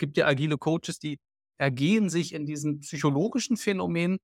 gibt 0.00 0.16
ja 0.16 0.26
agile 0.26 0.58
Coaches, 0.58 0.98
die 0.98 1.20
ergehen 1.58 2.10
sich 2.10 2.34
in 2.34 2.46
diesen 2.46 2.80
psychologischen 2.80 3.56
Phänomenen. 3.56 4.18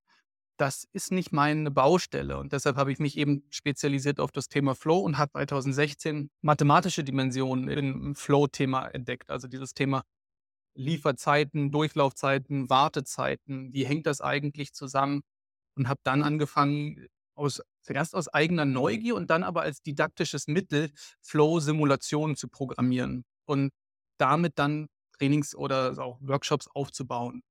Das 0.57 0.87
ist 0.91 1.11
nicht 1.11 1.31
meine 1.31 1.71
Baustelle 1.71 2.37
und 2.39 2.51
deshalb 2.51 2.77
habe 2.77 2.91
ich 2.91 2.99
mich 2.99 3.17
eben 3.17 3.45
spezialisiert 3.51 4.19
auf 4.19 4.31
das 4.31 4.49
Thema 4.49 4.75
Flow 4.75 4.99
und 4.99 5.17
habe 5.19 5.31
2016 5.31 6.29
mathematische 6.41 7.03
Dimensionen 7.03 7.69
im 7.69 8.15
Flow-Thema 8.15 8.87
entdeckt. 8.87 9.29
Also 9.29 9.47
dieses 9.47 9.73
Thema 9.73 10.03
Lieferzeiten, 10.75 11.71
Durchlaufzeiten, 11.71 12.69
Wartezeiten, 12.69 13.71
wie 13.71 13.85
hängt 13.85 14.07
das 14.07 14.19
eigentlich 14.21 14.73
zusammen? 14.73 15.21
Und 15.75 15.87
habe 15.87 15.99
dann 16.03 16.23
angefangen, 16.23 17.07
aus, 17.37 17.61
zuerst 17.83 18.15
aus 18.15 18.27
eigener 18.27 18.65
Neugier 18.65 19.15
und 19.15 19.29
dann 19.29 19.43
aber 19.43 19.61
als 19.61 19.81
didaktisches 19.81 20.47
Mittel 20.47 20.91
Flow-Simulationen 21.21 22.35
zu 22.35 22.47
programmieren 22.47 23.25
und 23.45 23.71
damit 24.17 24.53
dann 24.57 24.87
Trainings 25.17 25.55
oder 25.55 25.97
auch 25.99 26.19
Workshops 26.21 26.67
aufzubauen. 26.73 27.43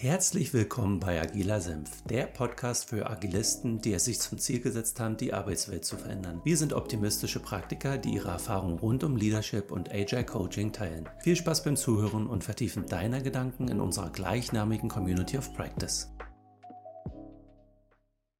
Herzlich 0.00 0.54
willkommen 0.54 1.00
bei 1.00 1.20
Agiler 1.20 1.60
Senf, 1.60 2.04
der 2.04 2.26
Podcast 2.26 2.88
für 2.88 3.10
Agilisten, 3.10 3.80
die 3.80 3.92
es 3.94 4.04
sich 4.04 4.20
zum 4.20 4.38
Ziel 4.38 4.60
gesetzt 4.60 5.00
haben, 5.00 5.16
die 5.16 5.32
Arbeitswelt 5.32 5.84
zu 5.84 5.96
verändern. 5.96 6.40
Wir 6.44 6.56
sind 6.56 6.72
optimistische 6.72 7.40
Praktiker, 7.40 7.98
die 7.98 8.14
ihre 8.14 8.28
Erfahrungen 8.28 8.78
rund 8.78 9.02
um 9.02 9.16
Leadership 9.16 9.72
und 9.72 9.90
Agile 9.90 10.24
Coaching 10.24 10.72
teilen. 10.72 11.08
Viel 11.18 11.34
Spaß 11.34 11.64
beim 11.64 11.74
Zuhören 11.74 12.28
und 12.28 12.44
Vertiefen 12.44 12.86
deiner 12.86 13.20
Gedanken 13.20 13.66
in 13.66 13.80
unserer 13.80 14.10
gleichnamigen 14.10 14.88
Community 14.88 15.36
of 15.36 15.52
Practice. 15.54 16.08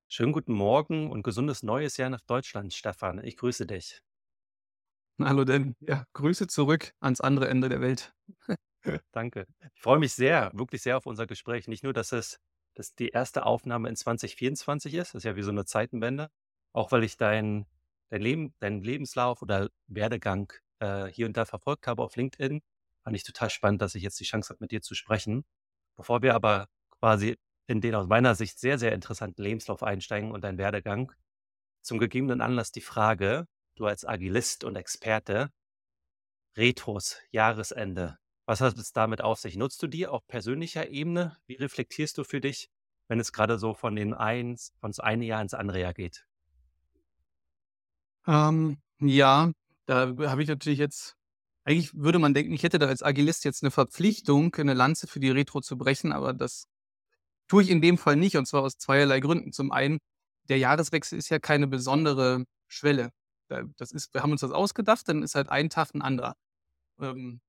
Schönen 0.07 0.33
guten 0.33 0.53
Morgen 0.53 1.11
und 1.11 1.25
gesundes 1.25 1.65
neues 1.65 1.97
Jahr 1.97 2.09
nach 2.09 2.21
Deutschland, 2.21 2.73
Stefan. 2.73 3.23
Ich 3.25 3.37
grüße 3.37 3.67
dich. 3.67 4.01
Hallo 5.21 5.45
denn, 5.45 5.75
ja, 5.81 6.05
Grüße 6.13 6.47
zurück 6.47 6.93
ans 7.01 7.21
andere 7.21 7.49
Ende 7.49 7.69
der 7.69 7.81
Welt. 7.81 8.15
Danke. 9.13 9.47
Ich 9.75 9.81
freue 9.81 9.99
mich 9.99 10.13
sehr, 10.13 10.51
wirklich 10.55 10.83
sehr 10.83 10.97
auf 10.97 11.07
unser 11.07 11.27
Gespräch. 11.27 11.67
Nicht 11.67 11.83
nur, 11.83 11.93
dass 11.93 12.13
es 12.13 12.39
dass 12.75 12.95
die 12.95 13.09
erste 13.09 13.45
Aufnahme 13.45 13.89
in 13.89 13.97
2024 13.97 14.95
ist, 14.95 15.09
das 15.09 15.21
ist 15.21 15.25
ja 15.25 15.35
wie 15.35 15.43
so 15.43 15.51
eine 15.51 15.65
Zeitenwende, 15.65 16.31
auch 16.73 16.93
weil 16.93 17.03
ich 17.03 17.17
deinen 17.17 17.67
dein 18.11 18.23
Leben, 18.23 18.55
deinen 18.61 18.83
Lebenslauf 18.83 19.43
oder 19.43 19.69
Werdegang 19.89 20.53
äh, 20.79 21.07
hier 21.07 21.27
und 21.27 21.37
da 21.37 21.45
verfolgt 21.45 21.89
habe 21.89 22.03
auf 22.03 22.15
LinkedIn. 22.15 22.63
Fand 23.03 23.17
ich 23.17 23.25
total 23.25 23.51
spannend, 23.51 23.83
dass 23.83 23.97
ich 23.97 24.03
jetzt 24.05 24.21
die 24.21 24.25
Chance 24.25 24.51
habe, 24.51 24.59
mit 24.61 24.71
dir 24.71 24.81
zu 24.81 24.95
sprechen. 24.95 25.45
Bevor 25.97 26.23
wir 26.23 26.35
aber 26.35 26.69
quasi 27.01 27.37
in 27.67 27.81
den 27.81 27.97
aus 27.97 28.07
meiner 28.07 28.35
Sicht 28.37 28.61
sehr, 28.61 28.79
sehr 28.79 28.93
interessanten 28.93 29.43
Lebenslauf 29.43 29.83
einsteigen 29.83 30.31
und 30.31 30.43
deinen 30.45 30.59
Werdegang, 30.59 31.13
zum 31.83 31.99
gegebenen 31.99 32.41
Anlass 32.41 32.71
die 32.73 32.81
Frage, 32.81 33.47
du 33.81 33.87
als 33.87 34.05
Agilist 34.05 34.65
und 34.65 34.77
Experte, 34.77 35.51
Retros, 36.57 37.17
Jahresende, 37.31 38.19
was 38.49 38.63
hat 38.63 38.79
es 38.79 38.93
damit 38.93 39.21
auf 39.21 39.39
sich? 39.39 39.57
Nutzt 39.57 39.83
du 39.83 39.87
die 39.87 40.07
auf 40.07 40.27
persönlicher 40.27 40.89
Ebene? 40.89 41.37
Wie 41.47 41.57
reflektierst 41.57 42.17
du 42.17 42.25
für 42.25 42.41
dich, 42.41 42.71
wenn 43.07 43.21
es 43.21 43.33
gerade 43.33 43.59
so 43.59 43.75
von 43.75 43.95
dem 43.95 44.15
eins, 44.15 44.73
von 44.81 44.91
das 44.91 45.01
eine 45.01 45.27
Jahr 45.27 45.43
ins 45.43 45.53
andere 45.53 45.81
Jahr 45.81 45.93
geht? 45.93 46.25
Ähm, 48.27 48.79
ja, 49.01 49.53
da 49.85 50.15
habe 50.19 50.43
ich 50.43 50.49
natürlich 50.49 50.79
jetzt, 50.79 51.17
eigentlich 51.65 51.95
würde 51.95 52.19
man 52.19 52.33
denken, 52.33 52.55
ich 52.55 52.63
hätte 52.63 52.79
da 52.79 52.87
als 52.87 53.03
Agilist 53.03 53.45
jetzt 53.45 53.63
eine 53.63 53.71
Verpflichtung, 53.71 54.55
eine 54.55 54.75
Lanze 54.75 55.07
für 55.07 55.21
die 55.21 55.31
Retro 55.31 55.61
zu 55.61 55.77
brechen, 55.77 56.13
aber 56.13 56.33
das 56.33 56.69
tue 57.49 57.63
ich 57.63 57.71
in 57.71 57.83
dem 57.83 57.99
Fall 57.99 58.17
nicht 58.17 58.37
und 58.39 58.47
zwar 58.47 58.63
aus 58.63 58.79
zweierlei 58.79 59.21
Gründen. 59.21 59.53
Zum 59.53 59.73
einen, 59.73 59.99
der 60.49 60.59
Jahreswechsel 60.59 61.19
ist 61.19 61.29
ja 61.29 61.39
keine 61.39 61.67
besondere 61.67 62.45
Schwelle. 62.67 63.11
Das 63.77 63.93
ist, 63.93 64.15
wir 64.15 64.23
haben 64.23 64.33
uns 64.33 64.41
das 64.43 64.53
ausgedacht, 64.53 65.09
dann 65.09 65.23
ist 65.23 65.35
halt 65.35 65.49
ein 65.49 65.71
Tag 65.71 65.95
ein 65.95 66.03
anderer. 66.03 66.35
Ähm, 67.01 67.41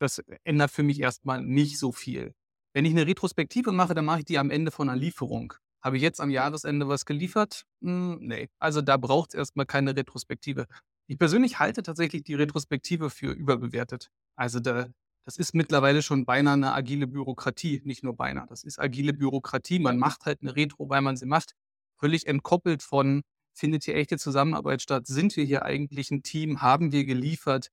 das 0.00 0.22
ändert 0.44 0.70
für 0.70 0.82
mich 0.82 1.00
erstmal 1.00 1.42
nicht 1.42 1.78
so 1.78 1.92
viel. 1.92 2.34
Wenn 2.74 2.84
ich 2.84 2.92
eine 2.92 3.06
Retrospektive 3.06 3.72
mache, 3.72 3.94
dann 3.94 4.04
mache 4.04 4.20
ich 4.20 4.24
die 4.24 4.38
am 4.38 4.50
Ende 4.50 4.70
von 4.70 4.88
einer 4.88 4.98
Lieferung. 4.98 5.54
Habe 5.82 5.96
ich 5.96 6.02
jetzt 6.02 6.20
am 6.20 6.30
Jahresende 6.30 6.88
was 6.88 7.06
geliefert? 7.06 7.64
Hm, 7.82 8.18
nee. 8.20 8.48
Also 8.58 8.82
da 8.82 8.96
braucht 8.96 9.30
es 9.30 9.34
erstmal 9.34 9.66
keine 9.66 9.96
Retrospektive. 9.96 10.66
Ich 11.08 11.18
persönlich 11.18 11.58
halte 11.58 11.82
tatsächlich 11.82 12.22
die 12.22 12.34
Retrospektive 12.34 13.10
für 13.10 13.32
überbewertet. 13.32 14.10
Also 14.36 14.60
da, 14.60 14.86
das 15.24 15.36
ist 15.36 15.54
mittlerweile 15.54 16.02
schon 16.02 16.24
beinahe 16.24 16.54
eine 16.54 16.72
agile 16.72 17.06
Bürokratie, 17.06 17.82
nicht 17.84 18.02
nur 18.04 18.16
beinahe. 18.16 18.46
Das 18.46 18.64
ist 18.64 18.78
agile 18.78 19.12
Bürokratie. 19.12 19.78
Man 19.78 19.98
macht 19.98 20.24
halt 20.24 20.40
eine 20.42 20.56
Retro, 20.56 20.88
weil 20.88 21.02
man 21.02 21.16
sie 21.16 21.26
macht. 21.26 21.54
Völlig 21.98 22.26
entkoppelt 22.26 22.82
von, 22.82 23.22
findet 23.54 23.84
hier 23.84 23.96
echte 23.96 24.18
Zusammenarbeit 24.18 24.82
statt? 24.82 25.06
Sind 25.06 25.36
wir 25.36 25.44
hier 25.44 25.64
eigentlich 25.64 26.10
ein 26.10 26.22
Team? 26.22 26.62
Haben 26.62 26.92
wir 26.92 27.04
geliefert? 27.04 27.70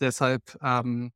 Deshalb 0.00 0.58
ähm, 0.62 1.12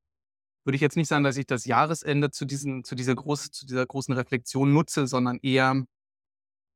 würde 0.64 0.76
ich 0.76 0.82
jetzt 0.82 0.96
nicht 0.96 1.08
sagen, 1.08 1.24
dass 1.24 1.36
ich 1.36 1.46
das 1.46 1.64
Jahresende 1.64 2.30
zu, 2.30 2.44
diesen, 2.44 2.84
zu, 2.84 2.94
dieser, 2.94 3.14
groß, 3.14 3.50
zu 3.50 3.66
dieser 3.66 3.86
großen 3.86 4.14
Reflexion 4.14 4.72
nutze, 4.72 5.06
sondern 5.06 5.38
eher, 5.42 5.84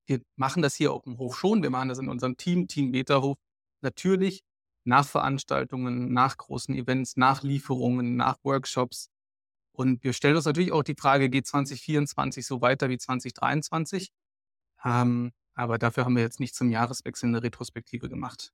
wir 0.07 0.21
machen 0.37 0.63
das 0.63 0.75
hier 0.75 0.93
auf 0.93 1.05
dem 1.05 1.19
Hof 1.19 1.39
schon, 1.39 1.63
wir 1.63 1.71
machen 1.71 1.89
das 1.89 1.99
in 1.99 2.09
unserem 2.09 2.37
Team, 2.37 2.69
Team 2.69 2.91
Meterhof, 2.91 3.39
natürlich 3.81 4.43
nach 4.85 5.07
Veranstaltungen, 5.07 6.13
nach 6.13 6.37
großen 6.37 6.75
Events, 6.75 7.17
nach 7.17 7.43
Lieferungen, 7.43 8.17
nach 8.17 8.39
Workshops. 8.45 9.11
Und 9.73 10.03
wir 10.05 10.13
stellen 10.13 10.37
uns 10.37 10.47
natürlich 10.47 10.73
auch 10.73 10.85
die 10.85 10.95
Frage, 10.99 11.29
geht 11.29 11.47
2024 11.47 12.47
so 12.47 12.61
weiter 12.61 12.89
wie 12.89 12.99
2023? 12.99 14.11
Ähm, 14.85 15.33
aber 15.57 15.79
dafür 15.79 16.05
haben 16.05 16.15
wir 16.15 16.23
jetzt 16.23 16.39
nicht 16.39 16.55
zum 16.55 16.71
Jahreswechsel 16.71 17.29
eine 17.29 17.43
Retrospektive 17.43 18.09
gemacht. 18.09 18.53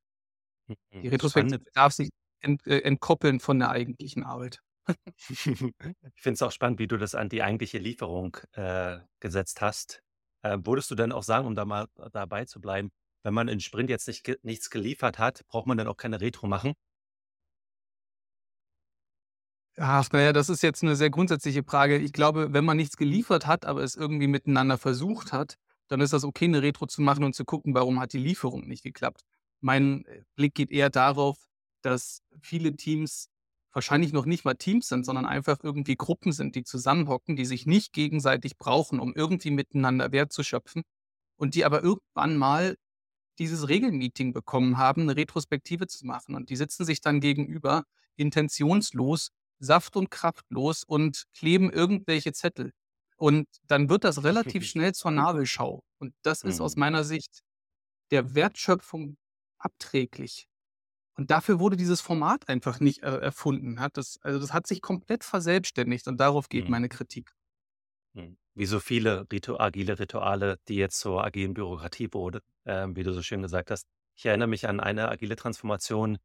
Die 0.68 0.76
mhm, 0.92 1.08
Retrospektive 1.08 1.56
Spannend. 1.56 1.76
darf 1.76 1.92
sich 1.92 2.10
ent, 2.40 2.66
äh, 2.66 2.80
entkoppeln 2.80 3.40
von 3.40 3.58
der 3.58 3.70
eigentlichen 3.70 4.24
Arbeit. 4.24 4.60
Ich 6.14 6.22
finde 6.22 6.34
es 6.34 6.42
auch 6.42 6.50
spannend, 6.52 6.78
wie 6.78 6.88
du 6.88 6.96
das 6.96 7.14
an 7.14 7.28
die 7.28 7.42
eigentliche 7.42 7.78
Lieferung 7.78 8.36
äh, 8.52 8.98
gesetzt 9.20 9.60
hast. 9.60 10.02
Äh, 10.42 10.58
würdest 10.64 10.90
du 10.90 10.94
denn 10.94 11.12
auch 11.12 11.22
sagen, 11.22 11.46
um 11.46 11.54
da 11.54 11.64
mal 11.64 11.86
dabei 12.12 12.44
zu 12.44 12.60
bleiben, 12.60 12.90
wenn 13.24 13.34
man 13.34 13.48
in 13.48 13.60
Sprint 13.60 13.90
jetzt 13.90 14.08
nicht, 14.08 14.24
ge 14.24 14.36
nichts 14.42 14.70
geliefert 14.70 15.18
hat, 15.18 15.46
braucht 15.46 15.66
man 15.66 15.78
dann 15.78 15.86
auch 15.86 15.96
keine 15.96 16.20
Retro 16.20 16.48
machen? 16.48 16.74
Ach, 19.78 20.10
naja, 20.12 20.32
das 20.32 20.48
ist 20.48 20.62
jetzt 20.62 20.82
eine 20.82 20.96
sehr 20.96 21.10
grundsätzliche 21.10 21.62
Frage. 21.64 21.96
Ich 21.96 22.12
glaube, 22.12 22.52
wenn 22.52 22.64
man 22.64 22.76
nichts 22.76 22.96
geliefert 22.96 23.46
hat, 23.46 23.64
aber 23.64 23.82
es 23.82 23.96
irgendwie 23.96 24.26
miteinander 24.26 24.76
versucht 24.76 25.32
hat, 25.32 25.56
dann 25.92 26.00
ist 26.00 26.12
das 26.14 26.24
okay, 26.24 26.46
eine 26.46 26.62
Retro 26.62 26.86
zu 26.86 27.02
machen 27.02 27.22
und 27.22 27.34
zu 27.34 27.44
gucken, 27.44 27.74
warum 27.74 28.00
hat 28.00 28.14
die 28.14 28.18
Lieferung 28.18 28.66
nicht 28.66 28.82
geklappt. 28.82 29.22
Mein 29.60 30.06
äh, 30.06 30.22
Blick 30.34 30.54
geht 30.54 30.70
eher 30.70 30.90
darauf, 30.90 31.36
dass 31.82 32.22
viele 32.40 32.74
Teams 32.76 33.28
wahrscheinlich 33.72 34.12
noch 34.12 34.24
nicht 34.24 34.44
mal 34.44 34.54
Teams 34.54 34.88
sind, 34.88 35.04
sondern 35.04 35.26
einfach 35.26 35.58
irgendwie 35.62 35.96
Gruppen 35.96 36.32
sind, 36.32 36.54
die 36.56 36.64
zusammenhocken, 36.64 37.36
die 37.36 37.44
sich 37.44 37.66
nicht 37.66 37.92
gegenseitig 37.92 38.56
brauchen, 38.56 39.00
um 39.00 39.14
irgendwie 39.14 39.50
miteinander 39.50 40.12
Wert 40.12 40.32
zu 40.32 40.42
schöpfen 40.42 40.82
und 41.36 41.54
die 41.54 41.64
aber 41.64 41.82
irgendwann 41.82 42.36
mal 42.36 42.76
dieses 43.38 43.68
Regelmeeting 43.68 44.32
bekommen 44.32 44.78
haben, 44.78 45.02
eine 45.02 45.16
Retrospektive 45.16 45.86
zu 45.86 46.06
machen. 46.06 46.34
Und 46.34 46.50
die 46.50 46.56
sitzen 46.56 46.84
sich 46.84 47.00
dann 47.00 47.20
gegenüber, 47.20 47.84
intentionslos, 48.16 49.30
saft- 49.58 49.96
und 49.96 50.10
kraftlos 50.10 50.84
und 50.84 51.24
kleben 51.34 51.70
irgendwelche 51.70 52.32
Zettel. 52.32 52.72
Und 53.22 53.46
dann 53.68 53.88
wird 53.88 54.02
das 54.02 54.24
relativ 54.24 54.66
schnell 54.66 54.94
zur 54.94 55.12
Nabelschau. 55.12 55.84
Und 56.00 56.12
das 56.22 56.42
ist 56.42 56.60
aus 56.60 56.74
mhm. 56.74 56.80
meiner 56.80 57.04
Sicht 57.04 57.44
der 58.10 58.34
Wertschöpfung 58.34 59.16
abträglich. 59.58 60.48
Und 61.16 61.30
dafür 61.30 61.60
wurde 61.60 61.76
dieses 61.76 62.00
Format 62.00 62.48
einfach 62.48 62.80
nicht 62.80 63.04
äh, 63.04 63.18
erfunden. 63.18 63.78
Hat 63.78 63.96
das, 63.96 64.18
also 64.22 64.40
das 64.40 64.52
hat 64.52 64.66
sich 64.66 64.82
komplett 64.82 65.22
verselbstständigt 65.22 66.08
und 66.08 66.18
darauf 66.18 66.48
geht 66.48 66.64
Mhm. 66.64 66.70
meine 66.72 66.88
Kritik. 66.88 67.30
Mhm. 68.14 68.38
Wie 68.54 68.66
so 68.66 68.80
viele 68.80 69.24
Ritu 69.30 69.56
agile 69.56 70.00
Rituale, 70.00 70.58
die 70.66 70.74
jetzt 70.74 70.98
zur 70.98 71.22
agilen 71.22 71.54
Bürokratie 71.54 72.08
wurde, 72.12 72.40
ähm, 72.64 72.96
wie 72.96 73.04
du 73.04 73.12
so 73.12 73.22
schön 73.22 73.42
gesagt 73.42 73.70
hast. 73.70 73.86
Ich 74.16 74.26
erinnere 74.26 74.48
mich 74.48 74.66
an 74.66 74.80
eine 74.80 75.08
agile 75.08 75.36
Transformation, 75.36 76.18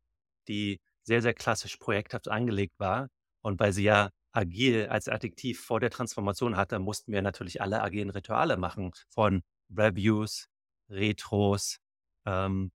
die 0.47 0.79
sehr, 1.03 1.21
sehr 1.21 1.35
klassisch 1.35 1.77
projekthaft 1.77 2.27
angelegt 2.27 2.73
war. 2.79 3.09
Und 3.43 3.59
weil 3.59 3.71
sie 3.71 3.83
ja 3.83 4.09
agil 4.37 4.87
als 4.87 5.09
Adjektiv 5.09 5.61
vor 5.61 5.79
der 5.79 5.89
Transformation 5.89 6.57
hatte, 6.57 6.79
mussten 6.79 7.11
wir 7.11 7.21
natürlich 7.21 7.61
alle 7.61 7.81
agilen 7.81 8.09
Rituale 8.11 8.57
machen. 8.57 8.91
Von 9.09 9.43
Reviews, 9.75 10.47
Retros, 10.89 11.79
ähm, 12.25 12.71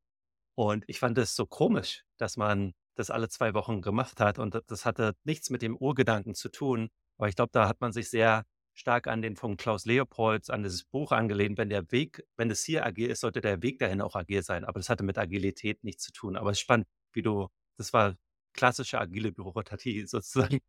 und 0.55 0.85
ich 0.89 0.99
fand 0.99 1.19
es 1.19 1.35
so 1.37 1.47
komisch, 1.47 2.05
dass 2.19 2.37
man 2.37 2.75
das 2.95 3.11
alle 3.11 3.29
zwei 3.29 3.55
Wochen 3.55 3.81
gemacht 3.83 4.21
hat 4.21 4.39
und 4.39 4.61
das 4.67 4.85
hatte 4.85 5.15
nichts 5.25 5.51
mit 5.51 5.63
dem 5.63 5.77
Urgedanken 5.77 6.35
zu 6.35 6.51
tun. 6.51 6.91
Aber 7.19 7.29
ich 7.29 7.37
glaube, 7.37 7.51
da 7.53 7.69
hat 7.69 7.81
man 7.81 7.93
sich 7.93 8.11
sehr 8.11 8.45
stark 8.75 9.07
an 9.07 9.23
den 9.23 9.37
von 9.37 9.57
Klaus 9.57 9.87
Leopolds, 9.87 10.51
an 10.51 10.63
dieses 10.63 10.85
Buch 10.85 11.13
angelehnt. 11.13 11.59
Wenn 11.59 11.71
der 11.71 11.91
Weg, 11.91 12.25
wenn 12.37 12.51
es 12.51 12.65
hier 12.65 12.85
agil 12.85 13.11
ist, 13.11 13.21
sollte 13.21 13.41
der 13.41 13.63
Weg 13.63 13.79
dahin 13.79 14.01
auch 14.03 14.15
agil 14.17 14.43
sein. 14.43 14.65
Aber 14.65 14.79
das 14.81 14.89
hatte 14.91 15.05
mit 15.05 15.19
Agilität 15.19 15.85
nichts 15.85 16.05
zu 16.05 16.13
tun. 16.13 16.37
Aber 16.37 16.51
es 16.51 16.59
ist 16.59 16.63
spannend, 16.63 16.87
wie 17.13 17.23
du, 17.23 17.49
das 17.79 17.93
war 17.93 18.17
klassische 18.55 19.01
agile 19.01 19.33
Bürokratie 19.33 20.07
sozusagen. 20.07 20.61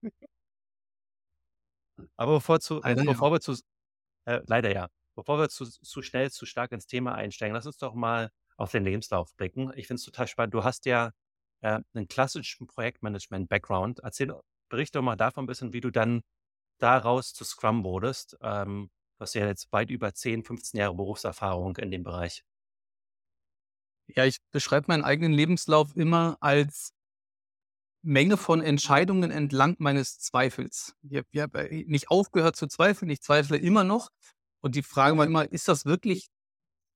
Aber 2.15 2.35
bevor, 2.35 2.59
zu, 2.59 2.79
leider 2.81 3.03
bevor 3.03 3.29
ja. 3.29 3.35
wir 3.35 3.41
zu, 3.41 3.53
äh, 4.25 4.41
leider 4.47 4.71
ja, 4.73 4.89
bevor 5.15 5.39
wir 5.39 5.49
zu, 5.49 5.65
zu 5.65 6.01
schnell, 6.01 6.31
zu 6.31 6.45
stark 6.45 6.71
ins 6.71 6.87
Thema 6.87 7.15
einsteigen, 7.15 7.55
lass 7.55 7.65
uns 7.65 7.77
doch 7.77 7.93
mal 7.93 8.31
auf 8.57 8.71
den 8.71 8.83
Lebenslauf 8.83 9.33
blicken. 9.35 9.71
Ich 9.75 9.87
finde 9.87 9.99
es 9.99 10.05
total 10.05 10.27
spannend. 10.27 10.53
Du 10.53 10.63
hast 10.63 10.85
ja 10.85 11.11
äh, 11.61 11.79
einen 11.93 12.07
klassischen 12.07 12.67
Projektmanagement-Background. 12.67 13.99
Erzähl, 13.99 14.33
berichte 14.69 14.99
doch 14.99 15.03
mal 15.03 15.15
davon 15.15 15.43
ein 15.43 15.47
bisschen, 15.47 15.73
wie 15.73 15.81
du 15.81 15.91
dann 15.91 16.21
daraus 16.79 17.33
zu 17.33 17.43
Scrum 17.43 17.83
wurdest. 17.83 18.37
Ähm, 18.41 18.89
du 19.17 19.21
hast 19.21 19.35
ja 19.35 19.45
jetzt 19.47 19.71
weit 19.71 19.89
über 19.89 20.13
10, 20.13 20.43
15 20.43 20.79
Jahre 20.79 20.95
Berufserfahrung 20.95 21.77
in 21.77 21.91
dem 21.91 22.03
Bereich. 22.03 22.43
Ja, 24.07 24.25
ich 24.25 24.37
beschreibe 24.51 24.87
meinen 24.89 25.03
eigenen 25.03 25.33
Lebenslauf 25.33 25.95
immer 25.95 26.37
als 26.41 26.93
Menge 28.03 28.37
von 28.37 28.61
Entscheidungen 28.61 29.31
entlang 29.31 29.75
meines 29.79 30.19
Zweifels. 30.19 30.95
Ich 31.03 31.17
habe 31.17 31.41
hab 31.41 31.55
äh, 31.55 31.85
nicht 31.87 32.09
aufgehört 32.09 32.55
zu 32.55 32.67
zweifeln, 32.67 33.09
ich 33.09 33.21
zweifle 33.21 33.57
immer 33.57 33.83
noch. 33.83 34.09
Und 34.61 34.75
die 34.75 34.83
Frage 34.83 35.17
war 35.17 35.25
immer, 35.25 35.51
ist 35.51 35.67
das 35.67 35.85
wirklich 35.85 36.27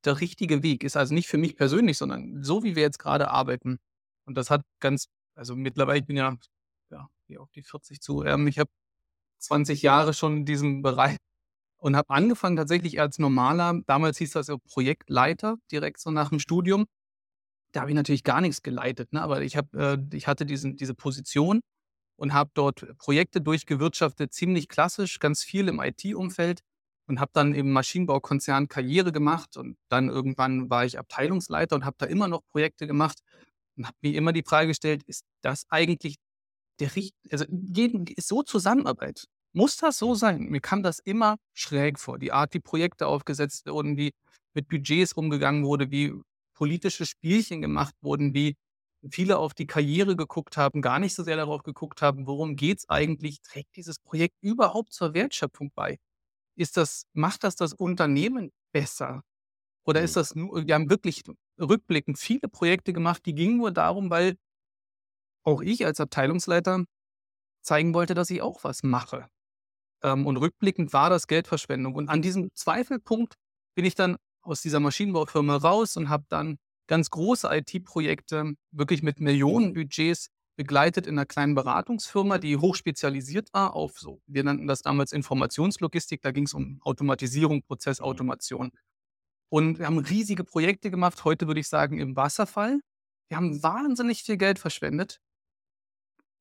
der 0.05 0.21
richtige 0.21 0.63
Weg? 0.63 0.83
Ist 0.83 0.97
also 0.97 1.13
nicht 1.13 1.27
für 1.27 1.37
mich 1.37 1.55
persönlich, 1.55 1.97
sondern 1.97 2.43
so, 2.43 2.63
wie 2.63 2.75
wir 2.75 2.83
jetzt 2.83 2.99
gerade 2.99 3.29
arbeiten. 3.29 3.79
Und 4.25 4.35
das 4.37 4.49
hat 4.49 4.63
ganz, 4.79 5.07
also 5.35 5.55
mittlerweile, 5.55 5.99
ich 5.99 6.05
bin 6.05 6.17
ja, 6.17 6.37
ja, 6.91 7.09
auf 7.39 7.51
die 7.51 7.63
40 7.63 8.01
zu, 8.01 8.23
ähm, 8.23 8.47
ich 8.47 8.59
habe 8.59 8.69
20 9.39 9.81
Jahre 9.81 10.13
schon 10.13 10.37
in 10.37 10.45
diesem 10.45 10.81
Bereich 10.81 11.17
und 11.77 11.95
habe 11.95 12.09
angefangen 12.09 12.57
tatsächlich 12.57 12.99
als 12.99 13.19
normaler, 13.19 13.81
damals 13.87 14.17
hieß 14.17 14.31
das 14.31 14.47
so 14.47 14.57
Projektleiter, 14.59 15.57
direkt 15.71 15.99
so 15.99 16.11
nach 16.11 16.29
dem 16.29 16.39
Studium 16.39 16.85
da 17.71 17.81
habe 17.81 17.91
ich 17.91 17.95
natürlich 17.95 18.23
gar 18.23 18.41
nichts 18.41 18.61
geleitet, 18.63 19.13
ne? 19.13 19.21
aber 19.21 19.41
ich, 19.41 19.57
hab, 19.57 19.73
äh, 19.75 19.97
ich 20.13 20.27
hatte 20.27 20.45
diesen, 20.45 20.77
diese 20.77 20.93
Position 20.93 21.61
und 22.17 22.33
habe 22.33 22.51
dort 22.53 22.97
Projekte 22.97 23.41
durchgewirtschaftet, 23.41 24.33
ziemlich 24.33 24.67
klassisch, 24.67 25.19
ganz 25.19 25.43
viel 25.43 25.67
im 25.67 25.79
IT-Umfeld 25.79 26.61
und 27.07 27.19
habe 27.19 27.31
dann 27.33 27.53
im 27.53 27.71
Maschinenbaukonzern 27.71 28.67
Karriere 28.67 29.11
gemacht 29.11 29.57
und 29.57 29.77
dann 29.89 30.09
irgendwann 30.09 30.69
war 30.69 30.85
ich 30.85 30.99
Abteilungsleiter 30.99 31.75
und 31.75 31.85
habe 31.85 31.95
da 31.99 32.05
immer 32.05 32.27
noch 32.27 32.41
Projekte 32.51 32.87
gemacht 32.87 33.19
und 33.77 33.85
habe 33.85 33.97
mir 34.01 34.15
immer 34.15 34.33
die 34.33 34.43
Frage 34.43 34.67
gestellt, 34.67 35.03
ist 35.03 35.23
das 35.41 35.65
eigentlich 35.69 36.15
der 36.79 36.95
richtige, 36.95 37.31
also 37.31 37.45
ist 38.15 38.27
so 38.27 38.43
Zusammenarbeit? 38.43 39.25
Muss 39.53 39.77
das 39.77 39.97
so 39.97 40.13
sein? 40.13 40.49
Mir 40.49 40.61
kam 40.61 40.83
das 40.83 40.99
immer 40.99 41.37
schräg 41.53 41.99
vor. 41.99 42.19
Die 42.19 42.31
Art, 42.31 42.53
wie 42.53 42.59
Projekte 42.59 43.07
aufgesetzt 43.07 43.65
wurden, 43.67 43.97
wie 43.97 44.13
mit 44.53 44.67
Budgets 44.67 45.13
umgegangen 45.13 45.63
wurde, 45.65 45.89
wie 45.91 46.13
politische 46.57 47.05
Spielchen 47.05 47.61
gemacht 47.61 47.93
wurden, 48.01 48.33
wie 48.33 48.55
viele 49.11 49.37
auf 49.37 49.53
die 49.53 49.67
Karriere 49.67 50.15
geguckt 50.15 50.57
haben, 50.57 50.81
gar 50.81 50.99
nicht 50.99 51.13
so 51.13 51.23
sehr 51.23 51.37
darauf 51.37 51.61
geguckt 51.61 52.01
haben, 52.01 52.25
worum 52.25 52.55
geht 52.55 52.79
es 52.79 52.89
eigentlich, 52.89 53.41
trägt 53.41 53.75
dieses 53.75 53.99
Projekt 53.99 54.35
überhaupt 54.41 54.91
zur 54.91 55.13
Wertschöpfung 55.13 55.71
bei? 55.75 55.97
Ist 56.55 56.75
das, 56.77 57.05
macht 57.13 57.43
das 57.43 57.55
das 57.55 57.73
Unternehmen 57.73 58.51
besser? 58.73 59.21
Oder 59.85 60.01
ist 60.01 60.15
mhm. 60.15 60.19
das 60.19 60.35
nur, 60.35 60.67
wir 60.67 60.73
haben 60.73 60.89
wirklich 60.89 61.23
rückblickend 61.59 62.17
viele 62.17 62.49
Projekte 62.49 62.91
gemacht, 62.91 63.25
die 63.25 63.35
gingen 63.35 63.57
nur 63.57 63.71
darum, 63.71 64.09
weil 64.09 64.35
auch 65.43 65.61
ich 65.61 65.85
als 65.85 65.99
Abteilungsleiter 65.99 66.85
zeigen 67.61 67.93
wollte, 67.93 68.15
dass 68.15 68.31
ich 68.31 68.41
auch 68.41 68.63
was 68.63 68.81
mache. 68.81 69.29
Ähm, 70.01 70.25
und 70.25 70.37
rückblickend 70.37 70.91
war 70.91 71.11
das 71.11 71.27
Geldverschwendung. 71.27 71.93
Und 71.93 72.09
an 72.09 72.23
diesem 72.23 72.49
Zweifelpunkt 72.55 73.35
bin 73.75 73.85
ich 73.85 73.93
dann 73.93 74.17
aus 74.47 74.61
dieser 74.61 74.79
Maschinenbaufirma 74.79 75.57
raus 75.57 75.97
und 75.97 76.09
habe 76.09 76.25
dann 76.29 76.57
ganz 76.87 77.09
große 77.09 77.49
IT-Projekte 77.51 78.53
wirklich 78.71 79.03
mit 79.03 79.19
Millionenbudgets 79.19 80.29
begleitet 80.55 81.05
in 81.05 81.17
einer 81.17 81.25
kleinen 81.25 81.53
Beratungsfirma, 81.53 82.39
die 82.39 82.57
hochspezialisiert 82.57 83.53
war 83.53 83.75
auf 83.75 83.99
so, 83.99 84.21
wir 84.25 84.43
nannten 84.43 84.67
das 84.67 84.81
damals 84.81 85.11
Informationslogistik, 85.11 86.21
da 86.21 86.31
ging 86.31 86.45
es 86.45 86.53
um 86.53 86.81
Automatisierung, 86.81 87.61
Prozessautomation. 87.61 88.71
Und 89.49 89.79
wir 89.79 89.85
haben 89.85 89.99
riesige 89.99 90.43
Projekte 90.43 90.89
gemacht, 90.89 91.23
heute 91.23 91.47
würde 91.47 91.59
ich 91.59 91.69
sagen 91.69 91.99
im 91.99 92.15
Wasserfall. 92.15 92.79
Wir 93.29 93.37
haben 93.37 93.61
wahnsinnig 93.61 94.23
viel 94.23 94.37
Geld 94.37 94.59
verschwendet. 94.59 95.19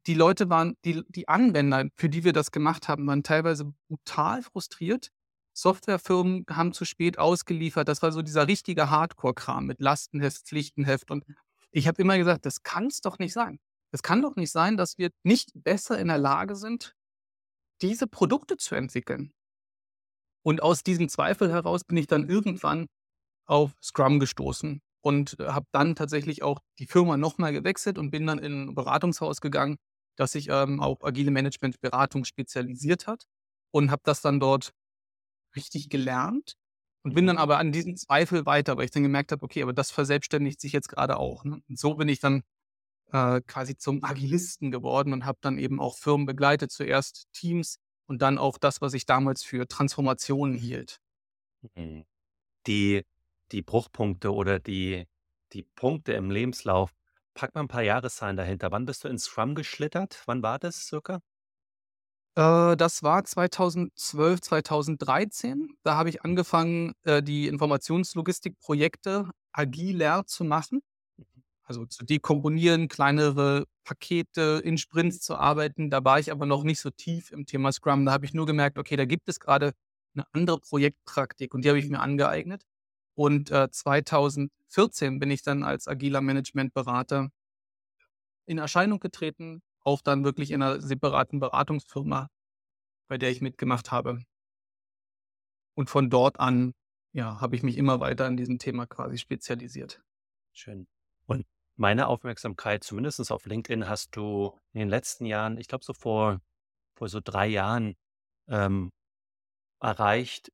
Die 0.07 0.15
Leute 0.15 0.49
waren, 0.49 0.77
die, 0.85 1.03
die 1.09 1.29
Anwender, 1.29 1.89
für 1.97 2.09
die 2.09 2.25
wir 2.25 2.33
das 2.33 2.51
gemacht 2.51 2.89
haben, 2.89 3.07
waren 3.07 3.23
teilweise 3.23 3.73
brutal 3.89 4.43
frustriert, 4.43 5.11
Softwarefirmen 5.57 6.45
haben 6.51 6.73
zu 6.73 6.85
spät 6.85 7.19
ausgeliefert. 7.19 7.89
Das 7.89 8.03
war 8.03 8.13
so 8.13 8.21
dieser 8.21 8.47
richtige 8.47 8.91
Hardcore-Kram 8.91 9.65
mit 9.65 9.81
Lastenheft, 9.81 10.47
Pflichtenheft. 10.47 11.11
Und 11.11 11.25
ich 11.71 11.89
habe 11.89 12.01
immer 12.03 12.19
gesagt, 12.19 12.45
das 12.45 12.63
kann 12.63 12.87
es 12.87 13.01
doch 13.01 13.19
nicht 13.19 13.33
sein. 13.33 13.59
Es 13.91 14.03
kann 14.03 14.21
doch 14.21 14.37
nicht 14.37 14.53
sein, 14.53 14.77
dass 14.77 14.99
wir 14.99 15.11
nicht 15.23 15.53
besser 15.55 15.99
in 15.99 16.09
der 16.09 16.19
Lage 16.19 16.57
sind, 16.57 16.95
diese 17.81 18.07
Produkte 18.07 18.59
zu 18.59 18.75
entwickeln. 18.75 19.33
Und 20.43 20.63
aus 20.63 20.83
diesem 20.83 21.09
Zweifel 21.09 21.51
heraus 21.51 21.85
bin 21.85 21.97
ich 21.97 22.07
dann 22.07 22.29
irgendwann 22.29 22.87
auf 23.47 23.73
Scrum 23.83 24.21
gestoßen 24.21 24.83
und 25.01 25.37
habe 25.41 25.67
dann 25.73 25.95
tatsächlich 25.95 26.43
auch 26.43 26.61
die 26.79 26.87
Firma 26.87 27.17
nochmal 27.17 27.53
gewechselt 27.53 27.97
und 27.97 28.11
bin 28.11 28.27
dann 28.27 28.39
in 28.39 28.69
ein 28.69 28.75
Beratungshaus 28.75 29.41
gegangen, 29.41 29.77
das 30.17 30.33
sich 30.33 30.49
ähm, 30.51 30.81
auf 30.81 31.03
agile 31.03 31.31
Management-Beratung 31.31 32.25
spezialisiert 32.25 33.07
hat 33.07 33.25
und 33.71 33.91
habe 33.91 34.03
das 34.05 34.21
dann 34.21 34.41
dort 34.41 34.73
richtig 35.57 35.89
gelernt 35.89 36.57
und 37.03 37.15
bin 37.15 37.27
dann 37.27 37.37
mhm. 37.37 37.43
aber 37.43 37.59
an 37.59 37.73
diesem 37.73 37.97
Zweifel 37.97 38.47
weiter, 38.47 38.77
weil 38.77 38.87
ich 38.87 38.91
dann 38.91 39.03
gemerkt 39.03 39.33
habe, 39.33 39.45
okay, 39.45 39.63
aber 39.63 39.73
das 39.73 39.91
verselbstständigt 39.91 40.61
sich 40.61 40.73
jetzt 40.73 40.89
gerade 40.89 41.19
auch. 41.19 41.45
Ne? 41.45 41.63
Und 41.69 41.79
so 41.79 41.95
bin 41.95 42.09
ich 42.09 42.21
dann 42.21 42.43
äh, 43.13 43.41
quasi 43.43 43.77
zum 43.77 44.03
Agilisten 44.03 44.71
geworden 44.71 45.13
und 45.13 45.25
habe 45.25 45.39
dann 45.41 45.59
eben 45.59 45.81
auch 45.81 45.97
Firmen 45.97 46.27
begleitet, 46.27 46.73
zuerst 46.73 47.29
Teams 47.33 47.79
und 48.07 48.23
dann 48.23 48.39
auch 48.39 48.59
das, 48.59 48.81
was 48.81 48.95
ich 48.95 49.07
damals 49.07 49.45
für 49.45 49.69
Transformationen 49.69 50.57
hielt. 50.57 51.01
Mhm. 51.75 52.05
Die, 52.67 53.05
die 53.53 53.63
Bruchpunkte 53.63 54.35
oder 54.35 54.59
die, 54.59 55.07
die 55.53 55.63
Punkte 55.63 56.13
im 56.13 56.31
Lebenslauf, 56.31 56.93
pack 57.35 57.55
mal 57.55 57.61
ein 57.61 57.69
paar 57.69 57.83
Jahreszahlen 57.83 58.37
dahinter. 58.37 58.73
Wann 58.73 58.85
bist 58.85 59.05
du 59.05 59.09
ins 59.09 59.25
Scrum 59.25 59.55
geschlittert? 59.55 60.23
Wann 60.27 60.43
war 60.43 60.59
das 60.59 60.87
circa? 60.87 61.21
Äh, 62.37 62.77
das 62.77 63.03
war 63.03 63.25
2012, 63.25 64.41
2013. 64.43 65.77
Da 65.83 65.97
habe 65.97 66.11
ich 66.11 66.23
angefangen, 66.23 66.93
äh, 67.05 67.23
die 67.23 67.49
Informationslogistikprojekte 67.49 69.31
agiler 69.53 70.27
zu 70.27 70.45
machen. 70.45 70.81
Also 71.65 71.87
zu 71.87 72.05
dekomponieren, 72.05 72.89
kleinere 72.89 73.67
Pakete 73.85 74.61
in 74.65 74.79
Sprints 74.79 75.21
zu 75.21 75.37
arbeiten. 75.37 75.91
Da 75.91 76.05
war 76.05 76.21
ich 76.21 76.31
aber 76.33 76.47
noch 76.47 76.65
nicht 76.65 76.81
so 76.81 76.91
tief 76.91 77.33
im 77.33 77.47
Thema 77.47 77.73
Scrum. 77.73 78.07
Da 78.07 78.13
habe 78.13 78.27
ich 78.27 78.35
nur 78.35 78.47
gemerkt, 78.47 78.79
okay, 78.79 78.97
da 78.97 79.05
gibt 79.05 79.29
es 79.29 79.41
gerade 79.41 79.73
eine 80.15 80.27
andere 80.33 80.61
Projektpraktik 80.61 81.55
und 81.55 81.65
die 81.65 81.69
habe 81.71 81.79
ich 81.79 81.89
mir 81.89 82.01
angeeignet. 82.01 82.65
Und 83.17 83.51
äh, 83.51 83.69
2014 83.71 85.19
bin 85.21 85.31
ich 85.31 85.43
dann 85.43 85.65
als 85.65 85.89
agiler 85.89 86.21
Managementberater 86.21 87.31
in 88.47 88.59
Erscheinung 88.59 89.01
getreten, 89.01 89.63
auch 89.87 90.03
dann 90.03 90.25
wirklich 90.25 90.51
in 90.51 90.63
einer 90.63 90.81
separaten 90.81 91.39
Beratungsfirma, 91.39 92.29
bei 93.09 93.19
der 93.19 93.31
ich 93.31 93.41
mitgemacht 93.41 93.93
habe. 93.93 94.23
Und 95.75 95.89
von 95.89 96.11
dort 96.11 96.41
an, 96.41 96.73
ja, 97.13 97.41
habe 97.41 97.55
ich 97.55 97.63
mich 97.63 97.79
immer 97.79 98.01
weiter 98.01 98.27
in 98.27 98.37
diesem 98.37 98.59
Thema 98.59 98.87
quasi 98.87 99.17
spezialisiert. 99.17 100.03
Schön. 100.53 100.89
Und 101.27 101.47
meine 101.77 102.09
Aufmerksamkeit, 102.09 102.83
zumindest 102.83 103.31
auf 103.31 103.47
LinkedIn, 103.47 103.89
hast 103.89 104.17
du 104.17 104.59
in 104.73 104.81
den 104.81 104.89
letzten 104.89 105.25
Jahren, 105.25 105.57
ich 105.57 105.69
glaube 105.69 105.85
so 105.85 105.93
vor, 105.93 106.41
vor 106.97 107.09
so 107.09 107.21
drei 107.23 107.47
Jahren, 107.47 107.95
ähm, 108.49 108.91
erreicht, 109.81 110.51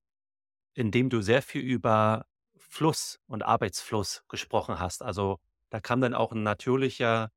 indem 0.74 1.08
du 1.08 1.22
sehr 1.22 1.42
viel 1.42 1.62
über 1.62 2.26
Fluss 2.56 3.18
und 3.26 3.42
Arbeitsfluss 3.42 4.24
gesprochen 4.28 4.78
hast. 4.78 5.02
Also 5.02 5.38
da 5.70 5.80
kam 5.80 6.00
dann 6.02 6.14
auch 6.14 6.32
ein 6.32 6.42
natürlicher 6.42 7.30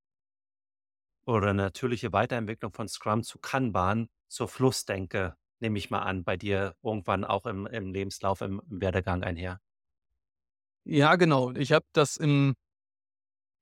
oder 1.25 1.53
natürliche 1.53 2.13
Weiterentwicklung 2.13 2.71
von 2.73 2.87
Scrum 2.87 3.23
zu 3.23 3.39
Kanban, 3.39 4.07
zur 4.27 4.47
Flussdenke, 4.47 5.35
nehme 5.59 5.77
ich 5.77 5.89
mal 5.89 6.01
an, 6.01 6.23
bei 6.23 6.37
dir 6.37 6.75
irgendwann 6.83 7.23
auch 7.23 7.45
im, 7.45 7.65
im 7.67 7.93
Lebenslauf, 7.93 8.41
im, 8.41 8.61
im 8.69 8.81
Werdegang 8.81 9.23
einher. 9.23 9.59
Ja, 10.87 11.15
genau. 11.15 11.51
Ich 11.51 11.71
habe 11.71 11.85
das 11.93 12.17
im, 12.17 12.53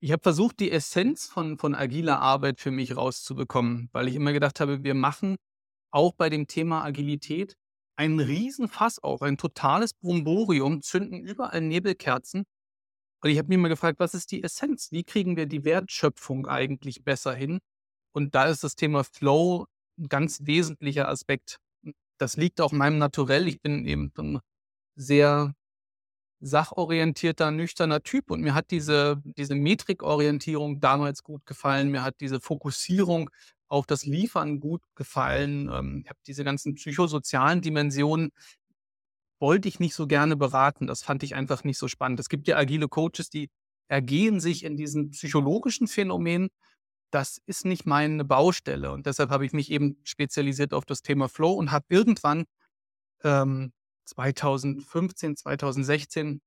ich 0.02 0.12
habe 0.12 0.22
versucht, 0.22 0.60
die 0.60 0.72
Essenz 0.72 1.28
von, 1.28 1.58
von 1.58 1.76
agiler 1.76 2.20
Arbeit 2.20 2.60
für 2.60 2.72
mich 2.72 2.98
rauszubekommen, 2.98 3.90
weil 3.94 4.10
ich 4.10 4.16
immer 4.16 4.34
gedacht 4.34 4.60
habe, 4.60 4.84
wir 4.84 4.96
machen 4.96 5.38
auch 5.92 6.14
bei 6.14 6.30
dem 6.30 6.48
Thema 6.48 6.84
Agilität 6.84 7.56
einen 7.96 8.20
Riesenfass 8.20 9.00
auf, 9.00 9.22
ein 9.22 9.38
totales 9.38 9.94
Bromborium, 9.94 10.82
zünden 10.82 11.22
überall 11.22 11.62
Nebelkerzen 11.62 12.44
und 13.24 13.30
ich 13.30 13.38
habe 13.38 13.48
mich 13.48 13.56
immer 13.56 13.70
gefragt, 13.70 14.00
was 14.00 14.14
ist 14.14 14.32
die 14.32 14.44
Essenz? 14.44 14.92
Wie 14.92 15.04
kriegen 15.04 15.38
wir 15.38 15.46
die 15.46 15.64
Wertschöpfung 15.64 16.46
eigentlich 16.46 17.04
besser 17.04 17.34
hin? 17.34 17.60
Und 18.12 18.36
da 18.36 18.46
ist 18.46 18.64
das 18.64 18.76
Thema 18.76 19.04
Flow 19.06 19.66
ein 19.98 20.10
ganz 20.10 20.42
wesentlicher 20.44 21.08
Aspekt. 21.08 21.60
Das 22.18 22.36
liegt 22.36 22.60
auch 22.60 22.74
meinem 22.74 22.98
Naturell. 22.98 23.48
Ich 23.48 23.62
bin 23.62 23.86
eben 23.86 24.12
ein 24.18 24.40
sehr 24.96 25.54
sachorientierter, 26.42 27.52
nüchterner 27.52 28.04
Typ 28.04 28.30
und 28.30 28.42
mir 28.42 28.54
hat 28.54 28.72
diese, 28.72 29.22
diese 29.24 29.56
Metrikorientierung 29.56 30.82
damals 30.82 31.24
gut 31.24 31.46
gefallen. 31.46 31.90
Mir 31.92 32.04
hat 32.04 32.16
diese 32.20 32.42
Fokussierung 32.42 33.30
auf 33.70 33.86
das 33.88 34.06
Liefern 34.06 34.60
gut 34.60 34.82
gefallen. 34.96 35.70
Ähm, 35.74 36.02
ich 36.04 36.10
habe 36.10 36.20
diese 36.28 36.44
ganzen 36.44 36.76
psychosozialen 36.76 37.62
Dimensionen 37.62 38.32
wollte 39.40 39.68
ich 39.68 39.80
nicht 39.80 39.96
so 39.96 40.08
gerne 40.08 40.36
beraten. 40.38 40.88
Das 40.88 41.04
fand 41.04 41.24
ich 41.24 41.36
einfach 41.36 41.64
nicht 41.64 41.78
so 41.78 41.88
spannend. 41.88 42.20
Es 42.20 42.30
gibt 42.30 42.48
ja 42.48 42.58
agile 42.58 42.88
Coaches, 42.88 43.30
die 43.30 43.50
ergehen 43.88 44.40
sich 44.40 44.64
in 44.64 44.78
diesen 44.78 45.12
psychologischen 45.12 45.88
Phänomenen. 45.88 46.50
das 47.12 47.40
ist 47.46 47.66
nicht 47.66 47.86
meine 47.86 48.26
Baustelle. 48.26 48.92
Und 48.92 49.06
deshalb 49.06 49.30
habe 49.30 49.46
ich 49.46 49.54
mich 49.54 49.72
eben 49.72 49.98
spezialisiert 50.04 50.74
auf 50.74 50.86
das 50.86 51.04
Thema 51.04 51.30
Flow 51.30 51.54
und 51.54 51.72
habe 51.72 51.86
irgendwann 51.90 52.46
ähm, 53.24 53.74
2015, 54.06 55.38
2016 55.38 56.42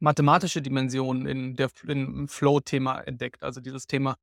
mathematische 0.00 0.62
Dimensionen 0.62 1.26
in 1.26 1.56
der 1.56 1.70
im 1.86 2.28
Flow-Thema 2.28 3.00
entdeckt. 3.00 3.42
Also 3.42 3.60
dieses 3.60 3.86
Thema 3.86 4.16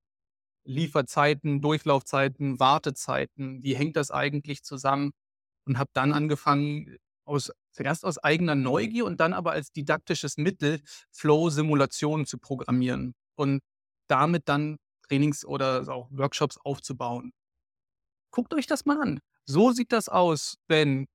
Lieferzeiten, 0.65 1.61
Durchlaufzeiten, 1.61 2.59
Wartezeiten, 2.59 3.63
wie 3.63 3.75
hängt 3.75 3.95
das 3.97 4.11
eigentlich 4.11 4.63
zusammen? 4.63 5.11
Und 5.67 5.79
habe 5.79 5.89
dann 5.93 6.13
angefangen, 6.13 6.97
aus, 7.25 7.51
zuerst 7.71 8.05
aus 8.05 8.17
eigener 8.17 8.55
Neugier 8.55 9.05
und 9.05 9.19
dann 9.19 9.33
aber 9.33 9.51
als 9.51 9.71
didaktisches 9.71 10.37
Mittel 10.37 10.81
Flow-Simulationen 11.11 12.25
zu 12.25 12.37
programmieren 12.37 13.13
und 13.35 13.61
damit 14.07 14.47
dann 14.47 14.77
Trainings 15.07 15.45
oder 15.45 15.87
auch 15.87 16.09
Workshops 16.11 16.57
aufzubauen. 16.63 17.31
Guckt 18.31 18.53
euch 18.53 18.67
das 18.67 18.85
mal 18.85 19.01
an. 19.01 19.19
So 19.45 19.71
sieht 19.71 19.91
das 19.91 20.09
aus, 20.09 20.55
wenn 20.67 21.07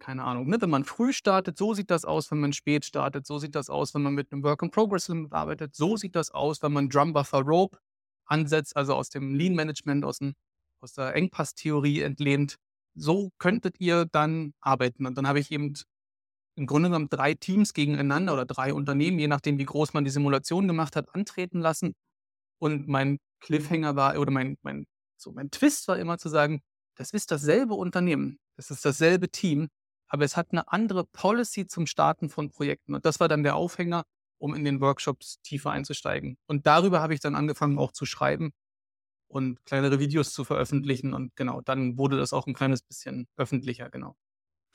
keine 0.00 0.24
Ahnung, 0.24 0.48
ne, 0.48 0.56
wenn 0.60 0.70
man 0.70 0.84
früh 0.84 1.12
startet, 1.12 1.56
so 1.56 1.74
sieht 1.74 1.90
das 1.90 2.04
aus, 2.04 2.30
wenn 2.30 2.40
man 2.40 2.52
spät 2.52 2.84
startet, 2.84 3.26
so 3.26 3.38
sieht 3.38 3.54
das 3.54 3.70
aus, 3.70 3.94
wenn 3.94 4.02
man 4.02 4.14
mit 4.14 4.32
einem 4.32 4.42
Work 4.42 4.62
in 4.62 4.70
Progress 4.70 5.10
arbeitet, 5.30 5.76
so 5.76 5.96
sieht 5.96 6.16
das 6.16 6.30
aus, 6.30 6.62
wenn 6.62 6.72
man 6.72 6.88
Drum 6.88 7.12
Buffer 7.12 7.42
Rope 7.42 7.78
ansetzt, 8.24 8.76
also 8.76 8.94
aus 8.94 9.10
dem 9.10 9.34
Lean 9.34 9.54
Management, 9.54 10.04
aus, 10.04 10.18
dem, 10.18 10.34
aus 10.80 10.94
der 10.94 11.14
Engpass-Theorie 11.14 12.00
entlehnt. 12.00 12.56
So 13.00 13.30
könntet 13.38 13.80
ihr 13.80 14.04
dann 14.04 14.52
arbeiten. 14.60 15.06
Und 15.06 15.16
dann 15.16 15.26
habe 15.26 15.40
ich 15.40 15.50
eben 15.50 15.74
im 16.56 16.66
Grunde 16.66 16.90
genommen 16.90 17.08
drei 17.08 17.34
Teams 17.34 17.72
gegeneinander 17.72 18.34
oder 18.34 18.44
drei 18.44 18.74
Unternehmen, 18.74 19.18
je 19.18 19.28
nachdem, 19.28 19.58
wie 19.58 19.64
groß 19.64 19.94
man 19.94 20.04
die 20.04 20.10
Simulation 20.10 20.68
gemacht 20.68 20.96
hat, 20.96 21.14
antreten 21.14 21.60
lassen. 21.60 21.94
Und 22.58 22.88
mein 22.88 23.18
Cliffhanger 23.40 23.96
war, 23.96 24.18
oder 24.18 24.30
mein, 24.30 24.58
mein, 24.62 24.86
so 25.16 25.32
mein 25.32 25.50
Twist 25.50 25.88
war 25.88 25.98
immer 25.98 26.18
zu 26.18 26.28
sagen, 26.28 26.60
das 26.96 27.12
ist 27.12 27.30
dasselbe 27.30 27.74
Unternehmen, 27.74 28.38
das 28.56 28.70
ist 28.70 28.84
dasselbe 28.84 29.30
Team, 29.30 29.68
aber 30.08 30.24
es 30.24 30.36
hat 30.36 30.48
eine 30.52 30.70
andere 30.70 31.04
Policy 31.04 31.66
zum 31.66 31.86
Starten 31.86 32.28
von 32.28 32.50
Projekten. 32.50 32.94
Und 32.94 33.06
das 33.06 33.20
war 33.20 33.28
dann 33.28 33.42
der 33.42 33.56
Aufhänger, 33.56 34.04
um 34.38 34.54
in 34.54 34.64
den 34.64 34.80
Workshops 34.82 35.40
tiefer 35.42 35.70
einzusteigen. 35.70 36.36
Und 36.46 36.66
darüber 36.66 37.00
habe 37.00 37.14
ich 37.14 37.20
dann 37.20 37.34
angefangen 37.34 37.78
auch 37.78 37.92
zu 37.92 38.04
schreiben 38.04 38.52
und 39.30 39.64
kleinere 39.64 39.98
Videos 40.00 40.32
zu 40.32 40.44
veröffentlichen. 40.44 41.14
Und 41.14 41.34
genau, 41.36 41.60
dann 41.62 41.98
wurde 41.98 42.18
das 42.18 42.32
auch 42.32 42.46
ein 42.46 42.54
kleines 42.54 42.82
bisschen 42.82 43.28
öffentlicher, 43.36 43.90
genau. 43.90 44.16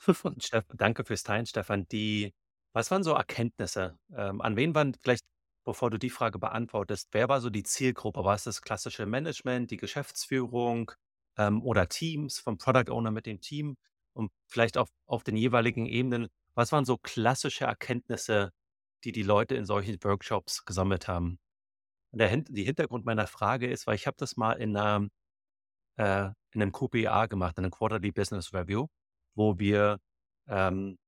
Stefan, 0.38 0.76
danke 0.76 1.04
fürs 1.04 1.22
Teilen, 1.22 1.46
Stefan. 1.46 1.86
Die, 1.88 2.34
was 2.72 2.90
waren 2.90 3.04
so 3.04 3.12
Erkenntnisse? 3.12 3.98
Ähm, 4.14 4.40
an 4.40 4.56
wen 4.56 4.74
waren 4.74 4.94
vielleicht, 5.02 5.24
bevor 5.64 5.90
du 5.90 5.98
die 5.98 6.10
Frage 6.10 6.38
beantwortest, 6.38 7.08
wer 7.12 7.28
war 7.28 7.40
so 7.40 7.50
die 7.50 7.64
Zielgruppe? 7.64 8.24
War 8.24 8.34
es 8.34 8.44
das 8.44 8.62
klassische 8.62 9.06
Management, 9.06 9.70
die 9.70 9.76
Geschäftsführung 9.76 10.92
ähm, 11.38 11.62
oder 11.62 11.88
Teams 11.88 12.38
vom 12.38 12.58
Product 12.58 12.90
Owner 12.90 13.10
mit 13.10 13.26
dem 13.26 13.40
Team? 13.40 13.76
und 14.16 14.32
vielleicht 14.46 14.78
auf, 14.78 14.88
auf 15.06 15.22
den 15.22 15.36
jeweiligen 15.36 15.86
Ebenen, 15.86 16.28
was 16.54 16.72
waren 16.72 16.84
so 16.86 16.96
klassische 16.96 17.66
Erkenntnisse, 17.66 18.50
die 19.04 19.12
die 19.12 19.22
Leute 19.22 19.54
in 19.54 19.66
solchen 19.66 20.02
Workshops 20.02 20.64
gesammelt 20.64 21.06
haben? 21.06 21.38
Der, 22.18 22.36
die 22.36 22.64
Hintergrund 22.64 23.04
meiner 23.04 23.26
Frage 23.26 23.68
ist, 23.68 23.86
weil 23.86 23.96
ich 23.96 24.06
habe 24.06 24.16
das 24.18 24.36
mal 24.36 24.52
in, 24.54 24.76
einer, 24.76 25.08
äh, 25.98 26.30
in 26.52 26.62
einem 26.62 26.72
QPA 26.72 27.26
gemacht, 27.26 27.58
in 27.58 27.64
einem 27.64 27.72
Quarterly 27.72 28.12
Business 28.12 28.52
Review, 28.54 28.86
wo 29.34 29.58
wir, 29.58 29.98
ähm, 30.48 30.98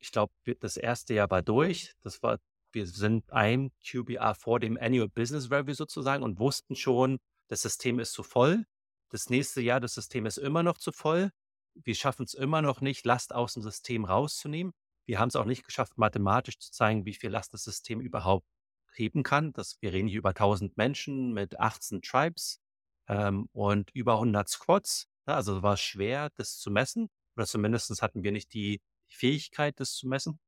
ich 0.00 0.12
glaube, 0.12 0.32
das 0.60 0.76
erste 0.76 1.14
Jahr 1.14 1.30
war 1.30 1.42
durch. 1.42 1.94
Das 2.02 2.22
war, 2.22 2.38
wir 2.72 2.86
sind 2.86 3.32
ein 3.32 3.70
QBA 3.88 4.34
vor 4.34 4.60
dem 4.60 4.78
Annual 4.78 5.08
Business 5.08 5.50
Review 5.50 5.74
sozusagen 5.74 6.22
und 6.22 6.38
wussten 6.38 6.76
schon, 6.76 7.18
das 7.48 7.62
System 7.62 7.98
ist 8.00 8.12
zu 8.12 8.22
voll. 8.22 8.64
Das 9.10 9.30
nächste 9.30 9.60
Jahr, 9.60 9.80
das 9.80 9.94
System 9.94 10.26
ist 10.26 10.38
immer 10.38 10.62
noch 10.62 10.78
zu 10.78 10.92
voll 10.92 11.30
wir 11.74 11.94
schaffen 11.94 12.24
es 12.24 12.34
immer 12.34 12.62
noch 12.62 12.80
nicht, 12.80 13.04
Last 13.04 13.34
aus 13.34 13.54
dem 13.54 13.62
System 13.62 14.04
rauszunehmen. 14.04 14.72
Wir 15.06 15.18
haben 15.18 15.28
es 15.28 15.36
auch 15.36 15.44
nicht 15.44 15.64
geschafft, 15.64 15.98
mathematisch 15.98 16.58
zu 16.58 16.70
zeigen, 16.70 17.04
wie 17.04 17.14
viel 17.14 17.30
Last 17.30 17.52
das 17.52 17.64
System 17.64 18.00
überhaupt 18.00 18.46
heben 18.96 19.22
kann. 19.22 19.52
Das, 19.52 19.76
wir 19.80 19.92
reden 19.92 20.08
hier 20.08 20.18
über 20.18 20.30
1000 20.30 20.76
Menschen 20.76 21.32
mit 21.32 21.58
18 21.58 22.02
Tribes 22.02 22.60
ähm, 23.08 23.48
und 23.52 23.90
über 23.92 24.14
100 24.14 24.48
Squads. 24.48 25.08
Ja, 25.26 25.36
also 25.36 25.62
war 25.62 25.76
schwer, 25.76 26.30
das 26.36 26.58
zu 26.58 26.70
messen. 26.70 27.08
Oder 27.36 27.46
zumindest 27.46 28.02
hatten 28.02 28.22
wir 28.22 28.32
nicht 28.32 28.52
die 28.54 28.80
Fähigkeit, 29.08 29.78
das 29.80 29.94
zu 29.94 30.08
messen. 30.08 30.38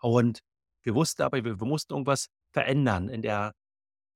Und 0.00 0.40
wir 0.82 0.94
wussten 0.94 1.22
aber, 1.22 1.44
wir, 1.44 1.60
wir 1.60 1.66
mussten 1.66 1.92
irgendwas 1.92 2.28
verändern 2.52 3.08
in 3.08 3.22
der 3.22 3.54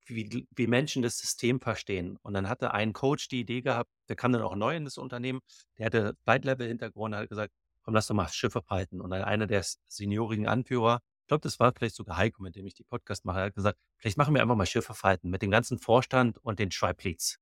wie, 0.08 0.46
wie 0.54 0.66
Menschen 0.66 1.02
das 1.02 1.18
System 1.18 1.60
verstehen. 1.60 2.18
Und 2.22 2.34
dann 2.34 2.48
hatte 2.48 2.72
ein 2.72 2.92
Coach 2.92 3.28
die 3.28 3.40
Idee 3.40 3.62
gehabt, 3.62 3.90
der 4.08 4.16
kam 4.16 4.32
dann 4.32 4.42
auch 4.42 4.54
neu 4.54 4.76
in 4.76 4.84
das 4.84 4.98
Unternehmen, 4.98 5.40
der 5.78 5.86
hatte 5.86 6.16
Flight-Level-Hintergrund, 6.24 7.14
hat 7.14 7.28
gesagt, 7.28 7.52
komm, 7.82 7.94
lass 7.94 8.06
doch 8.06 8.14
mal 8.14 8.28
Schiffe 8.28 8.62
halten. 8.68 9.00
Und 9.00 9.10
dann 9.10 9.22
einer 9.22 9.46
der 9.46 9.64
seniorigen 9.88 10.46
Anführer, 10.46 11.00
ich 11.26 11.28
glaube, 11.28 11.42
das 11.42 11.58
war 11.58 11.72
vielleicht 11.74 11.96
sogar 11.96 12.18
Heiko, 12.18 12.40
mit 12.40 12.54
dem 12.54 12.66
ich 12.66 12.74
die 12.74 12.84
Podcast 12.84 13.24
mache, 13.24 13.40
hat 13.40 13.54
gesagt, 13.56 13.80
vielleicht 13.96 14.16
machen 14.16 14.32
wir 14.32 14.40
einfach 14.42 14.54
mal 14.54 14.64
Schiffe 14.64 14.94
halten 15.02 15.28
mit 15.28 15.42
dem 15.42 15.50
ganzen 15.50 15.76
Vorstand 15.76 16.38
und 16.38 16.60
den 16.60 16.70
Tripleats. 16.70 17.40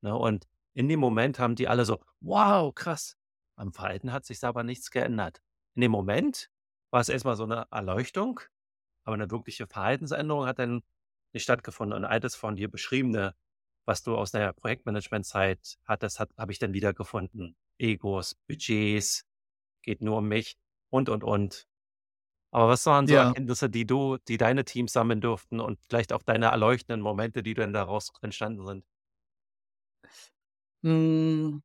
Ne? 0.00 0.16
Und 0.16 0.48
in 0.72 0.88
dem 0.88 0.98
Moment 0.98 1.38
haben 1.38 1.54
die 1.54 1.68
alle 1.68 1.84
so, 1.84 2.00
wow, 2.20 2.74
krass. 2.74 3.18
Am 3.54 3.74
Verhalten 3.74 4.14
hat 4.14 4.24
sich 4.24 4.42
aber 4.42 4.62
nichts 4.62 4.90
geändert. 4.90 5.42
In 5.74 5.82
dem 5.82 5.90
Moment 5.90 6.48
war 6.88 7.02
es 7.02 7.10
erstmal 7.10 7.36
so 7.36 7.44
eine 7.44 7.66
Erleuchtung, 7.70 8.40
aber 9.04 9.12
eine 9.12 9.30
wirkliche 9.30 9.66
Verhaltensänderung 9.66 10.46
hat 10.46 10.58
dann 10.58 10.80
nicht 11.34 11.42
stattgefunden. 11.42 11.94
Und 11.94 12.06
all 12.06 12.18
das 12.18 12.34
von 12.34 12.56
dir 12.56 12.70
beschriebene, 12.70 13.34
was 13.84 14.02
du 14.02 14.16
aus 14.16 14.30
der 14.30 14.54
Projektmanagementzeit 14.54 15.76
hattest, 15.84 16.18
hat, 16.18 16.30
habe 16.38 16.50
ich 16.50 16.58
dann 16.58 16.72
wiedergefunden. 16.72 17.56
Egos, 17.76 18.36
Budgets, 18.48 19.26
geht 19.82 20.00
nur 20.00 20.16
um 20.16 20.28
mich 20.28 20.56
und, 20.88 21.10
und, 21.10 21.22
und. 21.22 21.68
Aber 22.52 22.68
was 22.68 22.84
waren 22.86 23.06
so 23.06 23.14
ja. 23.14 23.28
Erkenntnisse, 23.28 23.70
die 23.70 23.86
du, 23.86 24.18
die 24.28 24.36
deine 24.36 24.64
Teams 24.64 24.92
sammeln 24.92 25.20
durften 25.22 25.58
und 25.58 25.80
vielleicht 25.88 26.12
auch 26.12 26.22
deine 26.22 26.46
erleuchtenden 26.46 27.00
Momente, 27.00 27.42
die 27.42 27.54
dann 27.54 27.72
daraus 27.72 28.12
entstanden 28.20 28.66
sind? 28.66 28.84
Hm. 30.84 31.62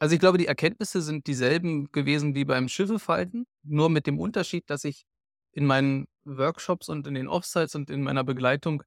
Also 0.00 0.14
ich 0.14 0.20
glaube, 0.20 0.38
die 0.38 0.46
Erkenntnisse 0.46 1.02
sind 1.02 1.26
dieselben 1.26 1.90
gewesen 1.90 2.34
wie 2.34 2.44
beim 2.44 2.68
Schiffefalten, 2.68 3.46
nur 3.64 3.88
mit 3.90 4.06
dem 4.06 4.20
Unterschied, 4.20 4.70
dass 4.70 4.84
ich 4.84 5.04
in 5.52 5.66
meinen 5.66 6.06
Workshops 6.24 6.88
und 6.88 7.06
in 7.06 7.14
den 7.14 7.26
Offsites 7.26 7.74
und 7.74 7.90
in 7.90 8.02
meiner 8.02 8.22
Begleitung 8.22 8.82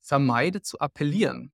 vermeide 0.00 0.62
zu 0.62 0.78
appellieren. 0.78 1.52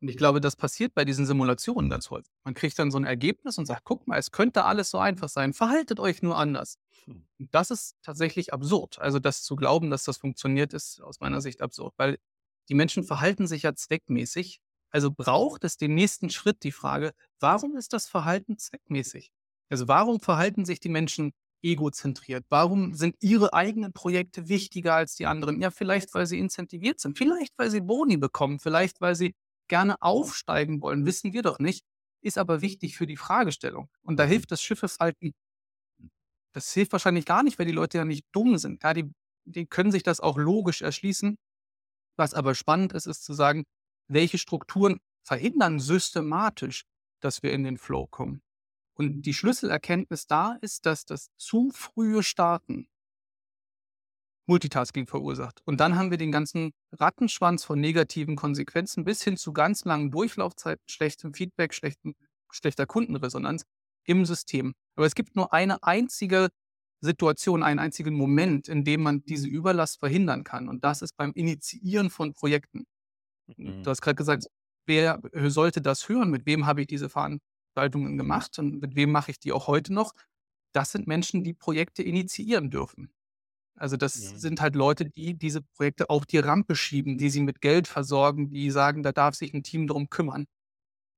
Und 0.00 0.08
ich 0.08 0.16
glaube, 0.16 0.40
das 0.40 0.56
passiert 0.56 0.94
bei 0.94 1.04
diesen 1.04 1.24
Simulationen 1.24 1.88
ganz 1.88 2.10
häufig. 2.10 2.30
Man 2.44 2.54
kriegt 2.54 2.78
dann 2.78 2.90
so 2.90 2.98
ein 2.98 3.04
Ergebnis 3.04 3.56
und 3.56 3.66
sagt, 3.66 3.84
guck 3.84 4.06
mal, 4.06 4.18
es 4.18 4.30
könnte 4.30 4.64
alles 4.64 4.90
so 4.90 4.98
einfach 4.98 5.28
sein, 5.28 5.54
verhaltet 5.54 6.00
euch 6.00 6.22
nur 6.22 6.36
anders. 6.36 6.78
Hm. 7.04 7.26
Und 7.38 7.54
das 7.54 7.70
ist 7.70 7.96
tatsächlich 8.02 8.52
absurd. 8.52 8.98
Also 8.98 9.18
das 9.18 9.42
zu 9.42 9.56
glauben, 9.56 9.90
dass 9.90 10.04
das 10.04 10.18
funktioniert, 10.18 10.74
ist 10.74 11.00
aus 11.00 11.20
meiner 11.20 11.40
Sicht 11.40 11.62
absurd, 11.62 11.94
weil 11.96 12.18
die 12.68 12.74
Menschen 12.74 13.04
verhalten 13.04 13.46
sich 13.46 13.62
ja 13.62 13.74
zweckmäßig. 13.74 14.60
Also 14.90 15.10
braucht 15.10 15.64
es 15.64 15.76
den 15.76 15.94
nächsten 15.94 16.30
Schritt 16.30 16.62
die 16.62 16.72
Frage, 16.72 17.12
warum 17.40 17.76
ist 17.76 17.92
das 17.92 18.06
Verhalten 18.08 18.58
zweckmäßig? 18.58 19.30
Also 19.68 19.88
warum 19.88 20.20
verhalten 20.20 20.64
sich 20.64 20.78
die 20.78 20.88
Menschen 20.88 21.32
egozentriert? 21.62 22.44
Warum 22.48 22.94
sind 22.94 23.16
ihre 23.20 23.52
eigenen 23.52 23.92
Projekte 23.92 24.48
wichtiger 24.48 24.94
als 24.94 25.16
die 25.16 25.26
anderen? 25.26 25.60
Ja, 25.60 25.70
vielleicht, 25.70 26.14
weil 26.14 26.26
sie 26.26 26.38
incentiviert 26.38 27.00
sind, 27.00 27.18
vielleicht, 27.18 27.52
weil 27.56 27.70
sie 27.70 27.80
Boni 27.80 28.16
bekommen, 28.16 28.60
vielleicht, 28.60 29.00
weil 29.00 29.16
sie 29.16 29.34
gerne 29.68 30.00
aufsteigen 30.02 30.80
wollen, 30.82 31.06
wissen 31.06 31.32
wir 31.32 31.42
doch 31.42 31.58
nicht, 31.58 31.84
ist 32.22 32.38
aber 32.38 32.60
wichtig 32.60 32.96
für 32.96 33.06
die 33.06 33.16
Fragestellung. 33.16 33.88
Und 34.02 34.18
da 34.18 34.26
mhm. 34.26 34.30
hilft 34.30 34.50
das 34.50 34.62
Schiffeshalten, 34.62 35.32
das 36.52 36.72
hilft 36.72 36.92
wahrscheinlich 36.92 37.26
gar 37.26 37.42
nicht, 37.42 37.58
weil 37.58 37.66
die 37.66 37.72
Leute 37.72 37.98
ja 37.98 38.04
nicht 38.04 38.26
dumm 38.32 38.58
sind. 38.58 38.82
Ja, 38.82 38.94
die, 38.94 39.12
die 39.44 39.66
können 39.66 39.92
sich 39.92 40.02
das 40.02 40.20
auch 40.20 40.38
logisch 40.38 40.82
erschließen. 40.82 41.36
Was 42.16 42.32
aber 42.32 42.54
spannend 42.54 42.92
ist, 42.92 43.06
ist 43.06 43.24
zu 43.24 43.34
sagen, 43.34 43.64
welche 44.08 44.38
Strukturen 44.38 44.98
verhindern 45.22 45.80
systematisch, 45.80 46.84
dass 47.20 47.42
wir 47.42 47.52
in 47.52 47.64
den 47.64 47.76
Flow 47.76 48.06
kommen. 48.06 48.40
Und 48.94 49.22
die 49.22 49.34
Schlüsselerkenntnis 49.34 50.26
da 50.26 50.56
ist, 50.62 50.86
dass 50.86 51.04
das 51.04 51.28
zu 51.36 51.70
frühe 51.72 52.22
Starten 52.22 52.88
Multitasking 54.46 55.06
verursacht. 55.06 55.60
Und 55.64 55.80
dann 55.80 55.96
haben 55.96 56.10
wir 56.10 56.18
den 56.18 56.32
ganzen 56.32 56.72
Rattenschwanz 56.92 57.64
von 57.64 57.80
negativen 57.80 58.36
Konsequenzen 58.36 59.04
bis 59.04 59.22
hin 59.22 59.36
zu 59.36 59.52
ganz 59.52 59.84
langen 59.84 60.10
Durchlaufzeiten, 60.10 60.82
schlechtem 60.88 61.34
Feedback, 61.34 61.74
schlechten, 61.74 62.14
schlechter 62.50 62.86
Kundenresonanz 62.86 63.64
im 64.04 64.24
System. 64.24 64.74
Aber 64.94 65.06
es 65.06 65.14
gibt 65.14 65.36
nur 65.36 65.52
eine 65.52 65.82
einzige 65.82 66.48
Situation, 67.00 67.62
einen 67.62 67.78
einzigen 67.78 68.14
Moment, 68.14 68.68
in 68.68 68.84
dem 68.84 69.02
man 69.02 69.22
diese 69.24 69.48
Überlast 69.48 69.98
verhindern 69.98 70.44
kann. 70.44 70.68
Und 70.68 70.84
das 70.84 71.02
ist 71.02 71.16
beim 71.16 71.32
Initiieren 71.32 72.10
von 72.10 72.32
Projekten. 72.32 72.84
Mhm. 73.56 73.82
Du 73.82 73.90
hast 73.90 74.00
gerade 74.00 74.16
gesagt, 74.16 74.46
wer 74.86 75.20
sollte 75.32 75.82
das 75.82 76.08
hören? 76.08 76.30
Mit 76.30 76.46
wem 76.46 76.66
habe 76.66 76.82
ich 76.82 76.86
diese? 76.86 77.08
Veranstaltungen 77.08 78.16
gemacht 78.16 78.58
und 78.58 78.80
mit 78.80 78.96
wem 78.96 79.12
mache 79.12 79.30
ich 79.30 79.38
die 79.38 79.52
auch 79.52 79.66
heute 79.66 79.92
noch? 79.92 80.12
Das 80.72 80.92
sind 80.92 81.06
Menschen, 81.06 81.44
die 81.44 81.54
Projekte 81.54 82.02
initiieren 82.02 82.70
dürfen. 82.70 83.10
Also 83.78 83.96
das 83.96 84.14
Mhm. 84.14 84.40
sind 84.40 84.60
halt 84.60 84.74
Leute, 84.76 85.06
die 85.10 85.34
diese 85.38 85.62
Projekte 85.62 86.10
auf 86.10 86.26
die 86.26 86.38
Rampe 86.38 86.76
schieben, 86.76 87.18
die 87.18 87.30
sie 87.30 87.42
mit 87.42 87.60
Geld 87.60 87.88
versorgen, 87.88 88.50
die 88.50 88.70
sagen, 88.70 89.02
da 89.02 89.12
darf 89.12 89.34
sich 89.34 89.52
ein 89.54 89.62
Team 89.62 89.86
drum 89.86 90.08
kümmern, 90.10 90.46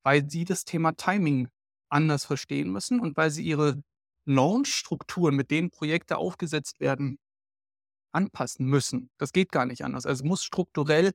weil 0.04 0.28
sie 0.30 0.44
das 0.44 0.64
Thema 0.64 0.92
Timing 0.92 1.48
anders 1.90 2.24
verstehen 2.26 2.70
müssen 2.72 3.00
und 3.00 3.16
weil 3.16 3.30
sie 3.30 3.44
ihre 3.44 3.82
Launch-Strukturen, 4.26 5.36
mit 5.36 5.50
denen 5.50 5.70
Projekte 5.70 6.18
aufgesetzt 6.18 6.80
werden, 6.80 7.18
anpassen 8.12 8.66
müssen. 8.66 9.10
Das 9.18 9.32
geht 9.32 9.52
gar 9.52 9.66
nicht 9.66 9.84
anders. 9.84 10.06
Also 10.06 10.24
muss 10.24 10.42
strukturell 10.44 11.12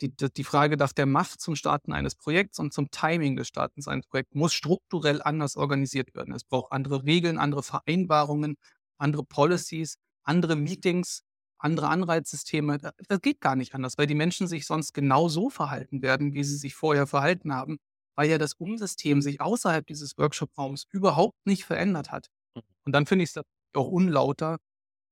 die, 0.00 0.14
die 0.16 0.32
die 0.32 0.44
Frage 0.44 0.76
nach 0.76 0.92
der 0.92 1.06
Macht 1.06 1.40
zum 1.40 1.56
Starten 1.56 1.92
eines 1.92 2.16
Projekts 2.16 2.58
und 2.60 2.72
zum 2.74 2.90
Timing 2.90 3.36
des 3.36 3.48
Startens 3.48 3.88
eines 3.88 4.06
Projekts 4.06 4.34
muss 4.34 4.54
strukturell 4.54 5.22
anders 5.22 5.56
organisiert 5.56 6.14
werden. 6.14 6.34
Es 6.34 6.44
braucht 6.44 6.72
andere 6.72 7.04
Regeln, 7.04 7.38
andere 7.38 7.62
Vereinbarungen, 7.64 8.56
andere 8.98 9.24
Policies, 9.24 9.96
andere 10.28 10.56
Meetings, 10.56 11.22
andere 11.58 11.88
Anreizsysteme. 11.88 12.78
Da- 12.78 12.92
Das 13.08 13.20
geht 13.20 13.40
gar 13.40 13.56
nicht 13.56 13.74
anders, 13.74 13.98
weil 13.98 14.06
die 14.06 14.14
Menschen 14.14 14.46
sich 14.46 14.66
sonst 14.66 14.92
genau 14.94 15.28
so 15.28 15.50
verhalten 15.50 16.02
werden, 16.02 16.34
wie 16.34 16.44
sie 16.44 16.56
sich 16.56 16.74
vorher 16.74 17.06
verhalten 17.06 17.52
haben, 17.52 17.78
weil 18.16 18.30
ja 18.30 18.38
das 18.38 18.54
Umsystem 18.54 19.22
sich 19.22 19.40
außerhalb 19.40 19.86
dieses 19.86 20.16
Workshop-Raums 20.18 20.86
überhaupt 20.92 21.38
nicht 21.46 21.64
verändert 21.64 22.12
hat. 22.12 22.28
Und 22.84 22.92
dann 22.92 23.06
finde 23.06 23.24
ich 23.24 23.30
es 23.36 23.42
auch 23.74 23.88
unlauter, 23.88 24.58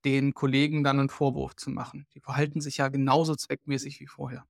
den 0.05 0.35
Kollegen 0.35 0.85
dann 0.85 1.01
einen 1.01 1.09
Vorwurf 1.09 1.57
zu 1.57 1.71
machen. 1.71 2.07
Die 2.15 2.21
verhalten 2.21 2.61
sich 2.61 2.77
ja 2.79 2.89
genauso 2.89 3.35
zweckmäßig 3.35 4.01
wie 4.01 4.07
vorher. 4.07 4.47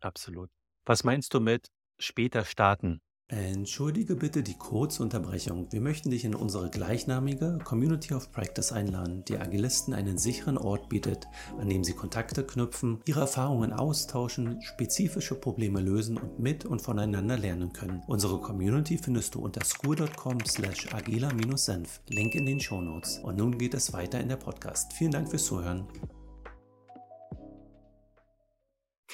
Absolut. 0.00 0.50
Was 0.86 1.04
meinst 1.04 1.34
du 1.34 1.40
mit 1.40 1.68
später 1.98 2.44
starten? 2.44 3.00
Entschuldige 3.28 4.16
bitte 4.16 4.42
die 4.42 4.58
Kurzunterbrechung. 4.58 5.72
Wir 5.72 5.80
möchten 5.80 6.10
dich 6.10 6.26
in 6.26 6.34
unsere 6.34 6.68
gleichnamige 6.68 7.58
Community 7.64 8.12
of 8.12 8.30
Practice 8.30 8.70
einladen, 8.70 9.24
die 9.24 9.38
Agilisten 9.38 9.94
einen 9.94 10.18
sicheren 10.18 10.58
Ort 10.58 10.90
bietet, 10.90 11.26
an 11.58 11.70
dem 11.70 11.84
sie 11.84 11.94
Kontakte 11.94 12.44
knüpfen, 12.44 13.00
ihre 13.06 13.20
Erfahrungen 13.20 13.72
austauschen, 13.72 14.60
spezifische 14.60 15.36
Probleme 15.36 15.80
lösen 15.80 16.18
und 16.18 16.38
mit 16.38 16.66
und 16.66 16.82
voneinander 16.82 17.38
lernen 17.38 17.72
können. 17.72 18.02
Unsere 18.08 18.38
Community 18.40 18.98
findest 18.98 19.34
du 19.34 19.40
unter 19.40 19.64
school.com 19.64 20.40
slash 20.46 20.92
agila-senf. 20.92 22.02
Link 22.10 22.34
in 22.34 22.44
den 22.44 22.60
Shownotes. 22.60 23.20
Und 23.22 23.38
nun 23.38 23.56
geht 23.56 23.72
es 23.72 23.94
weiter 23.94 24.20
in 24.20 24.28
der 24.28 24.36
Podcast. 24.36 24.92
Vielen 24.92 25.12
Dank 25.12 25.30
fürs 25.30 25.46
Zuhören. 25.46 25.88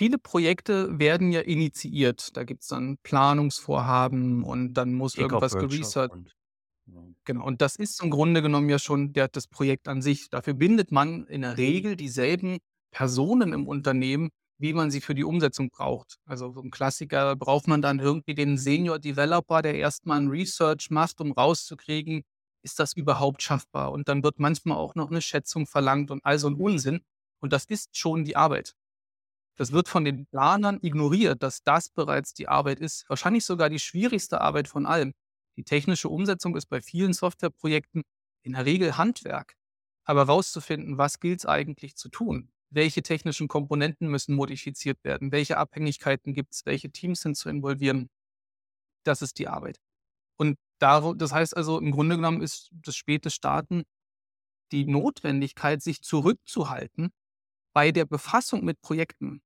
Viele 0.00 0.16
Projekte 0.16 0.98
werden 0.98 1.30
ja 1.30 1.40
initiiert. 1.42 2.34
Da 2.34 2.44
gibt 2.44 2.62
es 2.62 2.68
dann 2.68 2.96
Planungsvorhaben 3.02 4.42
und 4.44 4.72
dann 4.72 4.94
muss 4.94 5.14
irgendwas 5.14 5.58
Kick-Off-Workshop 5.58 5.58
geresearched 5.58 6.08
und 6.08 6.34
ja. 6.86 7.02
Genau, 7.26 7.44
und 7.44 7.60
das 7.60 7.76
ist 7.76 8.02
im 8.02 8.10
Grunde 8.10 8.40
genommen 8.42 8.70
ja 8.70 8.78
schon 8.78 9.12
der 9.12 9.28
das 9.28 9.46
Projekt 9.46 9.88
an 9.88 10.00
sich. 10.00 10.30
Dafür 10.30 10.54
bindet 10.54 10.90
man 10.90 11.26
in 11.26 11.42
der 11.42 11.58
Regel 11.58 11.96
dieselben 11.96 12.58
Personen 12.90 13.52
im 13.52 13.66
Unternehmen, 13.68 14.30
wie 14.58 14.72
man 14.72 14.90
sie 14.90 15.00
für 15.02 15.14
die 15.14 15.24
Umsetzung 15.24 15.68
braucht. 15.70 16.16
Also 16.24 16.52
so 16.52 16.60
'n 16.62 16.70
Klassiker, 16.70 17.36
braucht 17.36 17.68
man 17.68 17.82
dann 17.82 17.98
irgendwie 18.00 18.34
den 18.34 18.56
Senior 18.56 18.98
Developer, 18.98 19.60
der 19.62 19.74
erst 19.74 20.06
mal 20.06 20.18
'n 20.18 20.28
Research 20.28 20.90
macht, 20.90 21.20
um 21.20 21.32
rauszukriegen, 21.32 22.22
ist 22.62 22.78
das 22.78 22.94
überhaupt 22.94 23.42
schaffbar? 23.42 23.92
Und 23.92 24.08
dann 24.08 24.22
wird 24.22 24.38
manchmal 24.38 24.78
auch 24.78 24.94
noch 24.94 25.10
eine 25.10 25.20
Schätzung 25.22 25.66
verlangt 25.66 26.10
und 26.10 26.24
all 26.24 26.38
so 26.38 26.48
'n 26.48 26.54
Unsinn. 26.54 27.02
Und 27.42 27.52
das 27.52 27.64
ist 27.66 27.96
schon 27.98 28.24
die 28.24 28.36
Arbeit. 28.36 28.72
Das 29.60 29.72
wird 29.72 29.88
von 29.88 30.06
den 30.06 30.24
Planern 30.24 30.78
ignoriert, 30.80 31.42
dass 31.42 31.62
das 31.62 31.90
bereits 31.90 32.32
die 32.32 32.48
Arbeit 32.48 32.80
ist. 32.80 33.06
Wahrscheinlich 33.10 33.44
sogar 33.44 33.68
die 33.68 33.78
schwierigste 33.78 34.40
Arbeit 34.40 34.68
von 34.68 34.86
allem. 34.86 35.12
Die 35.58 35.64
technische 35.64 36.08
Umsetzung 36.08 36.56
ist 36.56 36.64
bei 36.64 36.80
vielen 36.80 37.12
Softwareprojekten 37.12 38.02
in 38.42 38.52
der 38.52 38.64
Regel 38.64 38.96
Handwerk. 38.96 39.52
Aber 40.04 40.22
rauszufinden, 40.22 40.96
was 40.96 41.20
gilt 41.20 41.40
es 41.40 41.44
eigentlich 41.46 41.94
zu 41.94 42.08
tun? 42.08 42.50
Welche 42.70 43.02
technischen 43.02 43.48
Komponenten 43.48 44.08
müssen 44.08 44.34
modifiziert 44.34 45.04
werden? 45.04 45.30
Welche 45.30 45.58
Abhängigkeiten 45.58 46.32
gibt 46.32 46.54
es? 46.54 46.64
Welche 46.64 46.90
Teams 46.90 47.20
sind 47.20 47.36
zu 47.36 47.50
involvieren? 47.50 48.08
Das 49.04 49.20
ist 49.20 49.38
die 49.38 49.48
Arbeit. 49.48 49.78
Und 50.38 50.56
das 50.78 51.32
heißt 51.32 51.54
also, 51.54 51.78
im 51.78 51.90
Grunde 51.90 52.16
genommen 52.16 52.40
ist 52.40 52.70
das 52.72 52.96
späte 52.96 53.28
Starten 53.28 53.82
die 54.72 54.86
Notwendigkeit, 54.86 55.82
sich 55.82 56.00
zurückzuhalten 56.00 57.10
bei 57.74 57.92
der 57.92 58.06
Befassung 58.06 58.64
mit 58.64 58.80
Projekten. 58.80 59.42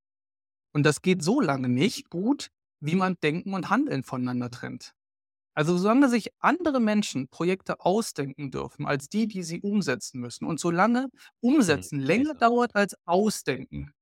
Und 0.74 0.84
das 0.84 1.02
geht 1.02 1.22
so 1.22 1.40
lange 1.40 1.68
nicht 1.70 2.10
gut, 2.10 2.50
wie 2.80 2.96
man 2.96 3.16
Denken 3.22 3.54
und 3.54 3.70
Handeln 3.70 4.02
voneinander 4.02 4.50
trennt. 4.50 4.94
Also 5.54 5.76
solange 5.78 6.08
sich 6.08 6.30
andere 6.40 6.80
Menschen 6.80 7.28
Projekte 7.28 7.80
ausdenken 7.80 8.50
dürfen 8.50 8.86
als 8.86 9.08
die, 9.08 9.28
die 9.28 9.42
sie 9.44 9.60
umsetzen 9.60 10.20
müssen 10.20 10.46
und 10.46 10.60
solange 10.60 11.08
Mhm, 11.56 11.88
Umsetzen 11.88 12.00
länger 12.00 12.34
sicher. 12.34 12.40
dauert 12.40 12.74
als 12.74 12.96
Ausdenken, 13.06 13.92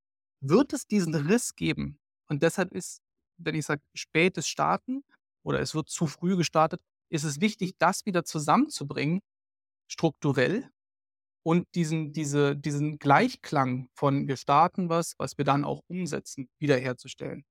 wird 0.40 0.72
es 0.72 0.86
diesen 0.86 1.14
Riss 1.14 1.54
geben. 1.54 1.98
Und 2.28 2.42
deshalb 2.42 2.72
ist, 2.72 3.00
wenn 3.38 3.54
ich 3.54 3.66
sage, 3.66 3.82
spätes 3.94 4.48
Starten 4.48 5.04
oder 5.44 5.60
es 5.60 5.74
wird 5.74 5.90
zu 5.90 6.06
früh 6.06 6.36
gestartet, 6.36 6.80
ist 7.10 7.24
es 7.24 7.40
wichtig, 7.40 7.74
das 7.78 8.06
wieder 8.06 8.24
zusammenzubringen, 8.24 9.20
strukturell 9.88 10.70
und 11.44 11.66
diesen 11.74 12.12
diese 12.12 12.56
diesen 12.56 12.98
Gleichklang 12.98 13.88
von 13.94 14.28
wir 14.28 14.36
starten 14.36 14.88
was, 14.88 15.14
was 15.18 15.38
wir 15.38 15.44
dann 15.44 15.64
auch 15.64 15.82
umsetzen, 15.88 16.48
wiederherzustellen. 16.60 17.44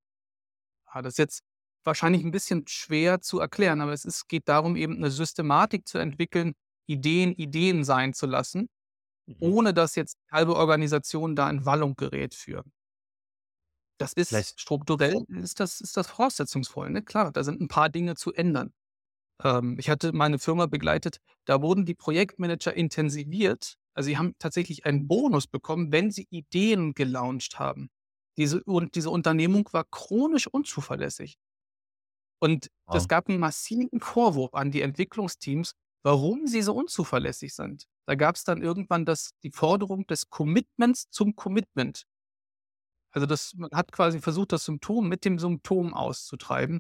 Ah, 0.86 1.01
das 1.01 1.13
ist 1.13 1.17
jetzt 1.19 1.41
wahrscheinlich 1.84 2.23
ein 2.23 2.32
bisschen 2.32 2.65
schwer 2.67 3.21
zu 3.21 3.39
erklären, 3.39 3.82
aber 3.82 3.93
es 3.93 4.06
ist 4.06 4.27
geht 4.27 4.47
darum, 4.49 4.75
eben 4.75 4.97
eine 4.97 5.12
Systematik 5.12 5.88
zu 5.88 5.97
entwickeln, 5.97 6.54
Ideen 6.88 7.34
Ideen 7.34 7.84
sein 7.84 8.13
zu 8.13 8.25
lassen, 8.27 8.67
Mhm. 9.27 9.41
ohne 9.41 9.73
dass 9.73 9.95
jetzt 9.95 10.17
die 10.27 10.32
halbe 10.34 10.56
Organisation 10.58 11.36
da 11.36 11.49
in 11.49 11.65
Wallung 11.65 11.95
gerät 11.95 12.36
für. 12.36 12.63
Das 13.99 14.13
ist 14.13 14.30
Vielleicht 14.30 14.60
strukturell 14.60 15.23
ist 15.27 15.60
das 15.60 15.80
ist 15.82 15.95
das 15.97 16.08
voraussetzungsvoll, 16.08 16.89
ne? 16.89 17.04
Klar, 17.04 17.32
da 17.32 17.43
sind 17.43 17.62
ein 17.62 17.67
paar 17.67 17.89
Dinge 17.89 18.15
zu 18.15 18.34
ändern. 18.34 18.73
Ähm, 19.43 19.77
ich 19.80 19.89
hatte 19.89 20.13
meine 20.13 20.39
Firma 20.39 20.67
begleitet, 20.67 21.19
da 21.45 21.62
wurden 21.62 21.86
die 21.86 21.95
Projektmanager 21.95 22.73
intensiviert. 22.75 23.75
Also, 23.95 24.08
sie 24.08 24.17
haben 24.17 24.36
tatsächlich 24.39 24.86
einen 24.86 25.08
Bonus 25.08 25.47
bekommen, 25.47 25.91
wenn 25.91 26.12
sie 26.12 26.27
Ideen 26.30 26.93
gelauncht 26.93 27.60
haben. 27.60 27.89
Diese 28.38 28.63
und 28.63 28.95
diese 28.95 29.10
Unternehmung 29.10 29.67
war 29.73 29.86
chronisch 29.91 30.47
unzuverlässig. 30.47 31.36
Und 32.43 32.71
es 32.91 33.08
wow. 33.08 33.08
gab 33.08 33.30
'n 33.30 33.38
massiven 33.39 33.99
Vorwurf 34.01 34.54
an 34.56 34.71
die 34.71 34.82
Entwicklungsteams, 34.82 35.73
warum 36.04 36.47
sie 36.47 36.63
so 36.63 36.73
unzuverlässig 36.73 37.54
sind. 37.54 37.86
Da 38.08 38.15
gab's 38.15 38.43
dann 38.43 38.63
irgendwann 38.63 39.06
das 39.06 39.32
die 39.43 39.51
Forderung 39.51 40.08
des 40.08 40.30
Commitments 40.32 41.06
zum 41.12 41.36
Commitment. 41.36 42.04
Also, 43.13 43.25
das 43.27 43.54
man 43.56 43.69
hat 43.73 43.91
quasi 43.91 44.19
versucht, 44.19 44.54
das 44.54 44.63
Symptom 44.65 45.08
mit 45.10 45.25
dem 45.25 45.38
Symptom 45.38 45.93
auszutreiben. 45.93 46.80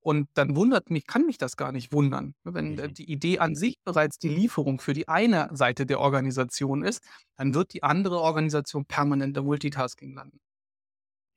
Und 0.00 0.28
dann 0.34 0.56
wundert 0.56 0.90
mich 0.90 1.06
kann 1.06 1.26
mich 1.26 1.38
das 1.38 1.56
gar 1.56 1.72
nicht 1.72 1.92
wundern, 1.92 2.34
ne, 2.44 2.54
wenn, 2.54 2.78
äh, 2.78 2.88
Mhm. 2.88 2.94
die 2.94 3.10
Idee 3.10 3.38
an 3.38 3.54
sich 3.54 3.78
bereits 3.84 4.18
die 4.18 4.28
Lieferung 4.30 4.80
für 4.80 4.94
die 4.94 5.08
eine 5.08 5.48
Seite 5.52 5.86
der 5.86 6.00
Organisation 6.00 6.82
ist, 6.84 7.02
dann 7.36 7.54
wird 7.54 7.72
die 7.74 7.82
andere 7.82 8.20
Organisation 8.20 8.86
permanent 8.86 9.36
im 9.36 9.44
Multitasking 9.44 10.14
landen. 10.14 10.40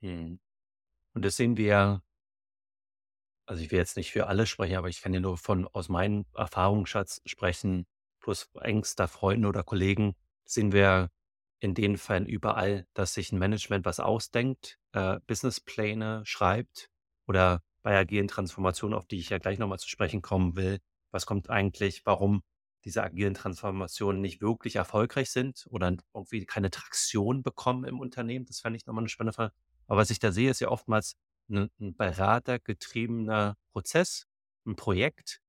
Mhm. 0.02 0.40
Und 1.16 1.26
das 1.26 1.38
sehen 1.38 1.58
wir 1.58 2.04
also, 3.46 3.62
ich 3.64 3.72
will 3.72 3.80
jetzt 3.80 3.98
nicht 3.98 4.12
für 4.12 4.28
alle 4.28 4.46
sprechen, 4.46 4.76
aber 4.78 4.90
ich 4.90 5.02
kann 5.02 5.14
ja 5.14 5.20
nur 5.20 5.38
von 5.38 5.68
aus 5.68 5.90
meinem 5.90 6.26
Erfahrungsschatz 6.36 7.22
sprechen, 7.26 7.86
plus 8.20 8.50
engster 8.62 9.08
Freunden 9.08 9.46
oder 9.46 9.64
Kollegen, 9.64 10.16
sehen 10.46 10.72
wir 10.72 11.10
in 11.60 11.74
den 11.74 11.98
Fällen 11.98 12.26
überall, 12.26 12.88
dass 12.94 13.14
sich 13.14 13.32
ein 13.32 13.40
Management 13.40 13.86
was 13.86 14.00
ausdenkt, 14.00 14.80
äh, 14.94 15.20
Businesspläne 15.28 16.24
schreibt 16.26 16.90
oder 17.28 17.62
bei 17.84 17.98
agilen 17.98 18.28
Transformationen, 18.30 18.98
auf 18.98 19.06
die 19.08 19.20
ich 19.20 19.30
ja 19.30 19.38
gleich 19.40 19.60
noch 19.60 19.68
mal 19.68 19.78
zu 19.80 19.90
sprechen 19.90 20.22
kommen 20.24 20.56
will. 20.56 20.80
Was 21.12 21.26
kommt 21.28 21.50
eigentlich 21.50 22.06
warum 22.06 22.44
diese 22.86 23.04
agilen 23.04 23.34
Transformationen 23.36 24.22
nicht 24.22 24.42
wirklich 24.42 24.76
erfolgreich 24.78 25.32
sind 25.32 25.66
oder 25.70 25.96
irgendwie 26.14 26.46
keine 26.46 26.72
Traktion 26.72 27.44
bekommen 27.44 27.86
im 27.86 28.00
Unternehmen? 28.00 28.46
Das 28.46 28.62
fände 28.62 28.78
ich 28.78 28.86
noch 28.88 28.94
mal 28.96 29.02
'ne 29.02 29.10
spannende 29.10 29.34
Frage. 29.36 29.54
Aber 29.88 30.00
was 30.00 30.10
ich 30.12 30.20
da 30.20 30.32
sehe, 30.34 30.50
ist 30.52 30.62
ja 30.62 30.70
oftmals 30.70 31.16
'ne 31.50 31.70
'n 31.80 31.96
beratergetriebener 31.96 33.56
Prozess, 33.74 34.26
ein 34.66 34.76
Projekt, 34.78 35.40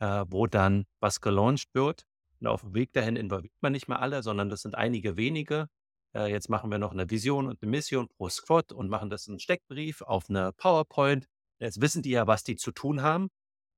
äh, 0.00 0.24
wo 0.28 0.46
dann 0.48 0.86
was 1.00 1.20
gelauncht 1.22 1.68
wird. 1.74 2.04
Und 2.40 2.48
auf 2.48 2.62
dem 2.62 2.74
Weg 2.74 2.92
dahin 2.94 3.16
involviert 3.16 3.54
man 3.62 3.72
nicht 3.72 3.88
mehr 3.88 4.00
alle, 4.00 4.22
sondern 4.22 4.50
das 4.50 4.62
sind 4.62 4.74
einige 4.76 5.16
wenige. 5.18 5.68
Äh, 6.14 6.30
jetzt 6.32 6.50
machen 6.50 6.70
wir 6.70 6.78
noch 6.78 6.92
eine 6.92 7.10
Vision 7.10 7.46
und 7.48 7.62
eine 7.62 7.70
Mission 7.70 8.08
pro 8.08 8.28
Squad 8.30 8.72
und 8.72 8.88
machen 8.90 9.10
das 9.10 9.26
in 9.28 9.36
'n 9.36 9.40
Steckbrief 9.40 10.02
auf 10.02 10.30
eine 10.30 10.52
PowerPoint. 10.54 11.26
Jetzt 11.60 11.80
wissen 11.80 12.02
die 12.02 12.10
ja, 12.10 12.26
was 12.26 12.42
die 12.44 12.56
zu 12.56 12.72
tun 12.72 13.02
haben. 13.02 13.30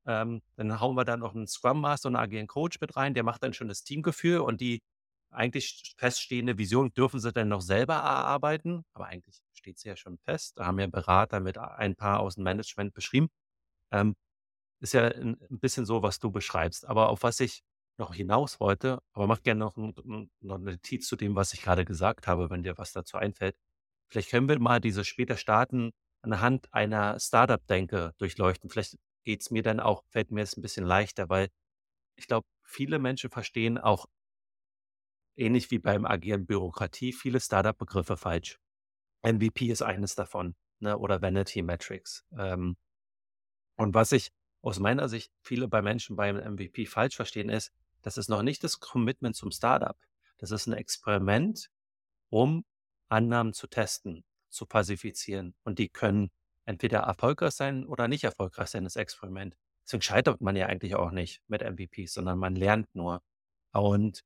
Ähm, 0.06 0.42
dann 0.56 0.80
hauen 0.80 0.96
wir 0.96 1.04
da 1.04 1.16
noch 1.16 1.34
einen 1.34 1.46
Scrum 1.48 1.80
Master 1.80 2.08
und 2.10 2.16
'n 2.16 2.20
agilen 2.20 2.46
Coach 2.48 2.80
mit 2.80 2.96
rein, 2.96 3.14
der 3.14 3.24
macht 3.24 3.42
dann 3.44 3.54
schon 3.54 3.68
das 3.68 3.84
Teamgefühl 3.84 4.40
und 4.40 4.60
die 4.60 4.82
eigentlich 5.30 5.94
feststehende 5.98 6.58
Vision 6.58 6.92
dürfen 6.94 7.20
sie 7.20 7.32
dann 7.32 7.48
noch 7.48 7.62
selber 7.62 7.94
erarbeiten, 7.96 8.84
aber 8.94 9.06
eigentlich 9.06 9.40
steht 9.54 9.78
sie 9.78 9.88
ja 9.88 9.96
schon 9.96 10.18
fest. 10.18 10.58
Da 10.58 10.66
haben 10.66 10.78
ja 10.80 10.86
Berater 10.88 11.40
mit 11.40 11.58
ein 11.58 11.96
paar 11.96 12.20
aus 12.20 12.36
dem 12.36 12.44
Management 12.44 12.94
beschrieben. 12.94 13.28
Ähm, 13.92 14.16
ist 14.80 14.94
ja 14.94 15.08
'n 15.08 15.36
'n 15.50 15.60
bisschen 15.60 15.86
so, 15.86 16.02
was 16.02 16.18
du 16.18 16.30
beschreibst. 16.32 16.86
Aber 16.86 17.08
auf 17.10 17.22
was 17.22 17.40
ich 17.40 17.62
noch 17.98 18.14
hinaus 18.14 18.60
wollte, 18.60 19.00
aber 19.12 19.26
mach 19.26 19.42
gerne 19.42 19.60
noch, 19.60 19.76
ein, 19.76 19.94
noch 20.40 20.56
eine 20.56 20.72
Notiz 20.72 21.06
zu 21.08 21.16
dem, 21.16 21.36
was 21.36 21.52
ich 21.54 21.62
gerade 21.62 21.84
gesagt 21.84 22.26
habe, 22.26 22.50
wenn 22.50 22.62
dir 22.62 22.78
was 22.78 22.92
dazu 22.92 23.16
einfällt. 23.18 23.56
Vielleicht 24.10 24.30
können 24.30 24.48
wir 24.48 24.58
mal 24.60 24.80
diese 24.80 25.04
später 25.04 25.36
starten 25.38 25.92
anhand 26.22 26.72
einer 26.72 27.18
Startup-Denke 27.20 28.14
durchleuchten. 28.18 28.70
Vielleicht 28.70 28.98
geht 29.24 29.42
es 29.42 29.50
mir 29.50 29.62
dann 29.62 29.80
auch, 29.80 30.04
fällt 30.08 30.30
mir 30.30 30.42
es 30.42 30.56
ein 30.56 30.62
bisschen 30.62 30.86
leichter, 30.86 31.28
weil 31.28 31.48
ich 32.16 32.26
glaube, 32.26 32.46
viele 32.62 32.98
Menschen 32.98 33.30
verstehen 33.30 33.78
auch 33.78 34.06
ähnlich 35.36 35.70
wie 35.70 35.78
beim 35.78 36.04
Agieren 36.04 36.46
Bürokratie 36.46 37.12
viele 37.12 37.40
Startup-Begriffe 37.40 38.16
falsch. 38.16 38.58
MVP 39.22 39.70
ist 39.70 39.82
eines 39.82 40.14
davon, 40.14 40.54
ne, 40.80 40.98
oder 40.98 41.22
Vanity 41.22 41.62
Metrics. 41.62 42.24
Ähm, 42.36 42.76
und 43.76 43.94
was 43.94 44.12
ich 44.12 44.30
aus 44.62 44.78
meiner 44.78 45.08
Sicht 45.08 45.32
viele 45.40 45.68
bei 45.68 45.82
Menschen 45.82 46.16
beim 46.16 46.36
MVP 46.36 46.86
falsch 46.86 47.16
verstehen, 47.16 47.48
ist, 47.48 47.72
das 48.02 48.16
ist 48.16 48.28
noch 48.28 48.42
nicht 48.42 48.62
das 48.64 48.80
Commitment 48.80 49.36
zum 49.36 49.50
Startup. 49.50 49.96
Das 50.38 50.50
ist 50.50 50.66
ein 50.66 50.72
Experiment, 50.72 51.70
um 52.30 52.64
Annahmen 53.08 53.52
zu 53.52 53.66
testen, 53.66 54.24
zu 54.52 54.66
pacifizieren. 54.66 55.54
Und 55.64 55.78
die 55.78 55.88
können 55.88 56.30
entweder 56.64 57.00
erfolgreich 57.00 57.52
sein 57.54 57.86
oder 57.86 58.08
nicht 58.08 58.24
erfolgreich 58.24 58.68
sein, 58.68 58.84
das 58.84 58.96
Experiment. 58.96 59.56
Deswegen 59.84 60.02
scheitert 60.02 60.40
man 60.40 60.56
ja 60.56 60.66
eigentlich 60.66 60.94
auch 60.94 61.10
nicht 61.10 61.40
mit 61.48 61.62
MVPs, 61.62 62.14
sondern 62.14 62.38
man 62.38 62.54
lernt 62.54 62.94
nur. 62.94 63.22
Und 63.72 64.22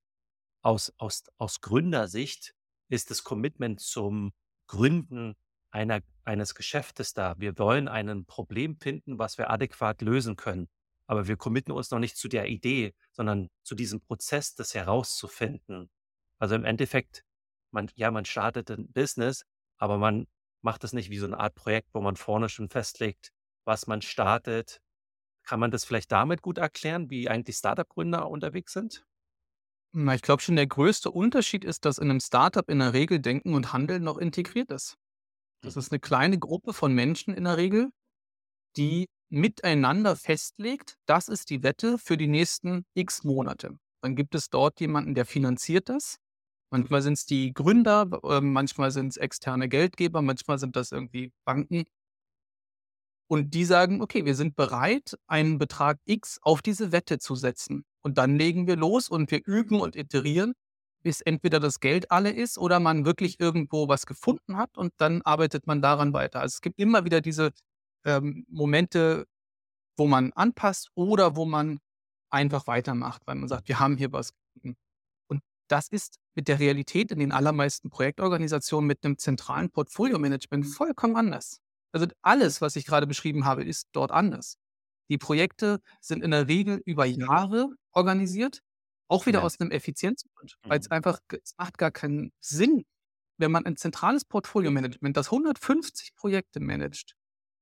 aus, 0.62 0.92
aus, 0.98 1.24
aus 1.38 1.60
Gründersicht 1.60 2.54
ist 2.88 3.10
das 3.10 3.24
Commitment 3.24 3.80
zum 3.80 4.32
Gründen 4.66 5.34
einer, 5.70 6.00
eines 6.24 6.54
Geschäftes 6.54 7.12
da. 7.12 7.34
Wir 7.38 7.58
wollen 7.58 7.88
ein 7.88 8.24
Problem 8.26 8.76
finden, 8.76 9.18
was 9.18 9.38
wir 9.38 9.50
adäquat 9.50 10.02
lösen 10.02 10.36
können. 10.36 10.68
Aber 11.06 11.28
wir 11.28 11.36
committen 11.36 11.72
uns 11.72 11.90
noch 11.90 12.00
nicht 12.00 12.16
zu 12.16 12.28
der 12.28 12.48
Idee, 12.48 12.94
sondern 13.12 13.48
zu 13.62 13.74
diesem 13.74 14.00
Prozess, 14.00 14.54
das 14.54 14.74
herauszufinden. 14.74 15.88
Also 16.38 16.54
im 16.56 16.64
Endeffekt, 16.64 17.24
man, 17.70 17.90
ja, 17.94 18.10
man 18.10 18.24
startet 18.24 18.70
ein 18.70 18.92
Business, 18.92 19.44
aber 19.78 19.98
man 19.98 20.26
macht 20.62 20.84
das 20.84 20.92
nicht 20.92 21.10
wie 21.10 21.18
so 21.18 21.26
eine 21.26 21.38
Art 21.40 21.54
Projekt, 21.54 21.88
wo 21.94 22.00
man 22.00 22.16
vorne 22.16 22.48
schon 22.48 22.68
festlegt, 22.70 23.30
was 23.64 23.86
man 23.86 24.02
startet. 24.02 24.80
Kann 25.44 25.60
man 25.60 25.70
das 25.72 25.84
vielleicht 25.84 26.12
damit 26.12 26.42
gut 26.42 26.58
erklären, 26.58 27.10
wie 27.10 27.28
eigentlich 27.30 27.56
Startup-Gründer 27.56 28.28
unterwegs 28.30 28.72
sind? 28.74 29.06
Na, 29.92 30.14
ich 30.14 30.22
glaube 30.22 30.42
schon, 30.42 30.56
der 30.56 30.66
größte 30.66 31.10
Unterschied 31.10 31.64
ist, 31.64 31.84
dass 31.84 31.98
in 31.98 32.10
einem 32.10 32.20
Startup 32.20 32.68
in 32.68 32.78
der 32.80 32.92
Regel 32.92 33.18
Denken 33.20 33.54
und 33.54 33.72
Handeln 33.72 34.02
noch 34.04 34.18
integriert 34.18 34.70
ist. 34.70 34.96
Das 35.64 35.76
Mhm. 35.76 35.86
ist 35.86 35.92
eine 35.92 36.00
kleine 36.00 36.38
Gruppe 36.38 36.72
von 36.74 36.94
Menschen 36.94 37.34
in 37.34 37.44
der 37.44 37.56
Regel, 37.58 37.90
die 38.76 39.08
miteinander 39.30 40.16
festlegt, 40.16 40.96
das 41.06 41.28
ist 41.28 41.50
die 41.50 41.62
Wette 41.64 41.98
für 41.98 42.16
die 42.16 42.28
nächsten 42.28 42.84
X 42.94 43.24
Monate. 43.24 43.78
Dann 44.02 44.16
gibt 44.16 44.34
es 44.34 44.50
dort 44.50 44.80
jemanden, 44.80 45.14
der 45.14 45.26
finanziert 45.26 45.88
das. 45.90 46.18
Manchmal 46.70 47.02
sind 47.02 47.14
es 47.14 47.26
die 47.26 47.52
Gründer, 47.52 48.09
äh, 48.24 48.40
manchmal 48.40 48.90
sind 48.90 49.09
es 49.09 49.16
externe 49.16 49.68
Geldgeber, 49.68 50.22
manchmal 50.22 50.59
sind 50.59 50.76
das 50.76 50.92
irgendwie 50.92 51.33
Banken. 51.44 51.85
Und 53.29 53.55
die 53.55 53.64
sagen, 53.64 54.02
okay, 54.02 54.24
wir 54.24 54.35
sind 54.35 54.57
bereit, 54.57 55.16
einen 55.26 55.59
Betrag 55.59 55.98
X 56.05 56.38
auf 56.42 56.62
diese 56.62 56.92
Wette 56.92 57.18
zu 57.18 57.35
setzen. 57.35 57.85
Und 58.02 58.18
dann 58.18 58.37
legen 58.37 58.66
wir 58.66 58.76
los 58.76 59.09
und 59.09 59.31
wir 59.31 59.42
üben 59.44 59.81
und 59.81 59.96
iterieren, 59.96 60.55
bis 61.02 61.20
entweder 61.20 61.61
das 61.61 61.81
Geld 61.81 62.11
alle 62.11 62.31
ist 62.31 62.59
oder 62.59 62.81
man 62.81 63.05
wirklich 63.05 63.40
irgendwo 63.40 63.88
was 63.88 64.07
gefunden 64.07 64.57
hat 64.57 64.76
und 64.76 64.92
dann 64.98 65.22
arbeitet 65.22 65.66
man 65.66 65.83
daran 65.83 66.12
weiter. 66.12 66.40
Also 66.40 66.55
es 66.55 66.61
gibt 66.61 66.81
immer 66.81 67.05
wieder 67.05 67.20
diese 67.20 67.52
ähm, 68.05 68.44
Momente, 68.48 69.26
wo 69.96 70.07
man 70.07 70.33
anpasst 70.35 70.90
oder 70.94 71.37
wo 71.37 71.44
man 71.44 71.81
einfach 72.31 72.66
weitermacht, 72.66 73.22
weil 73.26 73.37
man 73.37 73.48
sagt, 73.48 73.68
wir 73.68 73.79
haben 73.81 73.96
hier 73.96 74.12
was 74.12 74.33
gefunden. 74.33 74.76
Das 75.68 75.88
ist 75.88 76.18
mit 76.35 76.48
der 76.48 76.61
Realität 76.61 77.11
in 77.11 77.18
den 77.18 77.33
allermeisten 77.33 77.90
Projektorganisationen 77.90 78.87
mit 78.87 79.05
einem 79.05 79.18
zentralen 79.18 79.70
Portfolio-Management 79.70 80.66
vollkommen 80.66 81.16
anders. 81.16 81.61
Also 81.92 82.07
alles, 82.22 82.61
was 82.61 82.76
ich 82.76 82.87
gerade 82.87 83.07
beschrieben 83.07 83.44
habe, 83.44 83.64
ist 83.64 83.88
dort 83.92 84.11
anders. 84.12 84.59
Die 85.11 85.18
Projekte 85.18 85.81
sind 86.00 86.22
in 86.22 86.31
der 86.33 86.48
Regel 86.48 86.81
über 86.85 87.05
Jahre 87.07 87.70
organisiert, 87.92 88.61
auch 89.09 89.26
wieder 89.26 89.42
Ja. 89.42 89.42
aus 89.42 89.59
einem 89.61 89.70
Effizienzgrund, 89.70 90.57
weil 90.68 90.81
es 90.81 90.88
Mhm. 90.88 90.90
einfach, 90.90 91.20
es 91.42 91.55
macht 91.57 91.79
gar 91.79 91.90
keinen 91.92 92.33
Sinn, 92.40 92.85
wenn 93.38 93.52
man 93.52 93.66
ein 93.66 93.76
zentrales 93.76 94.24
Portfolio-Management, 94.24 95.16
das 95.16 95.31
150 95.31 96.14
Projekte 96.16 96.61
managt, 96.61 97.14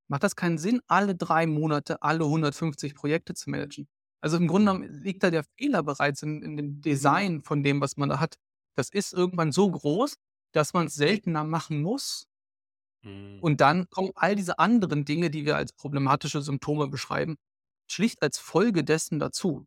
macht 0.09 0.25
das 0.25 0.37
keinen 0.37 0.59
Sinn, 0.59 0.81
alle 0.88 1.17
drei 1.17 1.47
Monate 1.47 2.03
alle 2.03 2.27
150 2.27 2.95
Projekte 2.95 3.35
zu 3.35 3.51
managen. 3.51 3.88
Also 4.25 4.39
im 4.39 4.49
Grunde 4.49 4.73
genommen 4.73 5.03
liegt 5.03 5.23
da 5.23 5.31
der 5.31 5.45
Fehler 5.59 5.83
bereits 5.83 6.23
in, 6.23 6.41
in 6.41 6.57
dem 6.57 6.81
Design 6.81 7.43
von 7.43 7.63
dem, 7.63 7.83
was 7.83 7.99
man 7.99 8.09
da 8.09 8.21
hat. 8.21 8.39
Das 8.75 8.89
ist 8.89 9.13
irgendwann 9.13 9.53
so 9.53 9.71
groß, 9.71 10.17
dass 10.53 10.73
man 10.73 10.87
es 10.87 10.95
seltener 10.95 11.45
machen 11.45 11.83
muss. 11.83 12.27
Mhm. 13.03 13.41
Und 13.43 13.61
dann 13.61 13.87
kommen 13.91 14.13
all 14.15 14.35
diese 14.35 14.59
anderen 14.59 15.05
Dinge, 15.05 15.29
die 15.29 15.45
wir 15.45 15.57
als 15.59 15.75
problematische 15.75 16.41
Symptome 16.41 16.89
beschreiben, 16.89 17.37
schlicht 17.87 18.23
als 18.23 18.39
Folge 18.39 18.83
dessen 18.83 19.19
dazu. 19.19 19.67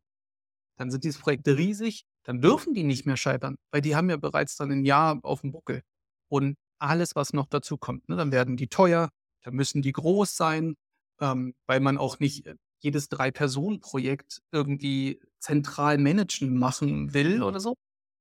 Dann 0.76 0.90
sind 0.90 1.04
diese 1.04 1.20
Projekte 1.20 1.56
riesig, 1.56 2.06
dann 2.24 2.42
dürfen 2.42 2.74
die 2.74 2.84
nicht 2.84 3.06
mehr 3.06 3.16
scheitern, 3.16 3.58
weil 3.70 3.82
die 3.82 3.96
haben 3.96 4.10
ja 4.10 4.18
bereits 4.18 4.56
dann 4.56 4.72
ein 4.72 4.86
Jahr 4.86 5.20
auf 5.22 5.42
dem 5.42 5.52
Buckel. 5.52 5.84
Und 6.30 6.58
alles, 6.80 7.16
was 7.16 7.32
noch 7.32 7.46
dazu 7.46 7.78
kommt, 7.78 8.10
ne, 8.10 8.16
dann 8.16 8.32
werden 8.32 8.58
die 8.58 8.70
teuer, 8.70 9.12
dann 9.44 9.54
müssen 9.54 9.84
die 9.84 9.94
groß 9.94 10.36
sein, 10.36 10.78
ähm, 11.22 11.54
weil 11.68 11.80
man 11.80 12.00
auch 12.00 12.18
nicht 12.18 12.48
äh, 12.48 12.56
jedes 12.80 13.10
Drei-Personen-Projekt 13.10 14.42
irgendwie 14.52 15.20
zentral 15.40 15.98
managen 15.98 16.58
machen 16.58 17.14
will 17.14 17.44
oder 17.44 17.60
so. 17.60 17.76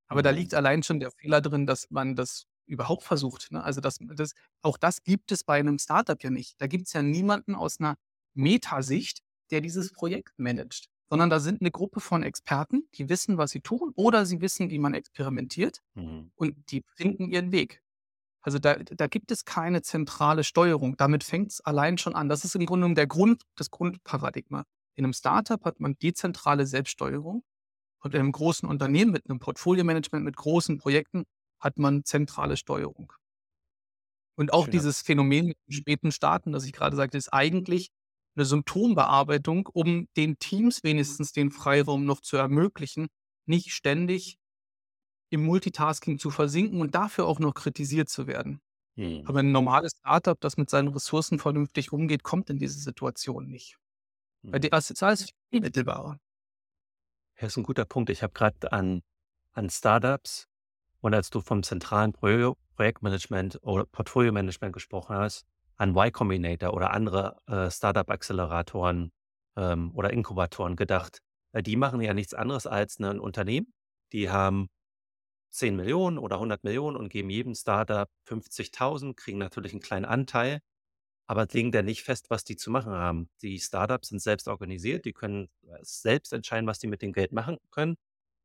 Aber 0.08 0.22
da 0.22 0.30
Mhm. 0.30 0.36
liegt 0.36 0.54
allein 0.54 0.82
schon 0.82 1.00
der 1.00 1.10
Fehler 1.12 1.40
drin, 1.40 1.66
dass 1.66 1.90
man 1.90 2.16
das 2.16 2.46
überhaupt 2.66 3.04
versucht. 3.04 3.52
Ne? 3.52 3.62
Also 3.62 3.80
das, 3.80 3.98
das, 4.00 4.32
auch 4.62 4.76
das 4.78 5.02
gibt 5.04 5.32
es 5.32 5.44
bei 5.44 5.58
einem 5.60 5.78
Startup 5.78 6.22
ja 6.22 6.30
nicht. 6.30 6.60
Da 6.60 6.66
gibt 6.66 6.86
es 6.86 6.92
ja 6.94 7.02
niemanden 7.02 7.54
aus 7.54 7.80
einer 7.80 7.96
Metasicht, 8.34 9.20
der 9.50 9.60
dieses 9.60 9.92
Projekt 9.92 10.38
managt. 10.38 10.86
Sondern 11.10 11.30
da 11.30 11.38
sind 11.40 11.60
eine 11.60 11.70
Gruppe 11.70 12.00
von 12.00 12.22
Experten, 12.24 12.88
die 12.94 13.08
wissen, 13.08 13.38
was 13.38 13.52
sie 13.52 13.60
tun 13.60 13.92
oder 13.96 14.26
sie 14.26 14.40
wissen, 14.40 14.70
wie 14.70 14.78
man 14.80 14.94
experimentiert 14.94 15.80
Mhm. 15.94 16.30
und 16.36 16.70
die 16.72 16.82
finden 16.96 17.30
ihren 17.30 17.52
Weg. 17.52 17.82
Also 18.46 18.60
da, 18.60 18.76
da 18.76 19.08
gibt 19.08 19.32
es 19.32 19.44
keine 19.44 19.82
zentrale 19.82 20.44
Steuerung. 20.44 20.96
Damit 20.96 21.24
fängt 21.24 21.50
es 21.50 21.60
allein 21.62 21.98
schon 21.98 22.14
an. 22.14 22.28
Das 22.28 22.44
ist 22.44 22.54
im 22.54 22.64
Grunde 22.64 22.84
genommen 22.84 22.94
der 22.94 23.08
Grund, 23.08 23.42
das 23.56 23.72
Grundparadigma. 23.72 24.62
In 24.94 25.04
einem 25.04 25.14
Startup 25.14 25.62
hat 25.64 25.80
man 25.80 25.98
dezentrale 25.98 26.64
Selbststeuerung 26.64 27.42
und 28.04 28.14
in 28.14 28.20
einem 28.20 28.30
großen 28.30 28.68
Unternehmen 28.68 29.10
mit 29.10 29.28
einem 29.28 29.40
Portfolio-Management, 29.40 30.24
mit 30.24 30.36
großen 30.36 30.78
Projekten 30.78 31.24
hat 31.58 31.76
man 31.78 32.04
zentrale 32.04 32.56
Steuerung. 32.56 33.12
Und 34.36 34.52
auch 34.52 34.66
Schöner 34.66 34.70
dieses 34.70 35.00
Phänomen 35.00 35.48
mit 35.48 35.58
den 35.66 35.72
späten 35.72 36.12
Starten, 36.12 36.52
das 36.52 36.64
ich 36.64 36.72
gerade 36.72 36.94
sagte, 36.94 37.18
ist 37.18 37.32
eigentlich 37.32 37.90
eine 38.36 38.44
Symptombearbeitung, 38.44 39.68
um 39.72 40.06
den 40.16 40.38
Teams 40.38 40.84
wenigstens 40.84 41.32
den 41.32 41.50
Freiraum 41.50 42.04
noch 42.04 42.20
zu 42.20 42.36
ermöglichen, 42.36 43.08
nicht 43.44 43.72
ständig 43.72 44.38
im 45.30 45.44
Multitasking 45.44 46.18
zu 46.18 46.30
versinken 46.30 46.80
und 46.80 46.94
dafür 46.94 47.26
auch 47.26 47.38
noch 47.40 47.54
kritisiert 47.54 48.08
zu 48.08 48.26
werden. 48.26 48.60
Mhm. 48.96 49.28
Aber 49.28 49.40
ein 49.40 49.52
normales 49.52 49.94
Startup, 49.98 50.40
das 50.40 50.56
mit 50.58 50.70
seinen 50.70 50.88
Ressourcen 50.88 51.38
vernünftig 51.40 51.92
umgeht, 51.92 52.22
kommt 52.24 52.50
in 52.50 52.58
diese 52.58 52.80
Situation 52.80 53.48
nicht. 53.48 53.76
Bei 54.52 54.58
Mhm. 54.58 54.60
dir 54.60 54.72
ist 54.72 55.02
alles 55.02 55.30
viel 55.50 55.60
mittelbarer. 55.62 56.18
Ja, 57.38 57.46
ist 57.48 57.56
ein 57.58 57.64
guter 57.64 57.84
Punkt. 57.84 58.08
Ich 58.10 58.22
habe 58.22 58.32
gerade 58.32 58.72
an 58.72 59.02
an 59.52 59.70
Startups 59.70 60.46
und 61.00 61.14
als 61.14 61.30
du 61.30 61.40
vom 61.40 61.62
zentralen 61.62 62.12
Pro 62.12 62.56
Projektmanagement 62.76 63.58
oder 63.62 63.86
Portfolio-Management 63.86 64.72
gesprochen 64.74 65.16
hast, 65.16 65.46
an 65.76 65.90
Y 65.96 66.12
Combinator 66.12 66.74
oder 66.74 66.92
andere, 66.92 67.38
äh, 67.48 67.70
Startup-Acceleratoren, 67.70 69.12
ähm, 69.56 69.92
oder 69.94 70.12
Inkubatoren 70.12 70.76
gedacht. 70.76 71.20
Weil 71.52 71.62
die 71.62 71.76
machen 71.76 72.00
ja 72.02 72.14
nichts 72.14 72.34
anderes 72.34 72.66
als 72.66 72.98
'nen 73.00 73.18
Unternehmen. 73.20 73.72
Die 74.12 74.30
haben 74.30 74.68
10 75.56 75.76
Millionen 75.76 76.18
oder 76.18 76.38
100 76.40 76.64
Millionen 76.64 76.96
und 76.96 77.08
geben 77.10 77.30
jedem 77.30 77.54
Startup 77.56 78.08
50.000, 78.24 79.16
kriegen 79.16 79.38
natürlich 79.38 79.72
einen 79.72 79.82
kleinen 79.82 80.04
Anteil, 80.06 80.60
aber 81.26 81.46
legen 81.52 81.72
da 81.72 81.82
nicht 81.82 82.02
fest, 82.04 82.30
was 82.30 82.44
die 82.44 82.56
zu 82.56 82.70
machen 82.70 82.92
haben. 82.92 83.28
Die 83.42 83.58
Startups 83.60 84.08
sind 84.08 84.20
selbst 84.22 84.48
organisiert, 84.48 85.04
die 85.04 85.12
können, 85.12 85.48
äh, 85.68 85.78
selbst 85.82 86.32
entscheiden, 86.32 86.66
was 86.68 86.78
die 86.80 86.86
mit 86.88 87.02
dem 87.02 87.12
Geld 87.12 87.32
machen 87.32 87.58
können. 87.70 87.96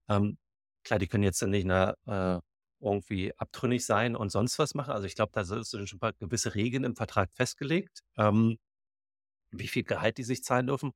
Ähm, 0.09 0.37
klar, 0.85 0.99
die 0.99 1.07
können 1.07 1.23
jetzt 1.23 1.41
nicht, 1.43 1.65
ne, 1.65 1.95
äh, 2.07 2.39
irgendwie 2.81 3.33
abtrünnig 3.37 3.85
sein 3.85 4.15
und 4.15 4.31
sonst 4.31 4.59
was 4.59 4.75
machen. 4.75 4.91
Also, 4.93 5.07
ich 5.07 5.15
glaube, 5.15 5.31
da 5.33 5.43
si 5.45 5.63
sind 5.63 5.89
schon 5.89 5.97
'n 5.97 6.01
paar 6.01 6.13
gewisse 6.13 6.55
Regeln 6.55 6.83
im 6.85 6.95
Vertrag 6.95 7.31
festgelegt, 7.33 8.01
ähm, 8.17 8.57
wie 9.51 9.67
viel 9.67 9.83
Gehalt 9.83 10.17
die 10.17 10.23
sich 10.23 10.43
zahlen 10.43 10.67
dürfen. 10.67 10.91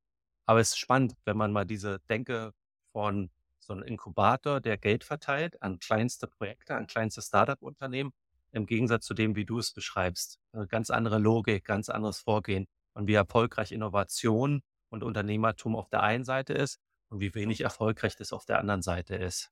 Aber 0.46 0.60
es 0.60 0.70
ist 0.70 0.78
spannend, 0.78 1.14
wenn 1.24 1.36
man 1.36 1.52
mal 1.52 1.64
diese 1.66 2.00
Denke 2.10 2.52
von 2.92 3.30
so 3.66 3.74
'n 3.74 3.82
Inkubator, 3.82 4.60
der 4.60 4.78
Geld 4.78 5.04
verteilt 5.04 5.62
an 5.62 5.78
kleinste 5.78 6.26
Projekte, 6.28 6.76
an 6.76 6.86
kleinste 6.86 7.22
Start-up-Unternehmen, 7.22 8.12
im 8.52 8.66
Gegensatz 8.66 9.06
zu 9.06 9.14
dem, 9.14 9.36
wie 9.36 9.44
du 9.44 9.58
es 9.58 9.72
beschreibst. 9.72 10.38
'Ne 10.52 10.66
ganz 10.68 10.90
andere 10.90 11.18
Logik, 11.18 11.64
ganz 11.64 11.88
anderes 11.88 12.20
Vorgehen 12.20 12.66
und 12.94 13.06
wie 13.08 13.14
erfolgreich 13.14 13.72
Innovation 13.72 14.62
und 14.90 15.02
Unternehmertum 15.02 15.76
auf 15.76 15.88
der 15.90 16.02
einen 16.02 16.24
Seite 16.24 16.54
ist 16.54 16.78
und 17.10 17.20
wie 17.20 17.34
wenig 17.34 17.60
erfolgreich 17.62 18.16
das 18.16 18.32
auf 18.32 18.44
der 18.46 18.58
anderen 18.60 18.82
Seite 18.82 19.16
ist. 19.16 19.50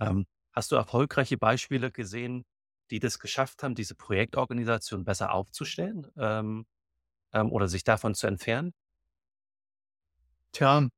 Ähm, 0.00 0.26
hast 0.52 0.72
du 0.72 0.76
erfolgreiche 0.76 1.38
Beispiele 1.38 1.90
gesehen, 1.92 2.44
die 2.90 3.00
das 3.00 3.18
geschafft 3.18 3.62
haben, 3.62 3.74
diese 3.74 3.94
Projektorganisation 3.94 5.04
besser 5.04 5.32
aufzustellen 5.34 6.06
ähm, 6.18 6.66
ähm, 7.32 7.52
oder 7.52 7.68
sich 7.68 7.84
davon 7.84 8.14
zu 8.14 8.26
entfernen? 8.28 8.72
Tja, 10.52 10.88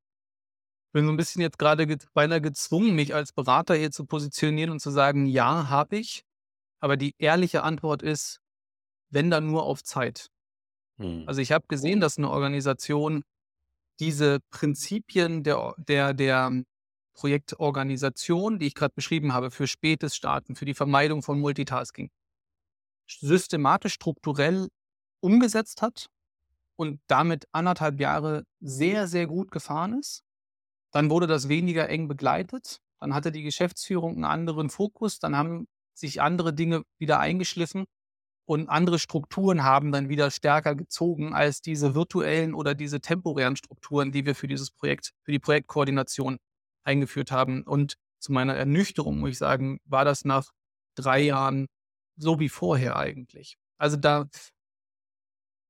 bin 0.92 1.07
so 1.07 1.12
ein 1.12 1.16
bisschen 1.16 1.42
jetzt 1.42 1.59
gerade 1.59 1.87
ge 1.87 1.98
beinahe 2.14 2.40
gezwungen, 2.40 2.94
mich 2.94 3.14
als 3.14 3.33
Berater 3.33 3.74
hier 3.74 3.90
zu 3.92 4.05
positionieren 4.07 4.70
und 4.70 4.81
zu 4.81 4.90
sagen: 4.90 5.26
„Ja, 5.26 5.68
habe 5.70 5.96
ich.“ 5.98 6.22
Aber 6.81 6.96
die 6.96 7.14
ehrliche 7.18 7.62
Antwort 7.64 8.03
ist, 8.03 8.40
wenn 9.11 9.31
dann 9.31 9.46
nur 9.48 9.64
auf 9.64 9.83
Zeit. 9.85 10.29
Mhm. 10.98 11.29
Also, 11.29 11.40
ich 11.40 11.53
habe 11.53 11.66
gesehen, 11.68 12.00
dass 12.00 12.18
eine 12.18 12.31
Organisation 12.31 13.22
diese 14.00 14.40
Prinzipien 14.50 15.42
der 15.44 15.74
der 15.79 16.14
der 16.14 16.62
Projektorganisation, 17.14 18.59
die 18.59 18.68
ich 18.68 18.74
gerade 18.74 18.94
beschrieben 18.94 19.35
habe, 19.35 19.50
für 19.50 19.66
spätes 19.68 20.16
Starten, 20.16 20.57
für 20.57 20.66
die 20.66 20.74
Vermeidung 20.74 21.22
von 21.22 21.40
Multitasking, 21.40 22.11
systematisch 23.09 23.94
strukturell 23.94 24.68
umgesetzt 25.20 25.83
hat 25.83 26.07
und 26.76 27.00
damit 27.09 27.46
anderthalb 27.53 28.00
Jahre 28.00 28.44
sehr, 28.61 29.09
sehr 29.09 29.26
gut 29.29 29.50
gefahren 29.53 29.98
ist. 30.00 30.22
Dann 30.92 31.11
wurde 31.11 31.26
das 31.26 31.48
weniger 31.48 31.88
eng 31.88 32.09
begleitet. 32.09 32.81
Dann 33.00 33.14
hatte 33.14 33.33
die 33.33 33.42
Geschäftsführung 33.42 34.14
einen 34.14 34.24
anderen 34.24 34.70
Fokus. 34.70 35.18
Dann 35.18 35.37
haben 35.37 35.66
sich 35.94 36.20
andere 36.20 36.53
Dinge 36.53 36.83
wieder 36.98 37.20
eingeschliffen 37.20 37.87
und 38.50 38.68
andere 38.68 38.98
Strukturen 38.98 39.62
haben 39.62 39.92
dann 39.92 40.09
wieder 40.09 40.31
stärker 40.31 40.74
gezogen 40.74 41.35
als 41.35 41.62
diese 41.62 41.94
virtuellen 41.94 42.55
oder 42.55 42.74
diese 42.74 43.00
temporären 43.00 43.55
Strukturen, 43.55 44.11
die 44.11 44.26
wir 44.26 44.35
für 44.35 44.48
dieses 44.48 44.72
Projekt, 44.72 45.12
für 45.22 45.31
die 45.31 45.38
Projektkoordination 45.38 46.38
eingeführt 46.83 47.31
haben. 47.31 47.62
Und 47.62 47.94
zu 48.18 48.33
meiner 48.33 48.57
Ernüchterung 48.57 49.18
muss 49.20 49.31
ich 49.31 49.38
sagen, 49.38 49.79
war 49.85 50.05
das 50.05 50.24
nach 50.24 50.50
drei 50.96 51.20
Jahren 51.20 51.68
so 52.16 52.40
wie 52.40 52.48
vorher 52.48 52.96
eigentlich. 52.96 53.57
Also 53.79 53.96
da 53.96 54.29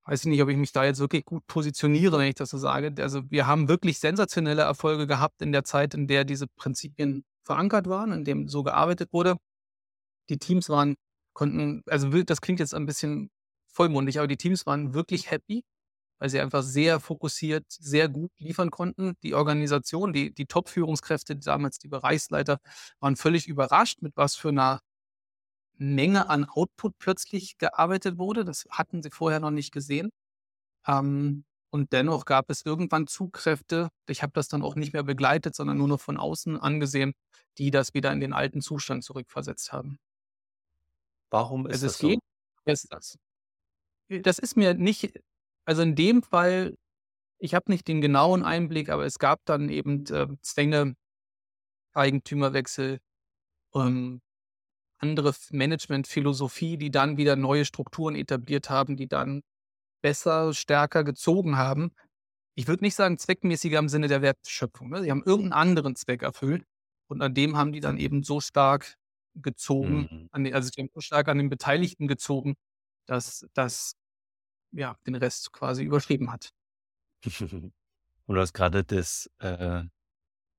weiß 0.04 0.20
ich 0.20 0.26
nicht, 0.26 0.42
ob 0.42 0.48
ich 0.48 0.56
mich 0.56 0.72
da 0.72 0.84
jetzt 0.84 1.00
wirklich 1.00 1.24
gut 1.24 1.46
positioniere, 1.46 2.18
wenn 2.18 2.28
ich 2.28 2.34
das 2.34 2.50
so 2.50 2.58
sage. 2.58 2.94
Also 2.98 3.22
wir 3.30 3.46
haben 3.46 3.68
wirklich 3.68 3.98
sensationelle 3.98 4.62
Erfolge 4.62 5.06
gehabt 5.06 5.42
in 5.42 5.52
der 5.52 5.64
Zeit, 5.64 5.94
in 5.94 6.06
der 6.06 6.24
diese 6.24 6.46
Prinzipien 6.46 7.24
verankert 7.42 7.88
waren, 7.88 8.12
in 8.12 8.24
dem 8.24 8.48
so 8.48 8.62
gearbeitet 8.62 9.12
wurde. 9.12 9.36
Die 10.28 10.38
Teams 10.38 10.68
waren, 10.68 10.96
konnten, 11.32 11.82
also 11.86 12.08
das 12.22 12.40
klingt 12.40 12.60
jetzt 12.60 12.74
ein 12.74 12.86
bisschen 12.86 13.30
vollmundig, 13.72 14.18
aber 14.18 14.28
die 14.28 14.36
Teams 14.36 14.66
waren 14.66 14.94
wirklich 14.94 15.30
happy, 15.30 15.64
weil 16.18 16.28
sie 16.30 16.40
einfach 16.40 16.62
sehr 16.62 17.00
fokussiert, 17.00 17.64
sehr 17.68 18.08
gut 18.08 18.32
liefern 18.38 18.70
konnten. 18.70 19.14
Die 19.22 19.34
Organisation, 19.34 20.12
die, 20.12 20.32
die 20.34 20.46
Top-Führungskräfte, 20.46 21.36
damals 21.36 21.78
die 21.78 21.88
Bereichsleiter, 21.88 22.58
waren 23.00 23.16
völlig 23.16 23.46
überrascht, 23.48 24.02
mit 24.02 24.16
was 24.16 24.36
für 24.36 24.50
einer 24.50 24.80
Menge 25.80 26.28
an 26.30 26.44
Output 26.46 26.98
plötzlich 26.98 27.58
gearbeitet 27.58 28.18
wurde. 28.18 28.44
Das 28.44 28.66
hatten 28.70 29.02
sie 29.02 29.10
vorher 29.10 29.40
noch 29.40 29.50
nicht 29.52 29.72
gesehen. 29.72 30.10
Ähm, 30.86 31.44
und 31.70 31.92
dennoch 31.92 32.24
gab 32.24 32.50
es 32.50 32.64
irgendwann 32.66 33.06
Zugkräfte, 33.06 33.90
ich 34.08 34.22
habe 34.22 34.32
das 34.34 34.48
dann 34.48 34.62
auch 34.62 34.76
nicht 34.76 34.92
mehr 34.92 35.04
begleitet, 35.04 35.54
sondern 35.54 35.78
nur 35.78 35.88
noch 35.88 36.00
von 36.00 36.16
außen 36.18 36.58
angesehen, 36.58 37.12
die 37.58 37.70
das 37.70 37.94
wieder 37.94 38.12
in 38.12 38.20
den 38.20 38.32
alten 38.32 38.60
Zustand 38.62 39.04
zurückversetzt 39.04 39.72
haben. 39.72 39.98
Warum 41.30 41.66
ist 41.66 41.82
Also 41.82 41.86
das 41.86 41.94
es 41.94 41.98
so? 41.98 42.08
geht, 42.08 42.20
es, 42.64 42.86
das 44.08 44.38
ist 44.38 44.56
mir 44.56 44.74
nicht, 44.74 45.12
also 45.64 45.82
in 45.82 45.94
dem 45.94 46.22
Fall, 46.22 46.76
ich 47.38 47.54
habe 47.54 47.70
nicht 47.70 47.88
den 47.88 48.00
genauen 48.00 48.44
Einblick, 48.44 48.90
aber 48.90 49.06
es 49.06 49.18
gab 49.18 49.40
dann 49.46 49.68
eben 49.70 50.06
äh, 50.08 50.28
Zwänge, 50.42 50.96
Eigentümerwechsel, 51.94 52.98
ähm, 53.74 54.20
andere 55.00 55.34
Managementphilosophie, 55.50 56.76
die 56.78 56.90
dann 56.90 57.16
wieder 57.16 57.36
neue 57.36 57.64
Strukturen 57.64 58.14
etabliert 58.14 58.70
haben, 58.70 58.96
die 58.96 59.08
dann 59.08 59.42
besser, 60.02 60.54
stärker 60.54 61.04
gezogen 61.04 61.56
haben. 61.56 61.92
Ich 62.54 62.68
würde 62.68 62.84
nicht 62.84 62.94
sagen 62.94 63.18
zweckmäßiger 63.18 63.78
im 63.78 63.88
Sinne 63.88 64.08
der 64.08 64.22
Wertschöpfung, 64.22 64.90
ne? 64.90 65.02
Sie 65.02 65.10
haben 65.10 65.22
irgendeinen 65.24 65.52
anderen 65.52 65.96
Zweck 65.96 66.22
erfüllt 66.22 66.64
und 67.08 67.22
an 67.22 67.34
dem 67.34 67.56
haben 67.56 67.72
die 67.72 67.80
dann 67.80 67.98
eben 67.98 68.22
so 68.22 68.40
stark 68.40 68.96
gezogen, 69.34 70.08
Mhm. 70.10 70.28
an 70.32 70.44
den 70.44 70.54
also, 70.54 70.70
so 70.94 71.00
stark 71.00 71.28
an 71.28 71.38
den 71.38 71.48
Beteiligten 71.48 72.08
gezogen, 72.08 72.56
dass 73.06 73.46
das, 73.54 73.94
ja, 74.72 74.96
den 75.06 75.14
Rest 75.14 75.52
quasi 75.52 75.84
überschrieben 75.84 76.32
hat. 76.32 76.50
Und 78.26 78.34
du 78.36 78.40
hast 78.40 78.52
gerade 78.52 78.84
das, 78.84 79.30
äh, 79.40 79.82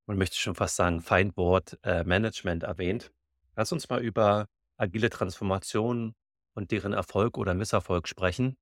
man 0.07 0.17
möchte 0.17 0.37
schon 0.37 0.55
fast 0.55 0.75
sagen, 0.75 1.01
Feindwort 1.01 1.79
äh, 1.83 2.03
Management 2.03 2.63
erwähnt. 2.63 3.11
Lass 3.55 3.71
uns 3.71 3.89
mal 3.89 4.01
über 4.03 4.47
agile 4.77 5.09
Transformation 5.09 6.13
und 6.55 6.71
deren 6.71 6.93
Erfolg 6.93 7.37
oder 7.37 7.53
Misserfolg 7.53 8.07
sprechen. 8.07 8.57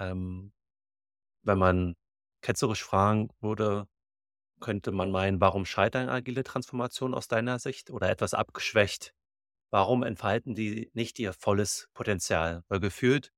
Ähm, 0.00 0.52
wenn 1.42 1.58
man 1.58 1.94
ketzerisch 2.42 2.84
fragen 2.84 3.30
würde, 3.40 3.86
könnte 4.60 4.92
man 4.92 5.10
meinen, 5.10 5.40
warum 5.40 5.66
scheitern 5.66 6.08
agile 6.08 6.44
Transformationen 6.44 7.14
aus 7.14 7.28
deiner 7.28 7.58
Sicht 7.58 7.90
oder 7.90 8.10
etwas 8.10 8.34
abgeschwächt? 8.34 9.14
Warum 9.70 10.02
entfalten 10.04 10.54
die 10.54 10.90
nicht 10.94 11.18
ihr 11.18 11.32
volles 11.32 11.88
Potenzial? 11.94 12.64
Weil 12.68 12.80
gefühlt, 12.80 13.32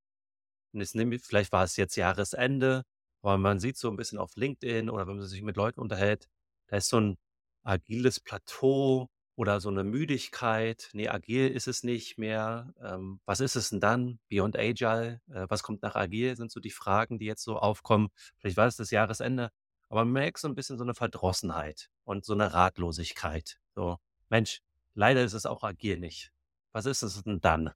wir, 0.72 1.20
vielleicht 1.20 1.53
war 1.53 1.64
es 1.64 1.77
jetzt 1.77 1.96
Jahresende, 1.96 2.85
aber 3.22 3.38
man 3.38 3.61
sieht 3.61 3.77
so 3.79 3.90
ein 3.90 3.96
bisschen 3.96 4.18
auf 4.18 4.37
LinkedIn 4.37 4.90
oder 4.90 5.07
wenn 5.07 5.16
man 5.18 5.27
sich 5.27 5.42
mit 5.42 5.57
Leuten 5.57 5.81
unterhält, 5.81 6.29
da 6.68 6.77
ist 6.77 6.88
so 6.90 7.01
ein 7.01 7.16
agiles 7.64 8.20
Plateau 8.20 9.09
oder 9.37 9.61
so 9.61 9.68
eine 9.68 9.85
Müdigkeit. 9.85 10.90
Ne, 10.94 11.09
agil 11.11 11.49
ist 11.49 11.68
es 11.68 11.83
nicht 11.85 12.18
mehr. 12.18 12.72
Ähm, 12.83 13.20
was 13.27 13.40
ist 13.40 13.57
es 13.57 13.70
denn 13.70 13.81
dann? 13.81 14.18
Beyond 14.29 14.59
Agile? 14.59 15.20
Äh, 15.31 15.46
was 15.49 15.62
kommt 15.62 15.83
nach 15.83 15.94
agil? 15.96 16.37
Sind 16.37 16.51
so 16.51 16.61
die 16.61 16.70
Fragen, 16.70 17.18
die 17.18 17.27
jetzt 17.27 17.44
so 17.44 17.59
aufkommen. 17.59 18.09
Vielleicht 18.38 18.57
war 18.57 18.66
es 18.66 18.77
das 18.77 18.90
Jahresende, 18.90 19.51
aber 19.88 20.05
man 20.05 20.12
merkt 20.12 20.38
so 20.38 20.49
ein 20.49 20.55
bisschen 20.55 20.79
so 20.79 20.85
eine 20.85 20.94
Verdrossenheit 20.94 21.90
und 22.05 22.25
so 22.25 22.33
eine 22.35 22.53
Ratlosigkeit. 22.55 23.59
So: 23.75 23.99
„Mensch, 24.31 24.61
leider 24.94 25.22
ist 25.22 25.35
es 25.35 25.46
auch 25.46 25.62
agil 25.62 25.99
nicht. 25.99 26.33
Was 26.72 26.87
ist 26.87 27.03
es 27.03 27.22
denn 27.22 27.40
dann?“ 27.40 27.70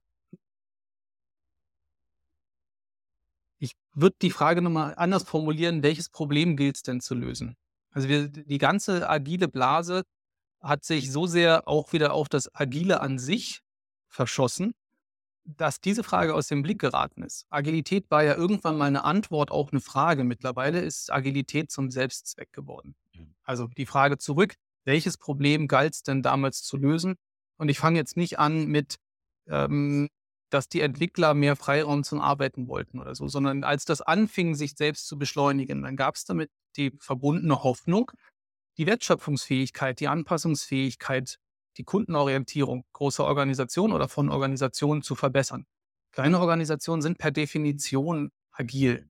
Ich 3.59 3.75
würde 3.93 4.15
die 4.21 4.31
Frage 4.31 4.61
noch 4.61 4.69
mal 4.71 4.93
anders 4.95 5.23
formulieren: 5.23 5.83
Welches 5.83 6.09
Problem 6.09 6.57
gilt 6.57 6.77
es 6.77 6.83
denn 6.83 6.99
zu 7.01 7.15
lösen? 7.15 7.55
Also, 7.91 8.07
wir 8.09 8.27
die 8.29 8.57
ganze 8.57 9.09
agile 9.09 9.47
Blase 9.47 10.03
hat 10.61 10.83
sich 10.83 11.11
so 11.11 11.27
sehr 11.27 11.67
auch 11.67 11.93
wieder 11.93 12.13
auf 12.13 12.29
das 12.29 12.53
Agile 12.53 13.01
an 13.01 13.19
sich 13.19 13.61
verschossen, 14.07 14.73
dass 15.43 15.81
diese 15.81 16.03
Frage 16.03 16.35
aus 16.35 16.47
dem 16.47 16.61
Blick 16.61 16.79
geraten 16.79 17.23
ist. 17.23 17.45
Agilität 17.49 18.09
war 18.09 18.23
ja 18.23 18.35
irgendwann 18.35 18.77
mal 18.77 18.85
eine 18.85 19.03
Antwort 19.03 19.51
auf 19.51 19.71
eine 19.71 19.81
Frage. 19.81 20.23
Mittlerweile 20.23 20.79
ist 20.79 21.11
Agilität 21.11 21.71
zum 21.71 21.89
Selbstzweck 21.89 22.53
geworden. 22.53 22.95
Mhm. 23.13 23.33
Also, 23.43 23.67
die 23.67 23.85
Frage 23.85 24.17
zurück: 24.17 24.55
Welches 24.85 25.17
Problem 25.17 25.67
galt 25.67 25.93
es 25.93 26.03
denn 26.03 26.21
damals 26.21 26.61
zu 26.61 26.77
lösen? 26.77 27.15
Und 27.57 27.69
ich 27.69 27.79
fange 27.79 27.97
jetzt 27.97 28.17
nicht 28.17 28.39
an 28.39 28.67
mit, 28.67 28.97
ähm, 29.47 30.09
dass 30.49 30.67
die 30.67 30.81
Entwickler 30.81 31.33
mehr 31.33 31.55
Freiraum 31.55 32.03
zum 32.03 32.21
Arbeiten 32.21 32.67
wollten 32.67 32.99
oder 32.99 33.15
so, 33.15 33.27
sondern 33.27 33.63
als 33.63 33.85
das 33.85 34.01
anfing, 34.01 34.55
sich 34.55 34.73
selbst 34.75 35.07
zu 35.07 35.17
beschleunigen, 35.17 35.81
dann 35.83 35.95
gab 35.95 36.15
es 36.15 36.25
damit 36.25 36.51
die 36.75 36.91
verbundene 36.99 37.63
Hoffnung, 37.63 38.11
die 38.77 38.85
Wertschöpfungsfähigkeit, 38.85 39.99
die 39.99 40.07
Anpassungsfähigkeit, 40.07 41.37
die 41.77 41.83
Kundenorientierung 41.83 42.85
großer 42.93 43.25
Organisationen 43.25 43.93
oder 43.93 44.07
von 44.07 44.29
Organisationen 44.29 45.01
zu 45.01 45.15
verbessern. 45.15 45.65
Kleine 46.11 46.39
Organisationen 46.39 47.01
sind 47.01 47.17
per 47.17 47.31
Definition 47.31 48.31
agil. 48.51 49.09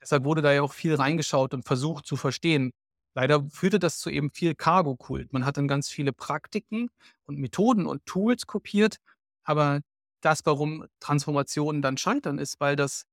Deshalb 0.00 0.24
wurde 0.24 0.42
da 0.42 0.52
ja 0.52 0.62
auch 0.62 0.72
viel 0.72 0.94
reingeschaut 0.94 1.52
und 1.54 1.64
versucht 1.64 2.06
zu 2.06 2.16
verstehen. 2.16 2.72
Leider 3.14 3.44
führte 3.50 3.78
das 3.78 3.98
zu 3.98 4.10
eben 4.10 4.30
viel 4.30 4.54
Cargo-Kult. 4.54 5.32
Man 5.32 5.44
hat 5.44 5.56
dann 5.56 5.68
ganz 5.68 5.88
viele 5.88 6.12
Praktiken 6.12 6.88
und 7.24 7.38
Methoden 7.38 7.86
und 7.86 8.06
Tools 8.06 8.46
kopiert, 8.46 8.98
aber 9.42 9.80
das, 10.20 10.46
warum 10.46 10.86
Transformationen 11.00 11.82
dann 11.82 11.96
scheitern, 11.96 12.38
ist, 12.38 12.60
weil 12.60 12.76
das 12.76 13.04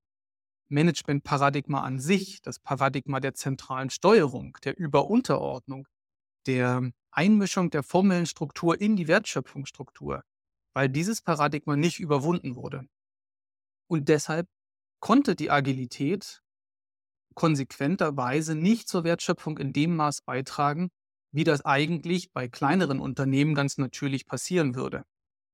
Management-Paradigma 0.69 1.81
an 1.81 1.99
sich, 1.99 2.41
das 2.41 2.59
Paradigma 2.59 3.19
der 3.19 3.33
zentralen 3.33 3.89
Steuerung, 3.89 4.57
der 4.63 4.77
Überunterordnung, 4.77 5.87
der 6.47 6.91
Einmischung 7.11 7.69
der 7.69 7.83
formellen 7.83 8.25
Struktur 8.25 8.79
in 8.79 8.95
die 8.95 9.07
Wertschöpfungsstruktur, 9.07 10.23
weil 10.73 10.89
dieses 10.89 11.21
Paradigma 11.21 11.75
nicht 11.75 11.99
überwunden 11.99 12.55
wurde. 12.55 12.87
Und 13.87 14.09
deshalb 14.09 14.47
konnte 14.99 15.35
die 15.35 15.51
Agilität 15.51 16.41
konsequenterweise 17.35 18.55
nicht 18.55 18.87
zur 18.87 19.03
Wertschöpfung 19.03 19.57
in 19.57 19.73
dem 19.73 19.95
Maß 19.95 20.21
beitragen, 20.21 20.89
wie 21.31 21.43
das 21.43 21.63
eigentlich 21.65 22.31
bei 22.31 22.47
kleineren 22.47 22.99
Unternehmen 22.99 23.55
ganz 23.55 23.77
natürlich 23.77 24.25
passieren 24.25 24.73
würde. 24.73 25.03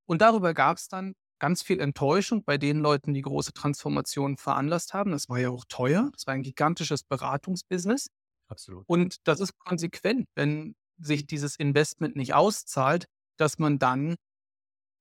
Und 0.06 0.22
darüber 0.22 0.54
gab 0.54 0.78
es 0.78 0.88
dann 0.88 1.14
ganz 1.42 1.60
viel 1.60 1.80
Enttäuschung 1.80 2.44
bei 2.44 2.56
den 2.56 2.78
Leuten, 2.78 3.14
die 3.14 3.20
große 3.20 3.52
Transformationen 3.52 4.36
veranlasst 4.36 4.94
haben. 4.94 5.10
Das 5.10 5.28
war 5.28 5.40
ja 5.40 5.50
auch 5.50 5.64
teuer. 5.68 6.08
Das 6.12 6.28
war 6.28 6.34
ein 6.34 6.44
gigantisches 6.44 7.02
Beratungsbusiness. 7.02 8.06
Absolut. 8.46 8.84
Und 8.86 9.16
das 9.24 9.40
ist 9.40 9.58
konsequent, 9.58 10.28
wenn 10.36 10.76
sich 10.98 11.26
dieses 11.26 11.56
Investment 11.56 12.14
nicht 12.14 12.34
auszahlt, 12.34 13.06
dass 13.38 13.58
man 13.58 13.80
dann 13.80 14.14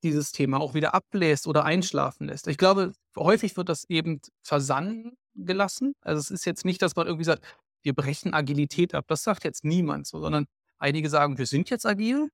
dieses 0.01 0.31
Thema 0.31 0.59
auch 0.59 0.73
wieder 0.73 0.95
abbläst 0.95 1.45
oder 1.45 1.63
einschlafen 1.63 2.25
lässt. 2.25 2.47
Ich 2.47 2.57
glaube, 2.57 2.93
häufig 3.15 3.55
wird 3.55 3.69
das 3.69 3.83
eben 3.87 4.19
versanden 4.41 5.17
gelassen. 5.35 5.93
Also 6.01 6.21
es 6.21 6.31
ist 6.31 6.45
jetzt 6.45 6.65
nicht, 6.65 6.81
dass 6.81 6.95
man 6.95 7.05
irgendwie 7.05 7.25
sagt, 7.25 7.45
wir 7.83 7.93
brechen 7.93 8.33
Agilität 8.33 8.95
ab. 8.95 9.05
Das 9.07 9.21
sagt 9.21 9.43
jetzt 9.43 9.63
niemand 9.63 10.07
so, 10.07 10.19
sondern 10.19 10.47
einige 10.79 11.07
sagen, 11.07 11.37
wir 11.37 11.45
sind 11.45 11.69
jetzt 11.69 11.85
agil 11.85 12.31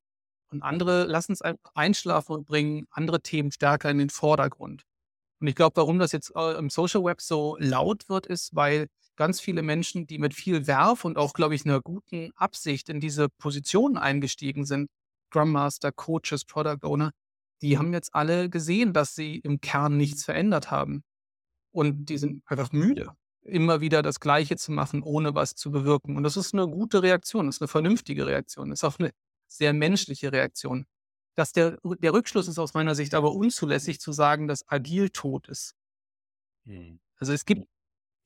und 0.52 0.62
andere 0.62 1.06
lassen 1.06 1.34
es 1.34 1.42
einfach 1.42 1.72
einschlafen 1.76 2.34
und 2.34 2.48
bringen 2.48 2.88
andere 2.92 3.22
Themen 3.22 3.52
stärker 3.52 3.90
in 3.90 3.98
den 3.98 4.10
Vordergrund. 4.10 4.84
Und 5.40 5.48
ich 5.48 5.56
glaube, 5.56 5.76
warum 5.78 6.00
das 6.00 6.12
jetzt 6.12 6.32
äh, 6.36 6.58
im 6.58 6.70
Social 6.70 7.04
Web 7.04 7.22
so 7.22 7.58
laut 7.60 8.10
wird, 8.10 8.26
ist, 8.26 8.56
weil 8.56 8.88
ganz 9.16 9.40
viele 9.40 9.62
Menschen, 9.62 10.08
die 10.08 10.18
mit 10.20 10.34
viel 10.34 10.68
Werf 10.68 11.06
und 11.06 11.18
auch, 11.18 11.34
glaube 11.34 11.56
ich, 11.56 11.66
einer 11.66 11.82
guten 11.82 12.32
Absicht 12.36 12.90
in 12.90 13.00
diese 13.00 13.30
Positionen 13.30 13.98
eingestiegen 13.98 14.66
sind, 14.66 14.90
Scrum 15.28 15.52
Master, 15.52 15.92
Coaches, 15.92 16.46
Product 16.46 16.84
Owner, 16.84 17.12
die 17.62 17.78
haben 17.78 17.94
jetzt 17.94 18.14
alle 18.16 18.50
gesehen, 18.50 18.94
dass 18.94 19.16
sie 19.16 19.38
im 19.40 19.60
Kern 19.60 19.98
nichts 19.98 20.24
verändert 20.24 20.72
haben. 20.72 21.04
Und 21.72 22.06
die 22.06 22.18
sind 22.18 22.44
einfach 22.46 22.72
müde, 22.72 23.12
immer 23.44 23.82
wieder 23.82 24.02
das 24.02 24.20
Gleiche 24.20 24.56
zu 24.58 24.72
machen, 24.72 25.04
ohne 25.04 25.36
was 25.36 25.56
zu 25.56 25.72
bewirken. 25.72 26.16
Und 26.16 26.24
das 26.24 26.38
ist 26.38 26.54
eine 26.54 26.68
gute 26.68 27.04
Reaktion, 27.04 27.48
das 27.48 27.58
ist 27.58 27.62
eine 27.62 27.68
vernünftige 27.68 28.26
Reaktion, 28.26 28.70
das 28.70 28.80
ist 28.80 28.84
auch 28.84 29.00
eine 29.00 29.12
sehr 29.48 29.74
menschliche 29.74 30.32
Reaktion. 30.32 30.86
Dass 31.36 31.52
der, 31.52 31.78
der 31.84 32.14
Rückschluss 32.14 32.48
ist 32.48 32.60
aus 32.60 32.74
meiner 32.74 32.96
Sicht 32.96 33.14
aber 33.14 33.34
unzulässig 33.34 34.00
zu 34.00 34.12
sagen, 34.12 34.48
dass 34.48 34.68
agil 34.68 35.10
tot 35.10 35.48
ist. 35.48 35.76
Hm. 36.66 37.00
Also 37.18 37.34
es 37.34 37.46
gibt 37.46 37.68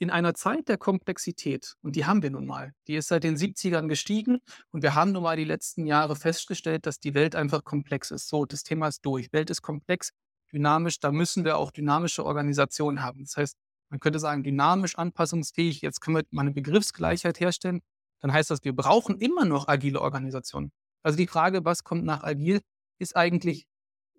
in 0.02 0.10
einer 0.10 0.34
Zeit 0.34 0.68
der 0.68 0.78
Komplexität, 0.78 1.76
und 1.84 1.96
die 1.96 2.06
haben 2.06 2.24
wir 2.24 2.32
nun 2.32 2.48
mal, 2.48 2.74
die 2.88 2.96
ist 2.96 3.10
seit 3.10 3.24
den 3.24 3.38
70ern 3.38 3.88
gestiegen 3.88 4.40
und 4.72 4.82
wir 4.82 4.96
haben 4.96 5.12
nun 5.12 5.22
mal 5.22 5.38
die 5.38 5.44
letzten 5.44 5.86
Jahre 5.86 6.16
festgestellt, 6.16 6.88
dass 6.88 7.00
die 7.00 7.14
Welt 7.14 7.36
einfach 7.36 7.64
komplex 7.64 8.10
ist. 8.10 8.28
So, 8.28 8.46
das 8.46 8.64
Thema 8.64 8.88
ist 8.88 9.06
durch. 9.06 9.32
Welt 9.32 9.52
ist 9.52 9.62
komplex, 9.62 10.12
dynamisch, 10.52 11.00
da 11.00 11.12
müssen 11.12 11.46
wir 11.46 11.58
auch 11.58 11.70
dynamische 11.70 12.26
Organisationen 12.26 13.04
haben. 13.04 13.24
Das 13.26 13.38
heißt, 13.38 13.56
man 13.90 14.00
könnte 14.00 14.18
sagen, 14.18 14.42
dynamisch, 14.42 14.98
anpassungsfähig, 14.98 15.82
jetzt 15.82 16.02
können 16.02 16.18
wir 16.18 16.24
mal 16.32 16.42
eine 16.42 16.52
Begriffsgleichheit 16.52 17.40
herstellen. 17.40 17.82
Dann 18.22 18.34
heißt 18.34 18.50
das, 18.50 18.64
wir 18.64 18.76
brauchen 18.76 19.20
immer 19.20 19.46
noch 19.46 19.68
agile 19.68 20.02
Organisationen. 20.02 20.72
Also 21.04 21.18
die 21.18 21.28
Frage, 21.28 21.66
was 21.66 21.84
kommt 21.84 22.04
nach 22.04 22.24
agil, 22.24 22.62
ist 23.00 23.16
eigentlich 23.16 23.66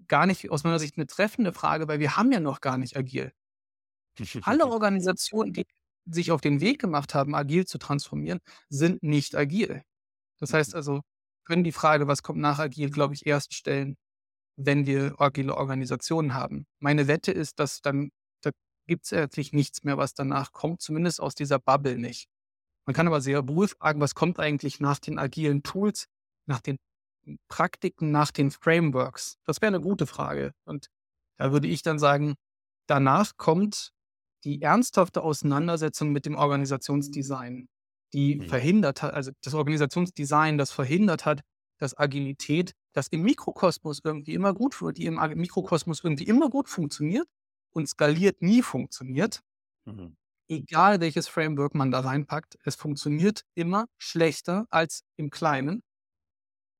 gar 0.09 0.27
nicht 0.27 0.51
aus 0.51 0.65
meiner 0.65 0.79
Sicht 0.79 0.97
eine 0.97 1.07
treffende 1.07 1.53
Frage, 1.53 1.89
weil 1.89 2.01
wir 2.01 2.17
haben 2.17 2.33
ja 2.33 2.41
noch 2.41 2.61
gar 2.61 2.79
nicht 2.79 2.97
agil. 2.97 3.33
Alle 4.43 4.67
Organisationen, 4.67 5.53
die 5.53 5.65
sich 6.07 6.33
auf 6.33 6.41
den 6.41 6.61
Weg 6.61 6.81
gemacht 6.81 7.15
haben, 7.15 7.35
agil 7.35 7.67
zu 7.67 7.79
transformieren, 7.79 8.41
sind 8.69 9.03
nicht 9.03 9.37
agil. 9.37 9.83
Das 10.39 10.53
heißt 10.53 10.73
mhm. 10.73 10.77
also, 10.77 11.01
können 11.45 11.65
die 11.65 11.73
Frage, 11.73 12.07
was 12.07 12.23
kommt 12.23 12.41
nach 12.41 12.59
agil, 12.59 12.91
glaube 12.91 13.15
ich, 13.15 13.27
erst 13.27 13.55
stellen, 13.55 13.97
wenn 14.57 14.87
wir 14.87 15.15
agile 15.19 15.57
Organisationen 15.57 16.35
haben. 16.35 16.67
Meine 16.79 17.09
Wette 17.09 17.33
ist, 17.33 17.59
dass 17.59 17.81
dann, 17.81 18.11
da 18.43 18.51
gibt 18.87 19.07
es 19.07 19.13
eigentlich 19.13 19.53
nichts 19.53 19.83
mehr, 19.83 19.97
was 19.97 20.15
danach 20.15 20.53
kommt, 20.53 20.83
zumindest 20.83 21.21
aus 21.21 21.35
dieser 21.35 21.59
Bubble 21.59 21.99
nicht. 21.99 22.29
Man 22.85 22.95
kann 22.95 23.07
aber 23.07 23.21
sehr 23.21 23.49
wohl 23.49 23.69
fragen, 23.69 24.01
was 24.01 24.15
kommt 24.15 24.41
eigentlich 24.41 24.81
nach 24.81 24.99
den 24.99 25.19
agilen 25.19 25.63
Tools, 25.63 26.07
nach 26.47 26.61
den 26.61 26.79
Praktiken, 27.49 28.11
nach 28.11 28.31
den 28.31 28.51
Frameworks? 28.51 29.39
Das 29.45 29.61
wäre 29.61 29.75
eine 29.75 29.81
gute 29.81 30.07
Frage. 30.07 30.53
Und 30.65 30.89
da 31.39 31.53
würde 31.53 31.69
ich 31.69 31.83
dann 31.83 31.99
sagen, 31.99 32.35
danach 32.87 33.37
kommt 33.37 33.93
die 34.45 34.61
ernsthafte 34.63 35.23
Auseinandersetzung 35.23 36.11
mit 36.11 36.27
dem 36.27 36.35
Organisationsdesign, 36.35 37.69
die 38.13 38.37
mhm. 38.37 38.49
verhindert 38.49 39.03
hat, 39.03 39.15
also 39.15 39.31
das 39.43 39.55
Organisationsdesign, 39.55 40.59
das 40.59 40.73
verhindert 40.73 41.25
hat, 41.25 41.43
dass 41.79 41.97
Agilität, 41.99 42.73
das 42.93 43.09
im 43.09 43.23
Mikrokosmos 43.23 44.01
irgendwie 44.05 44.35
immer 44.35 44.55
gut 44.55 44.81
wird, 44.83 44.99
die 44.99 45.07
im 45.07 45.17
Mikrokosmos 45.35 46.05
irgendwie 46.05 46.25
immer 46.25 46.51
gut 46.51 46.69
funktioniert 46.69 47.27
und 47.73 47.89
skaliert 47.89 48.43
nie 48.43 48.63
funktioniert. 48.63 49.41
Mhm. 49.85 50.17
Egal 50.49 51.01
welches 51.01 51.29
Framework 51.29 51.75
man 51.75 51.91
da 51.91 52.01
reinpackt, 52.01 52.59
es 52.65 52.77
funktioniert 52.77 53.45
immer 53.55 53.87
schlechter 53.99 54.67
als 54.71 55.05
im 55.17 55.31
Kleinen. 55.31 55.83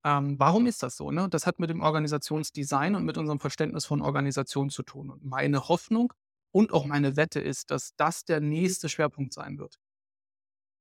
Ähm, 0.05 0.39
warum 0.39 0.67
ist 0.67 0.83
das 0.83 0.97
so? 0.97 1.11
Ne? 1.11 1.29
Das 1.29 1.47
hat 1.47 1.59
mit 1.59 1.71
dem 1.71 1.81
Organisationsdesign 1.81 2.95
und 2.95 3.05
mit 3.05 3.19
unserem 3.19 3.39
Verständnis 3.39 3.87
von 3.87 4.03
Organisation 4.03 4.71
zu 4.71 4.83
tun. 4.83 5.11
Und 5.11 5.25
meine 5.25 5.69
Hoffnung 5.69 6.13
und 6.51 6.73
auch 6.73 6.85
meine 6.85 7.17
Wette 7.17 7.41
ist, 7.41 7.71
dass 7.71 7.95
das 7.97 8.25
der 8.25 8.41
nächste 8.41 8.89
Schwerpunkt 8.89 9.33
sein 9.33 9.59
wird, 9.59 9.79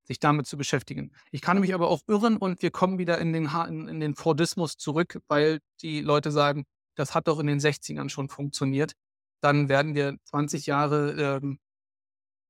sich 0.04 0.20
damit 0.20 0.48
zu 0.48 0.58
beschäftigen. 0.58 1.12
Ich 1.32 1.42
kann 1.42 1.60
mich 1.60 1.74
aber 1.74 1.90
auch 1.90 2.02
irren 2.08 2.38
und 2.38 2.62
wir 2.62 2.72
kommen 2.72 2.98
wieder 2.98 3.20
in 3.20 3.32
den, 3.32 3.50
in, 3.68 3.88
in 3.88 4.00
den 4.00 4.16
Fordismus 4.16 4.78
zurück, 4.78 5.22
weil 5.28 5.60
die 5.82 6.02
Leute 6.02 6.32
sagen, 6.32 6.66
das 6.96 7.14
hat 7.14 7.28
doch 7.28 7.40
in 7.40 7.48
den 7.48 7.60
60ern 7.60 8.10
schon 8.10 8.28
funktioniert. 8.28 8.94
Dann 9.40 9.70
werden 9.70 9.96
wir 9.96 10.18
20 10.26 10.66
Jahre 10.66 11.40
ähm, 11.42 11.60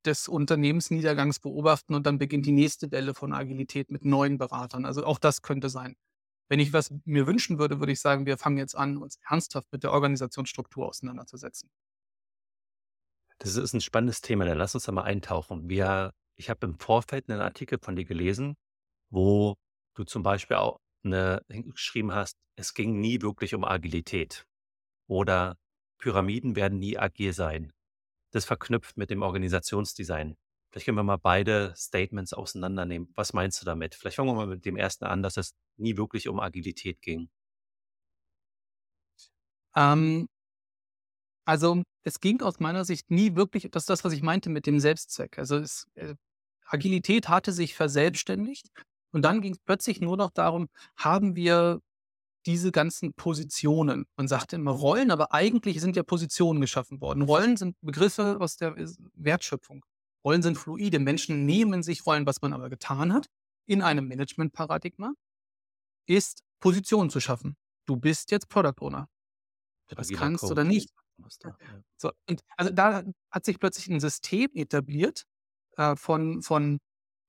des 0.05 0.27
Unternehmensniedergangs 0.27 1.39
beobachten 1.39 1.93
und 1.93 2.05
dann 2.05 2.17
beginnt 2.17 2.45
die 2.45 2.51
nächste 2.51 2.91
Welle 2.91 3.13
von 3.13 3.34
Agilität 3.34 3.91
mit 3.91 4.03
neuen 4.03 4.38
Beratern. 4.38 4.86
Also 4.86 5.05
auch 5.05 5.19
das 5.19 5.41
könnte 5.41 5.69
sein. 5.69 5.95
Wenn 6.52 6.60
ich 6.60 6.74
was 6.74 6.94
mir 7.06 7.28
wünschen 7.28 7.60
würde, 7.60 7.80
würde 7.80 7.94
ich 7.94 8.02
sagen, 8.02 8.26
wir 8.26 8.38
fangen 8.38 8.58
jetzt 8.58 8.76
an, 8.76 8.98
uns 8.98 9.18
ernsthaft 9.26 9.72
mit 9.72 9.84
der 9.84 9.94
Organisationsstruktur 9.94 10.86
auseinanderzusetzen. 10.86 11.70
Das 13.38 13.56
ist 13.56 13.74
ein 13.74 13.80
spannendes 13.80 14.20
Thema, 14.20 14.44
dann 14.44 14.58
lass 14.58 14.76
uns 14.76 14.84
da 14.84 14.92
mal 14.92 15.04
eintauchen. 15.04 15.70
Wir, 15.70 16.12
ich 16.36 16.50
habe 16.50 16.68
im 16.68 16.78
Vorfeld 16.78 17.30
einen 17.30 17.40
Artikel 17.40 17.80
von 17.82 17.96
dir 17.96 18.04
gelesen, 18.04 18.58
wo 19.10 19.56
du 19.96 20.04
zum 20.04 20.24
Beispiel 20.24 20.58
auch 20.58 20.82
eine, 21.06 21.42
geschrieben 21.48 22.14
hast, 22.14 22.36
es 22.58 22.74
ging 22.74 23.00
nie 23.00 23.22
wirklich 23.22 23.56
um 23.56 23.64
Agilität 23.64 24.46
oder 25.08 25.56
Pyramiden 26.00 26.58
werden 26.58 26.80
nie 26.80 26.98
agil 26.98 27.32
sein. 27.32 27.72
Das 28.34 28.44
verknüpft 28.44 28.98
mit 28.98 29.10
dem 29.10 29.22
Organisationsdesign. 29.22 30.36
Vielleicht 30.71 30.86
können 30.86 30.97
wir 30.97 31.03
mal 31.03 31.17
beide 31.17 31.73
Statements 31.75 32.34
auseinandernehmen. 32.34 33.12
Was 33.15 33.34
meinst 33.34 33.62
du 33.62 33.65
damit? 33.65 33.93
Vielleicht 33.93 34.15
fangen 34.15 34.29
wir 34.29 34.36
mal 34.36 34.47
mit 34.47 34.65
dem 34.65 34.77
ersten 34.77 35.03
an, 35.05 35.21
dass 35.21 35.36
es 35.36 35.53
nie 35.77 35.97
wirklich 35.97 36.29
um 36.29 36.39
Agilität 36.39 37.01
ging. 37.01 37.29
Ähm, 39.75 40.27
also 41.45 41.84
es 42.03 42.19
ging 42.19 42.41
aus 42.41 42.60
meiner 42.60 42.86
Sicht 42.86 43.12
nie 43.12 43.36
wirklich, 43.36 43.67
das 43.71 43.84
ist 43.84 43.89
das, 43.89 44.03
was 44.05 44.13
ich 44.13 44.21
meinte 44.21 44.49
mit 44.49 44.65
dem 44.65 44.79
Selbstzweck. 44.79 45.38
Also 45.38 45.57
es, 45.57 45.88
äh, 45.95 46.15
Agilität 46.65 47.27
hatte 47.27 47.51
sich 47.51 47.75
verselbstständigt 47.75 48.69
und 49.12 49.23
dann 49.23 49.41
ging 49.41 49.53
es 49.53 49.60
plötzlich 49.60 49.99
nur 49.99 50.15
noch 50.15 50.31
darum, 50.31 50.69
haben 50.95 51.36
wir 51.36 51.81
diese 52.45 52.71
ganzen 52.71 53.13
Positionen. 53.13 54.05
Man 54.15 54.27
sagte 54.27 54.55
immer 54.55 54.71
Rollen, 54.71 55.12
aber 55.12 55.34
eigentlich 55.34 55.81
sind 55.81 55.95
ja 55.95 56.03
Positionen 56.03 56.62
geschaffen 56.62 57.01
worden. 57.01 57.23
Rollen 57.23 57.57
sind 57.57 57.75
Begriffe 57.81 58.38
aus 58.39 58.55
der 58.55 58.75
Wertschöpfung. 59.13 59.84
Rollen 60.23 60.41
sind 60.41 60.57
fluide. 60.57 60.99
Menschen 60.99 61.45
nehmen 61.45 61.84
sich 61.84 62.05
Rollen. 62.05 62.25
Was 62.25 62.41
man 62.41 62.53
aber 62.53 62.69
getan 62.69 63.13
hat 63.13 63.27
in 63.65 63.81
einem 63.81 64.07
Management-Paradigma, 64.07 65.13
ist 66.07 66.43
Positionen 66.60 67.10
zu 67.10 67.19
schaffen. 67.19 67.55
Du 67.86 67.95
bist 67.95 68.31
jetzt 68.31 68.49
Product 68.49 68.81
Owner. 68.81 69.07
Das 69.88 70.10
kannst 70.10 70.41
Coach. 70.41 70.51
oder 70.51 70.63
nicht. 70.63 70.89
So, 71.97 72.12
und 72.27 72.41
also 72.57 72.71
da 72.71 73.03
hat 73.29 73.45
sich 73.45 73.60
plötzlich 73.60 73.88
ein 73.88 73.99
System 73.99 74.49
etabliert 74.53 75.25
äh, 75.77 75.95
von, 75.95 76.41
von 76.41 76.79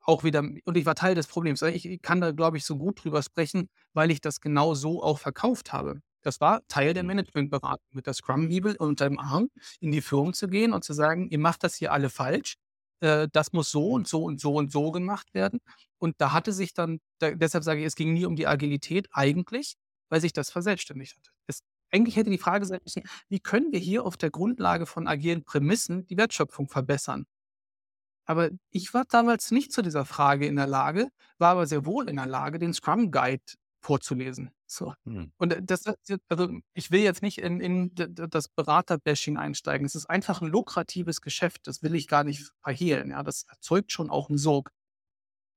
auch 0.01 0.25
wieder, 0.25 0.41
und 0.41 0.77
ich 0.77 0.87
war 0.87 0.95
Teil 0.95 1.15
des 1.15 1.27
Problems. 1.27 1.63
Ich 1.63 2.03
kann 2.03 2.21
da, 2.21 2.33
glaube 2.33 2.57
ich, 2.57 2.65
so 2.65 2.77
gut 2.77 3.05
drüber 3.05 3.23
sprechen, 3.23 3.69
weil 3.93 4.11
ich 4.11 4.21
das 4.21 4.41
genau 4.41 4.75
so 4.75 5.03
auch 5.03 5.19
verkauft 5.19 5.73
habe. 5.73 6.01
Das 6.23 6.41
war 6.41 6.67
Teil 6.69 6.95
der 6.95 7.03
mhm. 7.03 7.09
Managementberatung, 7.09 7.89
mit 7.93 8.07
der 8.07 8.15
Scrum-Bibel 8.15 8.77
unter 8.77 9.09
dem 9.09 9.19
Arm 9.19 9.49
in 9.81 9.93
die 9.93 10.01
Firmen 10.01 10.35
zu 10.35 10.49
gehen 10.49 10.73
und 10.73 10.85
zu 10.85 10.93
sagen, 10.93 11.29
ihr 11.29 11.39
macht 11.39 11.65
das 11.65 11.75
hier 11.75 11.93
alle 11.93 12.11
falsch 12.11 12.57
äh, 13.03 13.29
das 13.33 13.53
muss 13.53 13.71
so 13.71 13.91
und 13.91 14.09
so 14.09 14.25
und 14.25 14.41
so 14.41 14.55
und 14.55 14.73
so 14.73 14.93
gemacht 14.93 15.35
werden. 15.35 15.61
Und 15.99 16.15
da 16.21 16.33
hatte 16.33 16.53
sich 16.53 16.73
dann, 16.73 17.01
da, 17.19 17.33
deshalb 17.33 17.65
sage 17.65 17.81
ich, 17.81 17.87
es 17.87 17.97
ging 17.97 18.13
nie 18.15 18.25
um 18.27 18.37
die 18.37 18.47
Agilität 18.47 19.09
eigentlich, 19.13 19.75
weil 20.09 20.21
sich 20.21 20.33
das 20.33 20.51
verselbstständigt 20.51 21.17
hat. 21.17 21.33
Es, 21.47 21.63
eigentlich 21.91 22.17
hätte 22.17 22.31
die 22.31 22.39
Frage 22.39 22.65
sein 22.65 22.81
müssen, 22.85 23.03
wie 23.29 23.41
können 23.41 23.73
wir 23.73 23.81
hier 23.81 24.05
auf 24.07 24.17
der 24.17 24.31
Grundlage 24.31 24.87
von 24.87 25.09
agilen 25.09 25.45
Prämissen 25.45 26.07
die 26.07 26.17
Wertschöpfung 26.17 26.69
verbessern? 26.69 27.27
Aber 28.25 28.51
ich 28.71 28.95
war 28.95 29.05
damals 29.05 29.51
nicht 29.51 29.73
zu 29.73 29.83
dieser 29.83 30.05
Frage 30.05 30.47
in 30.47 30.57
der 30.57 30.69
Lage, 30.69 31.09
war 31.39 31.51
aber 31.51 31.67
sehr 31.67 31.85
wohl 31.85 32.09
in 32.09 32.17
der 32.17 32.27
Lage, 32.27 32.59
den 32.59 32.73
Scrum 32.73 33.11
Guide 33.11 33.43
vorzulesen. 33.83 34.53
So. 34.67 34.95
Hm. 35.05 35.33
Und 35.37 35.53
äh, 35.53 35.63
das, 35.63 35.85
also 36.29 36.49
ich 36.73 36.91
will 36.91 37.03
jetzt 37.03 37.23
nicht 37.23 37.39
in, 37.39 37.61
in 37.61 37.95
das 37.95 38.49
Beraterbashing 38.49 39.37
einsteigen. 39.37 39.85
Es 39.85 39.95
ist 39.95 40.07
einfach 40.07 40.41
ein 40.41 40.49
lukratives 40.49 41.21
Geschäft. 41.21 41.67
Das 41.67 41.83
will 41.83 41.95
ich 41.95 42.09
gar 42.09 42.25
nicht 42.25 42.51
verhehlen. 42.63 43.11
Ja, 43.11 43.23
das 43.23 43.45
erzeugt 43.45 43.93
schon 43.93 44.11
auch 44.11 44.29
einen 44.29 44.39
Sog. 44.39 44.71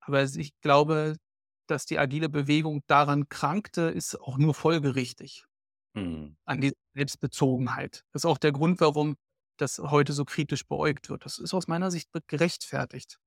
Aber 0.02 0.24
ich 0.24 0.60
glaube, 0.62 1.16
dass 1.68 1.86
die 1.86 1.98
agile 1.98 2.30
Bewegung 2.30 2.84
daran 2.88 3.30
krankte, 3.30 3.84
ist 3.84 4.20
auch 4.20 4.38
nur 4.38 4.54
folgerichtig. 4.54 5.46
Hm. 5.96 6.36
An 6.46 6.62
die 6.62 6.74
Selbstbezogenheit. 6.94 8.04
Das 8.12 8.22
ist 8.22 8.26
auch 8.26 8.38
der 8.38 8.52
Grund, 8.52 8.82
warum 8.82 9.16
das 9.58 9.80
heute 9.80 10.12
so 10.12 10.26
kritisch 10.26 10.68
beäugt 10.68 11.10
wird. 11.10 11.24
Das 11.26 11.40
ist 11.40 11.54
aus 11.54 11.68
meiner 11.68 11.90
Sicht 11.90 12.10
gerechtfertigt. 12.28 13.18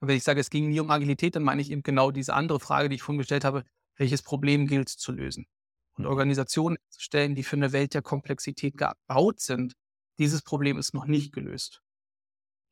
Und 0.00 0.08
wenn 0.08 0.16
ich 0.16 0.24
sage, 0.24 0.40
es 0.40 0.50
ging 0.50 0.70
nie 0.70 0.80
um 0.80 0.90
Agilität, 0.90 1.36
dann 1.36 1.44
meine 1.44 1.60
ich 1.60 1.70
eben 1.70 1.82
genau 1.82 2.10
diese 2.10 2.34
andere 2.34 2.58
Frage, 2.58 2.88
die 2.88 2.96
ich 2.96 3.02
vorhin 3.02 3.18
gestellt 3.18 3.44
habe 3.44 3.64
welches 3.96 4.22
Problem 4.22 4.66
gilt 4.66 4.88
es 4.88 4.96
zu 4.96 5.12
lösen. 5.12 5.46
Und 5.94 6.06
Organisationen 6.06 6.78
zu 6.88 7.00
stellen, 7.00 7.34
die 7.34 7.42
für 7.42 7.56
eine 7.56 7.72
Welt 7.72 7.94
der 7.94 8.02
Komplexität 8.02 8.76
gebaut 8.76 9.40
sind, 9.40 9.74
dieses 10.18 10.42
Problem 10.42 10.78
ist 10.78 10.94
noch 10.94 11.06
nicht 11.06 11.32
gelöst. 11.32 11.82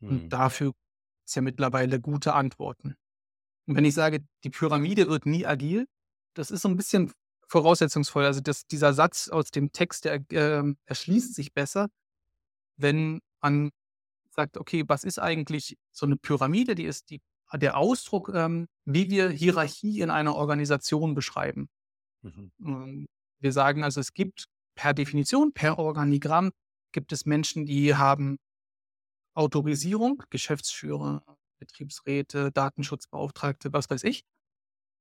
Und 0.01 0.23
Hm. 0.23 0.29
dafür 0.29 0.73
ist 1.27 1.35
ja 1.35 1.43
mittlerweile 1.43 2.01
gute 2.01 2.35
Antworten. 2.35 2.97
Und 3.66 3.77
wenn 3.77 3.85
ich 3.85 3.95
sage, 3.95 4.21
die 4.45 4.51
Pyramide 4.51 5.09
wird 5.09 5.27
nie 5.27 5.45
agil, 5.45 5.87
das 6.35 6.51
ist 6.51 6.62
so 6.62 6.69
ein 6.69 6.77
bisschen 6.77 7.12
voraussetzungsvoll. 7.49 8.25
Also 8.25 8.41
das, 8.41 8.66
dieser 8.66 8.95
Satz 8.95 9.29
aus 9.29 9.51
dem 9.51 9.73
Text, 9.73 10.05
der 10.05 10.25
ähm, 10.31 10.79
erschließt 10.87 11.35
sich 11.35 11.53
besser, 11.53 11.89
wenn 12.77 13.21
man 13.43 13.71
sagt, 14.31 14.57
okay, 14.57 14.85
was 14.87 15.05
ist 15.05 15.19
eigentlich 15.19 15.77
so 15.91 16.07
eine 16.07 16.16
Pyramide? 16.16 16.75
Die 16.75 16.85
ist 16.85 17.11
die, 17.11 17.21
der 17.55 17.76
Ausdruck, 17.76 18.30
ähm, 18.34 18.68
wie 18.84 19.11
wir 19.11 19.30
Hierarchie 19.30 20.01
in 20.01 20.11
einer 20.11 20.34
Organisation 20.34 21.14
beschreiben. 21.14 21.68
Mhm. 22.22 22.53
Ähm, 22.61 23.07
Wir 23.40 23.53
sagen 23.53 23.84
also, 23.84 24.01
es 24.01 24.12
gibt 24.12 24.46
per 24.74 24.94
Definition, 24.94 25.53
per 25.53 25.78
Organigramm, 25.78 26.51
gibt 26.92 27.12
es 27.12 27.26
Menschen, 27.26 27.66
die 27.66 27.94
haben 27.94 28.38
Autorisierung, 29.34 30.22
Geschäftsführer, 30.30 31.22
Betriebsräte, 31.59 32.51
Datenschutzbeauftragte, 32.53 33.72
was 33.72 33.88
weiß 33.90 34.05
ich. 34.05 34.24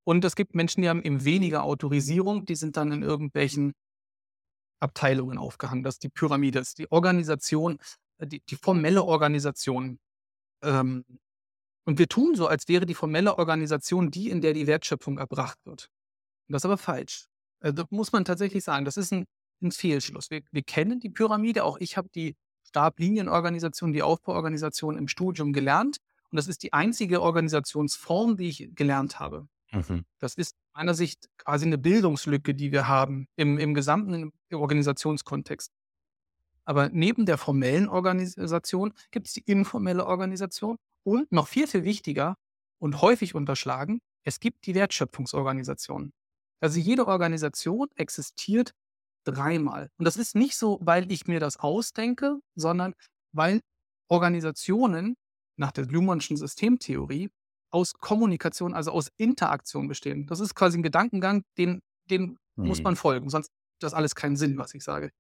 Und 0.04 0.24
es 0.24 0.36
gibt 0.36 0.56
Menschen, 0.56 0.82
die 0.82 0.90
haben 0.90 1.02
eben 1.02 1.26
weniger 1.26 1.64
Autorisierung, 1.64 2.46
die 2.46 2.56
sind 2.56 2.78
dann 2.78 2.92
in 2.92 3.04
irgendwelchen 3.04 3.74
Abteilungen 4.80 5.38
aufgehangen. 5.38 5.84
Das 5.84 5.96
ist 5.96 6.04
die 6.04 6.10
Pyramide, 6.10 6.60
das 6.60 6.70
ist 6.70 6.78
die 6.80 6.92
Organisation, 6.92 7.80
äh, 8.20 8.28
die, 8.28 8.42
die 8.42 8.56
formelle 8.56 9.04
Organisation. 9.04 10.00
Ähm, 10.64 11.04
und 11.88 12.00
wir 12.00 12.10
tun 12.10 12.36
so, 12.36 12.48
als 12.48 12.68
wäre 12.68 12.86
die 12.86 12.94
formelle 12.94 13.38
Organisation 13.38 14.12
die, 14.12 14.30
in 14.30 14.42
der 14.42 14.52
die 14.52 14.68
Wertschöpfung 14.68 15.18
erbracht 15.18 15.58
wird. 15.64 15.90
Und 16.48 16.54
das 16.54 16.60
ist 16.60 16.66
aber 16.66 16.78
falsch. 16.78 17.28
Das 17.62 17.86
muss 17.92 18.12
man 18.12 18.26
tatsächlich 18.26 18.66
sagen. 18.66 18.84
Das 18.84 18.98
ist 18.98 19.14
ein, 19.14 19.26
ein 19.62 19.72
Fehlschluss. 19.72 20.30
Wir, 20.30 20.42
wir 20.52 20.64
kennen 20.64 21.00
die 21.00 21.10
Pyramide, 21.10 21.64
auch 21.64 21.78
ich 21.80 21.96
habe 21.96 22.10
die 22.14 22.36
Stablinienorganisation, 22.68 23.94
die 23.94 24.04
Aufbauorganisation 24.04 24.98
im 24.98 25.08
Studium 25.08 25.54
gelernt. 25.54 26.00
Und 26.30 26.36
das 26.36 26.50
ist 26.50 26.62
die 26.62 26.74
einzige 26.74 27.22
Organisationsform, 27.22 28.36
die 28.36 28.50
ich 28.50 28.70
gelernt 28.76 29.22
habe. 29.22 29.48
Mhm. 29.72 30.04
Das 30.20 30.36
ist 30.36 30.58
meiner 30.74 30.94
Sicht 30.94 31.30
quasi 31.38 31.68
eine 31.68 31.78
Bildungslücke, 31.78 32.54
die 32.54 32.74
wir 32.74 32.90
haben 32.90 33.30
im, 33.38 33.58
im 33.58 33.74
gesamten 33.74 34.34
Organisationskontext. 34.52 35.72
Aber 36.66 36.90
neben 36.90 37.26
der 37.26 37.38
formellen 37.38 37.88
Organisation 37.88 38.92
gibt 39.10 39.28
es 39.28 39.34
die 39.34 39.44
informelle 39.46 40.06
Organisation 40.06 40.78
und 41.08 41.32
noch 41.32 41.48
viel, 41.48 41.68
viel 41.68 41.86
wichtiger 41.86 42.36
und 42.82 43.02
häufig 43.02 43.34
unterschlagen, 43.34 44.02
es 44.26 44.42
gibt 44.42 44.66
die 44.66 44.76
Wertschöpfungsorganisation. 44.76 46.12
Also 46.62 46.80
jede 46.80 47.08
Organisation 47.08 47.88
existiert 47.96 48.74
dreimal. 49.26 49.90
Und 49.98 50.06
das 50.06 50.18
ist 50.18 50.36
nicht 50.36 50.58
so, 50.58 50.80
weil 50.82 51.10
ich 51.12 51.26
mir 51.28 51.40
das 51.40 51.58
ausdenke, 51.58 52.40
sondern 52.56 52.94
weil 53.34 53.62
Organisationen 54.10 55.16
nach 55.58 55.72
der 55.72 55.86
Luhmannschen 55.86 56.36
Systemtheorie 56.38 57.30
aus 57.72 57.94
Kommunikation, 57.94 58.74
also 58.74 58.92
aus 58.92 59.10
Interaktion 59.18 59.88
bestehen. 59.88 60.28
Das 60.28 60.40
ist 60.42 60.56
quasi 60.56 60.78
ein 60.78 60.84
Gedankengang, 60.84 61.44
den, 61.58 61.82
den 62.10 62.38
muss 62.56 62.80
Mhm. 62.80 62.84
man 62.84 62.96
folgen, 62.98 63.30
sonst 63.30 63.48
hat 63.50 63.84
das 63.84 63.94
alles 63.94 64.16
keinen 64.16 64.36
Sinn, 64.38 64.58
was 64.58 64.74
ich 64.74 64.84
sage. 64.84 65.12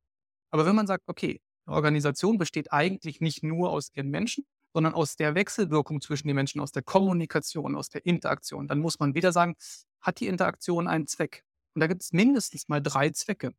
Aber 0.51 0.65
wenn 0.65 0.75
man 0.75 0.87
sagt, 0.87 1.03
okay, 1.07 1.39
eine 1.65 1.75
Organisation 1.75 2.37
besteht 2.37 2.71
eigentlich 2.73 3.21
nicht 3.21 3.43
nur 3.43 3.71
aus 3.71 3.89
ihren 3.93 4.09
Menschen, 4.09 4.45
sondern 4.73 4.93
aus 4.93 5.15
der 5.15 5.35
Wechselwirkung 5.35 6.01
zwischen 6.01 6.27
den 6.27 6.35
Menschen, 6.35 6.61
aus 6.61 6.71
der 6.71 6.83
Kommunikation, 6.83 7.75
aus 7.75 7.89
der 7.89 8.05
Interaktion, 8.05 8.67
dann 8.67 8.79
muss 8.79 8.99
man 8.99 9.15
wieder 9.15 9.31
sagen, 9.31 9.55
hat 10.01 10.19
die 10.19 10.27
Interaktion 10.27 10.87
einen 10.87 11.07
Zweck? 11.07 11.43
Und 11.73 11.81
da 11.81 11.87
gibt 11.87 12.01
es 12.01 12.13
mindestens 12.13 12.67
mal 12.67 12.81
drei 12.81 13.09
Zwecke. 13.11 13.53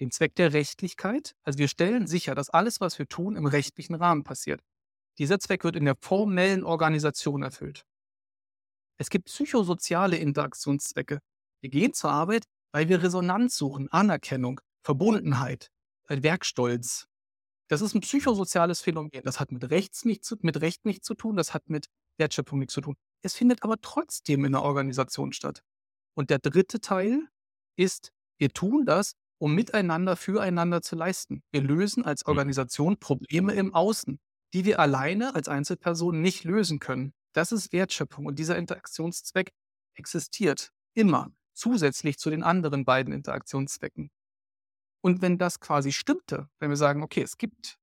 Den 0.00 0.10
Zweck 0.10 0.34
der 0.34 0.54
Rechtlichkeit, 0.54 1.34
also 1.42 1.58
wir 1.58 1.68
stellen 1.68 2.06
sicher, 2.06 2.34
dass 2.34 2.48
alles, 2.48 2.80
was 2.80 2.98
wir 2.98 3.06
tun, 3.06 3.36
im 3.36 3.44
rechtlichen 3.44 3.94
Rahmen 3.94 4.24
passiert. 4.24 4.62
Dieser 5.18 5.38
Zweck 5.38 5.64
wird 5.64 5.76
in 5.76 5.84
der 5.84 5.96
formellen 6.00 6.64
Organisation 6.64 7.42
erfüllt. 7.42 7.84
Es 8.96 9.10
gibt 9.10 9.26
psychosoziale 9.26 10.16
Interaktionszwecke. 10.16 11.20
Wir 11.60 11.70
gehen 11.70 11.92
zur 11.92 12.10
Arbeit, 12.10 12.44
weil 12.72 12.88
wir 12.88 13.02
Resonanz 13.02 13.56
suchen, 13.56 13.88
Anerkennung, 13.92 14.60
Verbundenheit, 14.82 15.70
Werkstolz. 16.08 17.06
Das 17.70 17.82
ist 17.82 17.94
ein 17.94 18.00
psychosoziales 18.00 18.80
Phänomen. 18.80 19.22
Das 19.22 19.38
hat 19.38 19.52
mit, 19.52 19.70
Rechts 19.70 20.04
nichts 20.04 20.26
zu, 20.26 20.36
mit 20.42 20.60
Recht 20.60 20.84
nichts 20.84 21.06
zu 21.06 21.14
tun, 21.14 21.36
das 21.36 21.54
hat 21.54 21.70
mit 21.70 21.86
Wertschöpfung 22.18 22.58
nichts 22.58 22.74
zu 22.74 22.80
tun. 22.80 22.96
Es 23.22 23.34
findet 23.34 23.62
aber 23.62 23.80
trotzdem 23.80 24.44
in 24.44 24.52
der 24.52 24.62
Organisation 24.62 25.32
statt. 25.32 25.62
Und 26.14 26.30
der 26.30 26.40
dritte 26.40 26.80
Teil 26.80 27.28
ist, 27.76 28.10
wir 28.38 28.50
tun 28.50 28.86
das, 28.86 29.14
um 29.38 29.54
miteinander, 29.54 30.16
füreinander 30.16 30.82
zu 30.82 30.96
leisten. 30.96 31.44
Wir 31.52 31.62
lösen 31.62 32.04
als 32.04 32.26
Organisation 32.26 32.98
Probleme 32.98 33.52
im 33.52 33.72
Außen, 33.72 34.18
die 34.52 34.64
wir 34.64 34.80
alleine 34.80 35.36
als 35.36 35.46
Einzelperson 35.46 36.20
nicht 36.20 36.42
lösen 36.42 36.80
können. 36.80 37.12
Das 37.32 37.52
ist 37.52 37.72
Wertschöpfung 37.72 38.26
und 38.26 38.40
dieser 38.40 38.58
Interaktionszweck 38.58 39.52
existiert 39.94 40.72
immer 40.94 41.30
zusätzlich 41.54 42.18
zu 42.18 42.30
den 42.30 42.42
anderen 42.42 42.84
beiden 42.84 43.12
Interaktionszwecken. 43.12 44.10
Und 45.02 45.22
wenn 45.22 45.38
das 45.38 45.60
quasi 45.60 45.92
stimmte, 45.92 46.48
wenn 46.58 46.70
wir 46.70 46.76
sagen, 46.76 47.02
okay, 47.02 47.22
es 47.22 47.38
gibt 47.38 47.76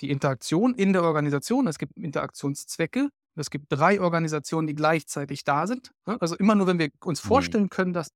die 0.00 0.10
Interaktion 0.10 0.74
in 0.74 0.92
der 0.92 1.02
Organisation, 1.04 1.66
es 1.66 1.78
gibt 1.78 1.96
Interaktionszwecke, 1.96 3.08
es 3.36 3.50
gibt 3.50 3.66
drei 3.70 4.00
Organisationen, 4.00 4.66
die 4.66 4.74
gleichzeitig 4.74 5.44
da 5.44 5.66
sind. 5.66 5.92
ne? 6.06 6.16
Also 6.20 6.36
immer 6.36 6.54
nur, 6.54 6.66
wenn 6.66 6.78
wir 6.78 6.90
uns 7.04 7.22
Mhm. 7.24 7.28
vorstellen 7.28 7.68
können, 7.68 7.92
dass 7.92 8.08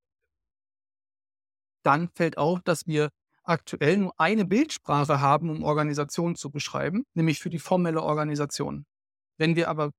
dann 1.83 2.09
fällt 2.15 2.37
auf, 2.37 2.61
dass 2.63 2.87
wir 2.87 3.09
aktuell 3.43 3.97
nur 3.97 4.13
eine 4.19 4.45
Bildsprache 4.45 5.21
haben, 5.21 5.49
um 5.49 5.63
Organisationen 5.63 6.35
zu 6.35 6.51
beschreiben, 6.51 7.03
nämlich 7.15 7.39
für 7.39 7.49
die 7.49 7.59
formelle 7.59 8.03
Organisation. 8.03 8.85
Wenn 9.37 9.55
wir 9.55 9.69
aber 9.69 9.91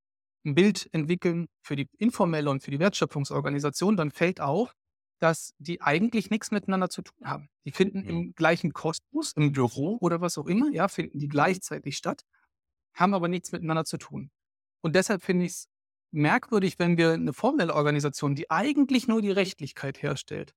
ein 0.47 0.55
Bild 0.55 0.89
entwickeln 0.93 1.47
für 1.63 1.77
die 1.77 1.89
informelle 1.99 2.51
und 2.51 2.63
für 2.63 2.71
die 2.71 2.79
Wertschöpfungsorganisation, 2.79 3.97
dann 3.97 4.11
fällt 4.11 4.41
auf, 4.41 4.75
dass 5.21 5.55
die 5.59 5.83
eigentlich 5.83 6.31
nichts 6.31 6.51
miteinander 6.51 6.91
zu 6.91 7.03
tun 7.03 7.27
haben. 7.27 7.49
Die 7.67 7.73
finden 7.73 8.05
Mhm. 8.05 8.21
im 8.21 8.35
gleichen 8.35 8.73
Kosmos, 8.73 9.33
im 9.37 9.53
Büro 9.53 9.99
oder 10.01 10.21
was 10.21 10.39
auch 10.39 10.47
immer, 10.47 10.71
ja, 10.73 10.89
finden 10.89 11.19
die 11.19 11.29
gleichzeitig 11.29 11.97
statt, 11.97 12.23
haben 12.95 13.15
aber 13.15 13.29
nichts 13.29 13.53
miteinander 13.53 13.85
zu 13.85 13.99
tun. 13.99 14.31
Und 14.83 14.97
deshalb 14.97 15.23
finde 15.23 15.47
ich 15.47 15.53
es 15.53 15.69
merkwürdig, 16.13 16.79
wenn 16.79 16.99
wir 16.99 17.13
eine 17.13 17.33
formelle 17.35 17.75
Organisation, 17.75 18.35
die 18.35 18.51
eigentlich 18.51 19.09
nur 19.09 19.23
die 19.23 19.31
Rechtlichkeit 19.33 20.03
herstellt, 20.03 20.55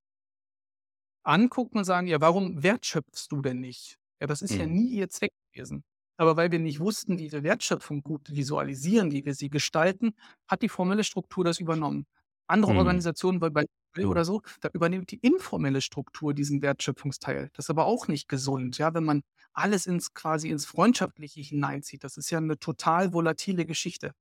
angucken 1.24 1.80
und 1.80 1.84
sagen, 1.86 2.08
ja, 2.08 2.20
warum 2.22 2.64
wertschöpfst 2.64 3.28
du 3.30 3.42
denn 3.42 3.60
nicht? 3.60 3.98
Ja, 4.22 4.28
das 4.28 4.42
ist 4.42 4.58
ja 4.58 4.66
Mhm. 4.66 4.68
nie 4.68 4.90
ihr 4.90 5.10
Zweck 5.10 5.32
gewesen. 5.52 5.84
Aber 6.18 6.38
weil 6.38 6.52
wir 6.52 6.60
nicht 6.60 6.80
wussten, 6.80 7.18
wie 7.20 7.32
wir 7.32 7.44
Wertschöpfung 7.44 8.02
gut 8.04 8.30
visualisieren, 8.36 9.12
wie 9.12 9.26
wir 9.26 9.34
sie 9.34 9.50
gestalten, 9.50 10.14
hat 10.48 10.62
die 10.62 10.70
formelle 10.70 11.04
Struktur 11.04 11.44
das 11.44 11.60
übernommen. 11.60 12.06
Andere 12.48 12.72
Mhm. 12.72 12.74
Organisationen, 12.74 13.42
weil 13.42 13.52
bei 13.52 13.66
Mhm. 13.96 14.10
oder 14.10 14.26
so, 14.26 14.42
da 14.62 14.70
übernimmt 14.74 15.12
die 15.12 15.18
informelle 15.20 15.82
Struktur 15.82 16.34
diesen 16.34 16.62
Wertschöpfungsteil. 16.62 17.50
Das 17.54 17.66
ist 17.66 17.70
aber 17.70 17.86
auch 17.86 18.08
nicht 18.08 18.28
gesund, 18.30 18.78
ja, 18.78 18.94
wenn 18.94 19.04
man 19.06 19.22
alles 19.54 19.86
ins 19.88 20.14
quasi 20.14 20.50
ins 20.50 20.66
Freundschaftliche 20.66 21.42
hineinzieht. 21.42 22.04
Das 22.04 22.18
ist 22.18 22.30
ja 22.32 22.40
eine 22.40 22.58
total 22.60 23.14
volatile 23.14 23.66
Geschichte. 23.66 24.12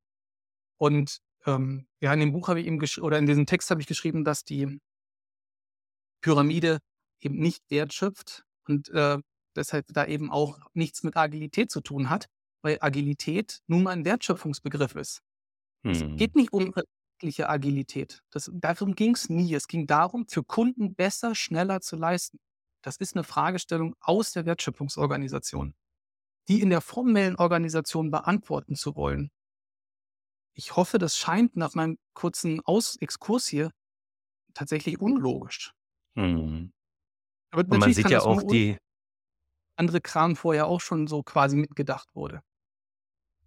Und 0.79 1.19
ähm, 1.47 1.87
ja, 2.01 2.13
in 2.15 2.21
dem 2.21 2.33
Buch 2.33 2.49
habe 2.49 2.61
ich 2.61 2.67
eben 2.67 2.81
gesch- 2.81 3.01
oder 3.01 3.19
in 3.19 3.27
diesem 3.27 3.47
Text 3.47 3.71
habe 3.71 3.81
ich 3.81 3.87
geschrieben, 3.87 4.25
dass 4.25 4.45
die 4.45 4.81
Pyramide 6.21 6.79
eben 7.21 7.37
nicht 7.39 7.63
wertschöpft 7.71 8.45
und 8.67 8.89
äh, 8.91 9.19
deshalb 9.57 9.87
da 9.89 10.07
eben 10.07 10.31
auch 10.31 10.59
nichts 10.75 11.03
mit 11.03 11.17
Agilität 11.17 11.71
zu 11.71 11.81
tun 11.81 12.11
hat, 12.11 12.27
weil 12.63 12.79
Agilität 12.81 13.61
nun 13.67 13.83
mal 13.85 13.91
ein 13.91 14.05
Wertschöpfungsbegriff 14.05 14.95
ist. 14.95 15.21
Es 15.91 16.05
Mhm. 16.05 16.17
geht 16.17 16.37
nicht 16.37 16.53
um 16.53 16.75
rechtliche 17.23 17.49
Agilität. 17.49 18.23
Das, 18.31 18.51
darum 18.53 18.95
ging 18.95 19.15
es 19.15 19.29
nie. 19.29 19.55
Es 19.55 19.69
ging 19.69 19.87
darum, 19.87 20.27
für 20.29 20.43
Kunden 20.45 20.95
besser, 20.95 21.35
schneller 21.35 21.81
zu 21.81 21.97
leisten. 21.97 22.39
Das 22.83 22.97
ist 22.97 23.15
eine 23.15 23.25
Fragestellung 23.25 23.95
aus 24.01 24.33
der 24.33 24.45
Wertschöpfungsorganisation, 24.47 25.75
die 26.49 26.61
in 26.63 26.71
der 26.71 26.81
formellen 26.83 27.37
Organisation 27.37 28.11
beantworten 28.11 28.77
zu 28.77 28.97
wollen. 28.97 29.31
Ich 30.55 30.77
hoffe, 30.77 30.97
das 30.97 31.19
scheint 31.19 31.57
nach 31.57 31.75
meinem 31.75 31.99
kurzen 32.15 32.61
Aus 32.65 32.97
Exkurs 32.97 33.47
hier 33.47 33.71
tatsächlich 34.55 35.01
unlogisch. 35.01 35.73
Mhm. 36.15 36.73
Aber 37.53 37.65
Und 37.69 37.79
man 37.79 37.93
sieht 37.93 38.11
ja 38.11 38.23
auch 38.23 38.43
die 38.43 38.79
andere 39.77 40.01
Kram 40.01 40.35
vorher 40.35 40.67
auch 40.67 40.81
schon 40.81 41.07
so 41.07 41.23
quasi 41.23 41.57
mitgedacht 41.57 42.15
wurde. 42.15 42.41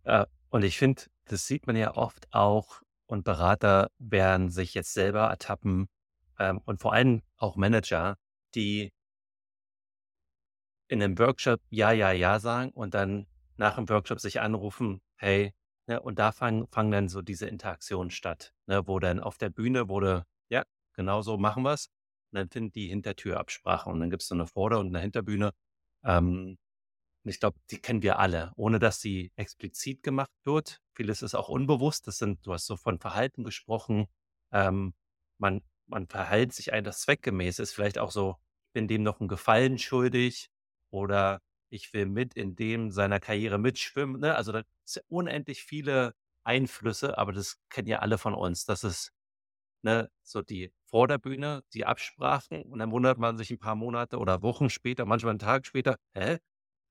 äh, 0.04 0.26
und 0.50 0.64
ich 0.64 0.78
finde, 0.78 1.04
das 1.26 1.48
sieht 1.48 1.68
man 1.68 1.76
ja 1.76 1.96
oft 1.96 2.28
auch 2.34 2.82
und 3.08 3.24
Berater 3.24 3.90
werden 4.00 4.50
sich 4.50 4.74
jetzt 4.74 4.94
selber 4.94 5.22
ertappen, 5.30 5.88
ähm, 6.40 6.60
und 6.66 6.82
vor 6.82 6.94
allem 6.94 7.22
auch 7.38 7.56
Manager, 7.58 8.18
die 8.56 8.92
in 10.92 11.00
'nem 11.00 11.18
Workshop 11.18 11.62
„Ja, 11.70 11.92
ja, 11.92 12.12
ja“ 12.12 12.40
sagen 12.40 12.70
und 12.72 12.94
dann 12.94 13.26
nach 13.58 13.76
dem 13.76 13.90
Workshop 13.90 14.20
sich 14.20 14.40
anrufen: 14.42 15.02
„Hey“ 15.16 15.54
ne, 15.88 16.00
und 16.02 16.20
da 16.20 16.32
fangen 16.32 16.68
fangen 16.68 16.92
dann 16.92 17.10
so 17.10 17.22
diese 17.22 17.48
Interaktionen 17.48 18.12
statt, 18.12 18.54
ne, 18.68 18.88
wo 18.88 19.00
dann 19.00 19.20
auf 19.20 19.38
der 19.38 19.50
Bühne 19.50 19.90
wurde, 19.90 20.26
ja, 20.50 20.64
genau 20.94 21.22
so 21.22 21.38
machen 21.38 21.64
wir 21.64 21.74
es. 21.74 21.88
Und 22.32 22.38
dann 22.40 22.50
findet 22.50 22.76
die 22.76 22.88
Hintertürabsprache 22.88 23.90
und 23.90 24.00
dann 24.00 24.10
gibt 24.12 24.22
es 24.24 24.28
so 24.28 24.36
eine 24.36 24.46
Vorder- 24.48 24.80
und 24.80 24.88
eine 24.88 25.00
Hinterbühne. 25.00 25.52
Ähm, 26.04 26.58
und 27.26 27.32
ich 27.32 27.40
glaube, 27.40 27.58
die 27.72 27.80
kennen 27.80 28.04
wir 28.04 28.20
alle, 28.20 28.52
ohne 28.56 28.78
dass 28.78 29.02
sie 29.02 29.32
explizit 29.36 30.04
gemacht 30.04 30.32
wird. 30.44 30.82
Vieles 30.94 31.24
ist 31.24 31.34
auch 31.34 31.50
unbewusst. 31.50 32.06
Das 32.08 32.20
sind, 32.20 32.46
du 32.46 32.54
hast 32.54 32.68
so 32.68 32.78
von 32.78 33.00
Verhalten 33.00 33.44
gesprochen. 33.44 34.06
Ähm, 34.52 34.94
man, 35.40 35.64
man 35.88 36.08
verhält 36.08 36.54
sich 36.54 36.72
ein, 36.72 36.86
zweckgemäß 36.86 37.58
ist. 37.58 37.74
Vielleicht 37.74 37.98
auch 37.98 38.12
so, 38.12 38.36
ich 38.68 38.74
bin 38.74 38.88
dem 38.88 39.02
noch 39.02 39.20
einen 39.20 39.28
Gefallen 39.28 39.80
schuldig 39.80 40.50
oder 40.92 41.42
ich 41.70 41.92
will 41.94 42.06
mit 42.06 42.36
in 42.36 42.56
dem 42.56 42.92
seiner 42.92 43.20
Karriere 43.20 43.58
mitschwimmen. 43.58 44.22
Ne? 44.22 44.36
Also 44.36 44.52
da 44.52 44.62
sind 44.86 45.04
unendlich 45.10 45.64
viele 45.64 46.14
Einflüsse, 46.44 47.18
aber 47.18 47.34
das 47.34 47.58
kennen 47.70 47.88
ja 47.88 48.00
alle 48.00 48.20
von 48.20 48.36
uns. 48.36 48.66
Das 48.66 48.84
ist 48.84 49.12
ne, 49.82 50.12
so 50.24 50.44
die 50.44 50.72
Vorderbühne, 50.86 51.64
die 51.74 51.86
Absprachen 51.86 52.64
und 52.64 52.80
dann 52.80 52.92
wundert 52.92 53.18
man 53.18 53.38
sich 53.38 53.50
ein 53.52 53.60
paar 53.60 53.76
Monate 53.76 54.20
oder 54.20 54.44
Wochen 54.44 54.70
später, 54.70 55.06
manchmal 55.06 55.32
einen 55.32 55.40
Tag 55.40 55.66
später, 55.66 55.98
hä? 56.14 56.38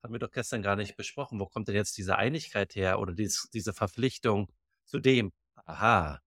Haben 0.05 0.13
wir 0.13 0.19
doch 0.19 0.33
gestern 0.33 0.61
gar 0.61 0.77
nicht 0.77 0.99
besprochen. 0.99 1.41
Wo 1.41 1.47
kommt 1.47 1.67
denn 1.69 1.75
jetzt 1.75 1.97
diese 1.97 2.17
Einigkeit 2.17 2.75
her 2.75 3.01
oder 3.01 3.15
dies, 3.15 3.49
diese 3.55 3.73
Verpflichtung 3.73 4.53
zu 4.85 4.99
dem? 4.99 5.33
Aha, 5.65 6.21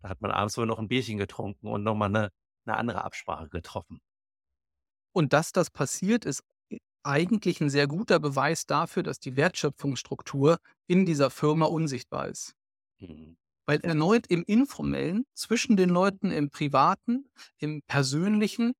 da 0.00 0.08
hat 0.08 0.20
man 0.20 0.30
abends 0.30 0.56
wohl 0.56 0.66
noch 0.66 0.78
ein 0.78 0.86
Bierchen 0.86 1.18
getrunken 1.18 1.66
und 1.66 1.82
nochmal 1.82 2.10
eine, 2.10 2.30
eine 2.64 2.76
andere 2.76 3.02
Absprache 3.02 3.48
getroffen. 3.48 3.98
Und 5.12 5.32
dass 5.32 5.50
das 5.50 5.70
passiert, 5.70 6.24
ist 6.24 6.44
eigentlich 7.02 7.60
ein 7.60 7.68
sehr 7.68 7.88
guter 7.88 8.20
Beweis 8.20 8.64
dafür, 8.64 9.02
dass 9.02 9.18
die 9.18 9.36
Wertschöpfungsstruktur 9.36 10.58
in 10.86 11.04
dieser 11.04 11.30
Firma 11.30 11.66
unsichtbar 11.66 12.28
ist. 12.28 12.54
Mhm. 13.00 13.36
Weil 13.66 13.80
erneut 13.80 14.28
im 14.28 14.44
Informellen, 14.44 15.24
zwischen 15.34 15.76
den 15.76 15.88
Leuten 15.88 16.30
im 16.30 16.50
Privaten, 16.50 17.28
im 17.58 17.82
Persönlichen 17.88 18.74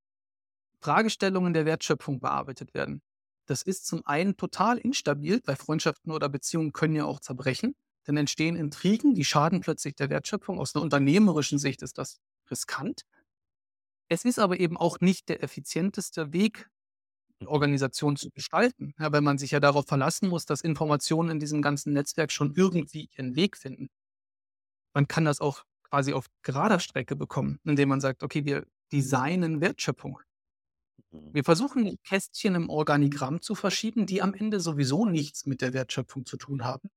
Fragestellungen 0.79 1.53
der 1.53 1.67
Wertschöpfung 1.67 2.21
bearbeitet 2.21 2.75
werden. 2.75 3.03
Das 3.47 3.63
ist 3.63 3.87
zum 3.87 4.05
einen 4.07 4.37
total 4.37 4.79
instabil, 4.79 5.41
weil 5.45 5.57
Freundschaften 5.57 6.13
oder 6.13 6.29
Beziehungen 6.29 6.73
können 6.73 6.97
ja 6.97 7.05
auch 7.05 7.21
zerbrechen. 7.21 7.75
Dann 8.05 8.17
entstehen 8.17 8.57
Intrigen, 8.57 9.15
die 9.15 9.25
schaden 9.25 9.61
plötzlich 9.61 9.95
der 9.95 10.11
Wertschöpfung. 10.11 10.59
Aus 10.59 10.75
einer 10.75 10.83
unternehmerischen 10.83 11.59
Sicht 11.59 11.83
ist 11.83 11.99
das 11.99 12.21
riskant. 12.51 13.03
Es 14.09 14.25
ist 14.25 14.39
aber 14.39 14.61
eben 14.61 14.77
auch 14.77 15.01
nicht 15.01 15.29
der 15.29 15.43
effizienteste 15.43 16.33
Weg, 16.33 16.69
eine 17.41 17.51
Organisation 17.51 18.17
zu 18.17 18.31
gestalten, 18.31 18.95
ja, 18.99 19.13
weil 19.13 19.21
man 19.21 19.39
sich 19.39 19.51
ja 19.51 19.61
darauf 19.61 19.87
verlassen 19.87 20.29
muss, 20.29 20.47
dass 20.47 20.61
Informationen 20.63 21.31
in 21.31 21.41
diesem 21.41 21.63
ganzen 21.63 21.93
Netzwerk 21.93 22.33
schon 22.33 22.55
irgendwie 22.55 23.11
ihren 23.17 23.37
Weg 23.37 23.57
finden. 23.57 23.91
Man 24.95 25.09
kann 25.09 25.25
das 25.25 25.41
auch 25.41 25.65
quasi 25.83 26.13
auf 26.13 26.27
gerader 26.43 26.81
Strecke 26.81 27.17
bekommen, 27.17 27.61
indem 27.65 27.91
man 27.91 28.01
sagt, 28.01 28.23
okay, 28.23 28.45
wir 28.45 28.67
designen 28.93 29.61
Wertschöpfung. 29.61 30.21
Mhm. 31.21 31.35
Wir 31.35 31.45
versuchen 31.45 31.85
die 31.85 31.99
Kästchen 31.99 32.55
im 32.55 32.71
Organigramm 32.71 33.41
zu 33.43 33.55
verschieben, 33.55 34.07
die 34.07 34.23
am 34.23 34.35
Ende 34.35 34.61
sowieso 34.61 35.07
nichts 35.07 35.47
mit 35.47 35.61
der 35.61 35.73
Wertschöpfung 35.73 36.27
zu 36.27 36.37
tun 36.37 36.65
haben, 36.65 36.91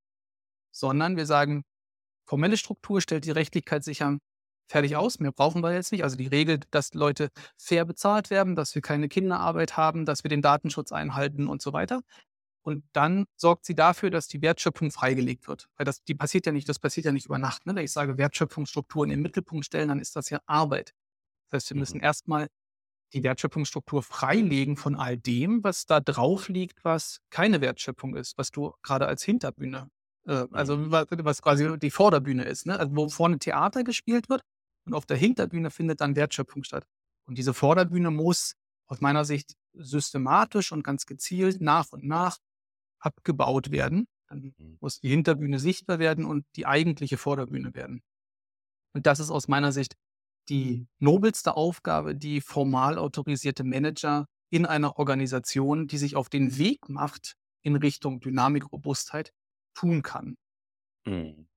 sondern 0.71 1.17
wir 1.17 1.25
sagen, 1.25 1.63
formelle 2.25 2.57
Struktur 2.57 3.01
stellt 3.01 3.25
die 3.25 3.31
Rechtlichkeit 3.31 3.83
sicher, 3.83 4.17
fertig 4.69 4.95
aus, 4.95 5.19
mehr 5.19 5.31
brauchen 5.31 5.63
wir 5.63 5.73
jetzt 5.73 5.91
nicht. 5.91 6.03
Also 6.03 6.15
die 6.15 6.27
Regel, 6.27 6.59
dass 6.71 6.93
Leute 6.93 7.29
fair 7.57 7.85
bezahlt 7.85 8.29
werden, 8.29 8.55
dass 8.55 8.75
wir 8.75 8.81
keine 8.83 9.09
Kinderarbeit 9.09 9.77
haben, 9.77 10.05
dass 10.05 10.23
wir 10.23 10.29
den 10.29 10.41
Datenschutz 10.43 10.91
einhalten 10.91 11.47
und 11.47 11.61
so 11.61 11.73
weiter. 11.73 12.01
Und 12.61 12.83
dann 12.93 13.25
sorgt 13.35 13.65
sie 13.65 13.73
dafür, 13.73 14.11
dass 14.11 14.27
die 14.27 14.41
Wertschöpfung 14.41 14.91
freigelegt 14.91 15.47
wird. 15.47 15.69
Weil 15.77 15.85
das, 15.85 16.03
die 16.03 16.13
passiert 16.13 16.45
ja 16.45 16.51
nicht, 16.51 16.69
das 16.69 16.77
passiert 16.77 17.05
ja 17.05 17.11
nicht 17.11 17.25
über 17.25 17.39
Nacht. 17.39 17.65
Ne? 17.65 17.73
Wenn 17.75 17.85
ich 17.85 17.91
sage, 17.91 18.17
Wertschöpfungsstrukturen 18.17 19.09
im 19.11 19.21
Mittelpunkt 19.21 19.65
stellen, 19.65 19.87
dann 19.89 19.99
ist 19.99 20.15
das 20.15 20.29
ja 20.29 20.39
Arbeit. 20.45 20.93
Das 21.49 21.63
heißt, 21.63 21.71
wir 21.71 21.77
müssen 21.77 21.97
Mhm. 21.97 22.03
erstmal 22.03 22.47
die 23.13 23.23
Wertschöpfungsstruktur 23.23 24.03
freilegen 24.03 24.77
von 24.77 24.95
all 24.95 25.17
dem, 25.17 25.63
was 25.63 25.85
da 25.85 25.99
drauf 25.99 26.49
liegt, 26.49 26.83
was 26.85 27.19
keine 27.31 27.61
Wertschöpfung 27.61 28.15
ist, 28.15 28.37
was 28.37 28.51
du 28.51 28.73
gerade 28.83 29.07
als 29.07 29.23
Hinterbühne, 29.23 29.89
äh, 30.27 30.45
also 30.51 30.77
Mhm. 30.77 30.91
wa- 30.91 31.05
was 31.09 31.41
quasi 31.41 31.77
die 31.79 31.91
Vorderbühne 31.91 32.43
ist, 32.45 32.65
ne? 32.65 32.79
Also 32.79 32.95
wo 32.95 33.09
vorne 33.09 33.39
Theater 33.39 33.83
gespielt 33.83 34.29
wird 34.29 34.41
und 34.85 34.93
auf 34.93 35.05
der 35.05 35.17
Hinterbühne 35.17 35.71
findet 35.71 36.01
dann 36.01 36.15
Wertschöpfung 36.15 36.63
statt. 36.63 36.85
Und 37.27 37.37
diese 37.37 37.53
Vorderbühne 37.53 38.11
muss 38.11 38.53
aus 38.87 39.01
meiner 39.01 39.25
Sicht 39.25 39.53
systematisch 39.73 40.71
und 40.71 40.83
ganz 40.83 41.05
gezielt 41.05 41.61
nach 41.61 41.91
und 41.91 42.03
nach 42.05 42.37
abgebaut 42.99 43.71
werden. 43.71 44.07
Dann 44.29 44.53
Mhm. 44.57 44.77
muss 44.81 44.99
die 44.99 45.09
Hinterbühne 45.09 45.59
sichtbar 45.59 45.99
werden 45.99 46.25
und 46.25 46.45
die 46.55 46.65
eigentliche 46.67 47.17
Vorderbühne 47.17 47.73
werden. 47.75 48.01
Und 48.95 49.05
das 49.07 49.19
ist 49.19 49.31
aus 49.31 49.47
meiner 49.47 49.71
Sicht 49.71 49.95
die 50.47 50.87
nobelste 50.99 51.55
Aufgabe, 51.55 52.15
die 52.15 52.41
formal 52.41 52.97
autorisierte 52.97 53.63
Manager 53.63 54.25
in 54.49 54.65
einer 54.65 54.97
Organisation, 54.97 55.87
die 55.87 55.97
sich 55.97 56.15
auf 56.15 56.29
den 56.29 56.57
Weg 56.57 56.89
macht 56.89 57.35
in 57.61 57.75
Richtung 57.75 58.19
Dynamik, 58.19 58.71
Robustheit, 58.71 59.31
tun 59.73 60.01
kann. 60.01 60.35
Mhm. 61.05 61.47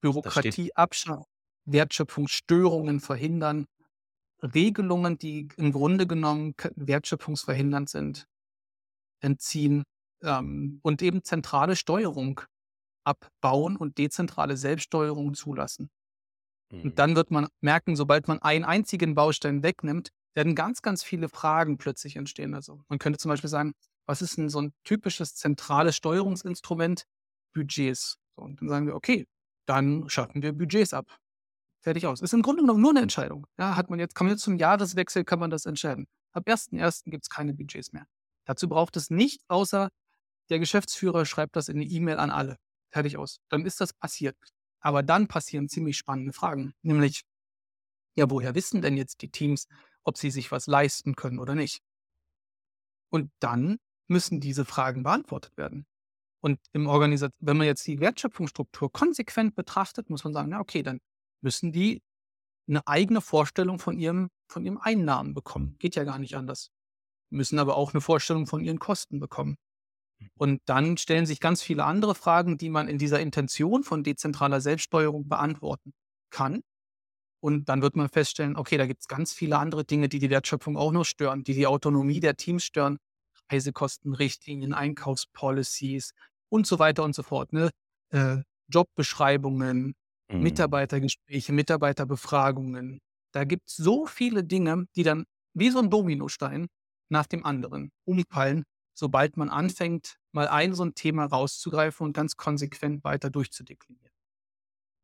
Bürokratie 0.00 0.74
abschaffen, 0.74 1.24
Wertschöpfungsstörungen 1.64 3.00
verhindern, 3.00 3.66
Regelungen, 4.42 5.16
die 5.16 5.48
im 5.56 5.72
Grunde 5.72 6.06
genommen 6.06 6.54
wertschöpfungsverhindernd 6.76 7.88
sind, 7.88 8.26
entziehen 9.20 9.84
ähm, 10.22 10.80
und 10.82 11.00
eben 11.00 11.24
zentrale 11.24 11.76
Steuerung 11.76 12.42
abbauen 13.04 13.76
und 13.76 13.96
dezentrale 13.98 14.56
Selbststeuerung 14.56 15.34
zulassen. 15.34 15.90
Mhm. 16.78 16.82
Und 16.82 16.98
dann 16.98 17.16
wird 17.16 17.30
man 17.30 17.48
merken, 17.60 17.96
sobald 17.96 18.28
man 18.28 18.40
einen 18.40 18.64
einzigen 18.64 19.14
Baustein 19.14 19.62
wegnimmt, 19.62 20.10
werden 20.34 20.54
ganz, 20.54 20.82
ganz 20.82 21.02
viele 21.02 21.28
Fragen 21.28 21.78
plötzlich 21.78 22.16
entstehen. 22.16 22.54
Also 22.54 22.82
man 22.88 22.98
könnte 22.98 23.18
zum 23.18 23.28
Beispiel 23.28 23.50
sagen, 23.50 23.72
was 24.06 24.20
ist 24.20 24.36
denn 24.36 24.48
so 24.48 24.60
ein 24.60 24.72
typisches 24.84 25.34
zentrales 25.34 25.96
Steuerungsinstrument? 25.96 27.04
Budgets. 27.54 28.18
So, 28.36 28.42
und 28.42 28.60
dann 28.60 28.68
sagen 28.68 28.86
wir, 28.86 28.94
okay, 28.94 29.26
dann 29.66 30.08
schaffen 30.08 30.42
wir 30.42 30.52
Budgets 30.52 30.92
ab. 30.92 31.06
Fertig 31.80 32.06
aus. 32.06 32.20
Ist 32.20 32.34
im 32.34 32.42
Grunde 32.42 32.62
genommen 32.62 32.80
nur 32.80 32.90
eine 32.90 33.00
Entscheidung. 33.00 33.46
Ja, 33.58 33.76
hat 33.76 33.90
man 33.90 33.98
jetzt, 33.98 34.14
kann 34.14 34.26
man 34.26 34.34
jetzt 34.34 34.42
zum 34.42 34.56
Jahreswechsel, 34.56 35.24
kann 35.24 35.38
man 35.38 35.50
das 35.50 35.66
entscheiden. 35.66 36.06
Ab 36.32 36.48
1.1. 36.48 37.10
gibt 37.10 37.24
es 37.24 37.28
keine 37.28 37.54
Budgets 37.54 37.92
mehr. 37.92 38.06
Dazu 38.46 38.68
braucht 38.68 38.96
es 38.96 39.10
nichts, 39.10 39.44
außer 39.48 39.88
der 40.50 40.58
Geschäftsführer 40.58 41.24
schreibt 41.24 41.56
das 41.56 41.68
in 41.68 41.76
eine 41.76 41.84
E-Mail 41.84 42.18
an 42.18 42.30
alle. 42.30 42.56
Fertig 42.90 43.16
aus. 43.16 43.40
Dann 43.48 43.64
ist 43.64 43.80
das 43.80 43.92
passiert. 43.92 44.36
Aber 44.84 45.02
dann 45.02 45.28
passieren 45.28 45.68
ziemlich 45.70 45.96
spannende 45.96 46.34
Fragen. 46.34 46.74
Nämlich, 46.82 47.22
ja, 48.16 48.30
woher 48.30 48.54
wissen 48.54 48.82
denn 48.82 48.98
jetzt 48.98 49.22
die 49.22 49.30
Teams, 49.30 49.66
ob 50.04 50.18
sie 50.18 50.30
sich 50.30 50.52
was 50.52 50.66
leisten 50.66 51.16
können 51.16 51.38
oder 51.38 51.54
nicht? 51.54 51.80
Und 53.08 53.32
dann 53.40 53.78
müssen 54.08 54.40
diese 54.40 54.66
Fragen 54.66 55.02
beantwortet 55.02 55.56
werden. 55.56 55.86
Und 56.40 56.60
im 56.72 56.86
wenn 56.86 57.56
man 57.56 57.66
jetzt 57.66 57.86
die 57.86 57.98
Wertschöpfungsstruktur 57.98 58.92
konsequent 58.92 59.54
betrachtet, 59.54 60.10
muss 60.10 60.22
man 60.22 60.34
sagen, 60.34 60.50
na 60.50 60.60
okay, 60.60 60.82
dann 60.82 61.00
müssen 61.40 61.72
die 61.72 62.02
eine 62.68 62.86
eigene 62.86 63.22
Vorstellung 63.22 63.78
von 63.78 63.98
ihrem, 63.98 64.28
von 64.48 64.66
ihrem 64.66 64.76
Einnahmen 64.76 65.32
bekommen. 65.32 65.76
Geht 65.78 65.96
ja 65.96 66.04
gar 66.04 66.18
nicht 66.18 66.36
anders. 66.36 66.70
Müssen 67.30 67.58
aber 67.58 67.76
auch 67.76 67.94
eine 67.94 68.02
Vorstellung 68.02 68.46
von 68.46 68.62
ihren 68.62 68.78
Kosten 68.78 69.18
bekommen. 69.18 69.56
Und 70.36 70.60
dann 70.66 70.96
stellen 70.96 71.26
sich 71.26 71.40
ganz 71.40 71.62
viele 71.62 71.84
andere 71.84 72.14
Fragen, 72.14 72.58
die 72.58 72.70
man 72.70 72.88
in 72.88 72.98
dieser 72.98 73.20
Intention 73.20 73.84
von 73.84 74.02
dezentraler 74.02 74.60
Selbststeuerung 74.60 75.28
beantworten 75.28 75.92
kann. 76.30 76.62
Und 77.40 77.68
dann 77.68 77.82
wird 77.82 77.96
man 77.96 78.08
feststellen, 78.08 78.56
okay, 78.56 78.78
da 78.78 78.86
gibt 78.86 79.02
es 79.02 79.08
ganz 79.08 79.32
viele 79.32 79.58
andere 79.58 79.84
Dinge, 79.84 80.08
die 80.08 80.18
die 80.18 80.30
Wertschöpfung 80.30 80.76
auch 80.76 80.92
noch 80.92 81.04
stören, 81.04 81.44
die 81.44 81.54
die 81.54 81.66
Autonomie 81.66 82.20
der 82.20 82.36
Teams 82.36 82.64
stören. 82.64 82.98
Reisekostenrichtlinien, 83.50 84.72
Einkaufspolicies 84.72 86.12
und 86.50 86.66
so 86.66 86.78
weiter 86.78 87.04
und 87.04 87.14
so 87.14 87.22
fort. 87.22 87.52
Ne? 87.52 87.70
Äh, 88.10 88.38
Jobbeschreibungen, 88.68 89.94
Mhm. 90.30 90.40
Mitarbeitergespräche, 90.42 91.52
Mitarbeiterbefragungen. 91.52 93.00
Da 93.32 93.44
gibt 93.44 93.68
es 93.68 93.76
so 93.76 94.06
viele 94.06 94.44
Dinge, 94.44 94.86
die 94.96 95.02
dann 95.02 95.24
wie 95.54 95.70
so 95.70 95.78
ein 95.80 95.90
Dominostein 95.90 96.66
nach 97.10 97.26
dem 97.26 97.44
anderen 97.44 97.90
umfallen, 98.06 98.64
sobald 98.94 99.36
man 99.36 99.50
anfängt, 99.50 100.18
mal 100.32 100.48
ein 100.48 100.74
so 100.74 100.84
ein 100.84 100.94
Thema 100.94 101.26
rauszugreifen 101.26 102.06
und 102.06 102.12
ganz 102.12 102.36
konsequent 102.36 103.04
weiter 103.04 103.30
durchzudeklinieren. 103.30 104.14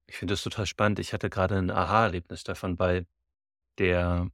Ich 0.06 0.16
finde 0.16 0.32
das 0.32 0.42
total 0.42 0.66
spannend. 0.66 0.98
Ich 0.98 1.12
hatte 1.12 1.30
gerade 1.30 1.56
ein 1.56 1.70
Aha-Erlebnis 1.70 2.42
davon, 2.42 2.78
weil 2.78 3.06
der, 3.78 4.30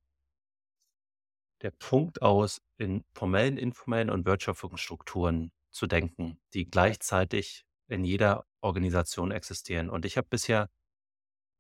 der 1.63 1.71
Punkt 1.71 2.23
aus, 2.23 2.63
in 2.79 3.05
formellen, 3.15 3.59
informellen 3.59 4.11
und 4.11 4.25
Wertschöpfungsstrukturen 4.25 5.53
zu 5.71 5.87
denken, 5.87 6.39
die 6.55 6.65
gleichzeitig 6.71 7.67
in 7.89 8.05
jeder 8.05 8.47
Organisation 8.61 9.31
existieren. 9.31 9.91
Und 9.91 10.05
ich 10.05 10.17
habe 10.17 10.29
bisher 10.29 10.71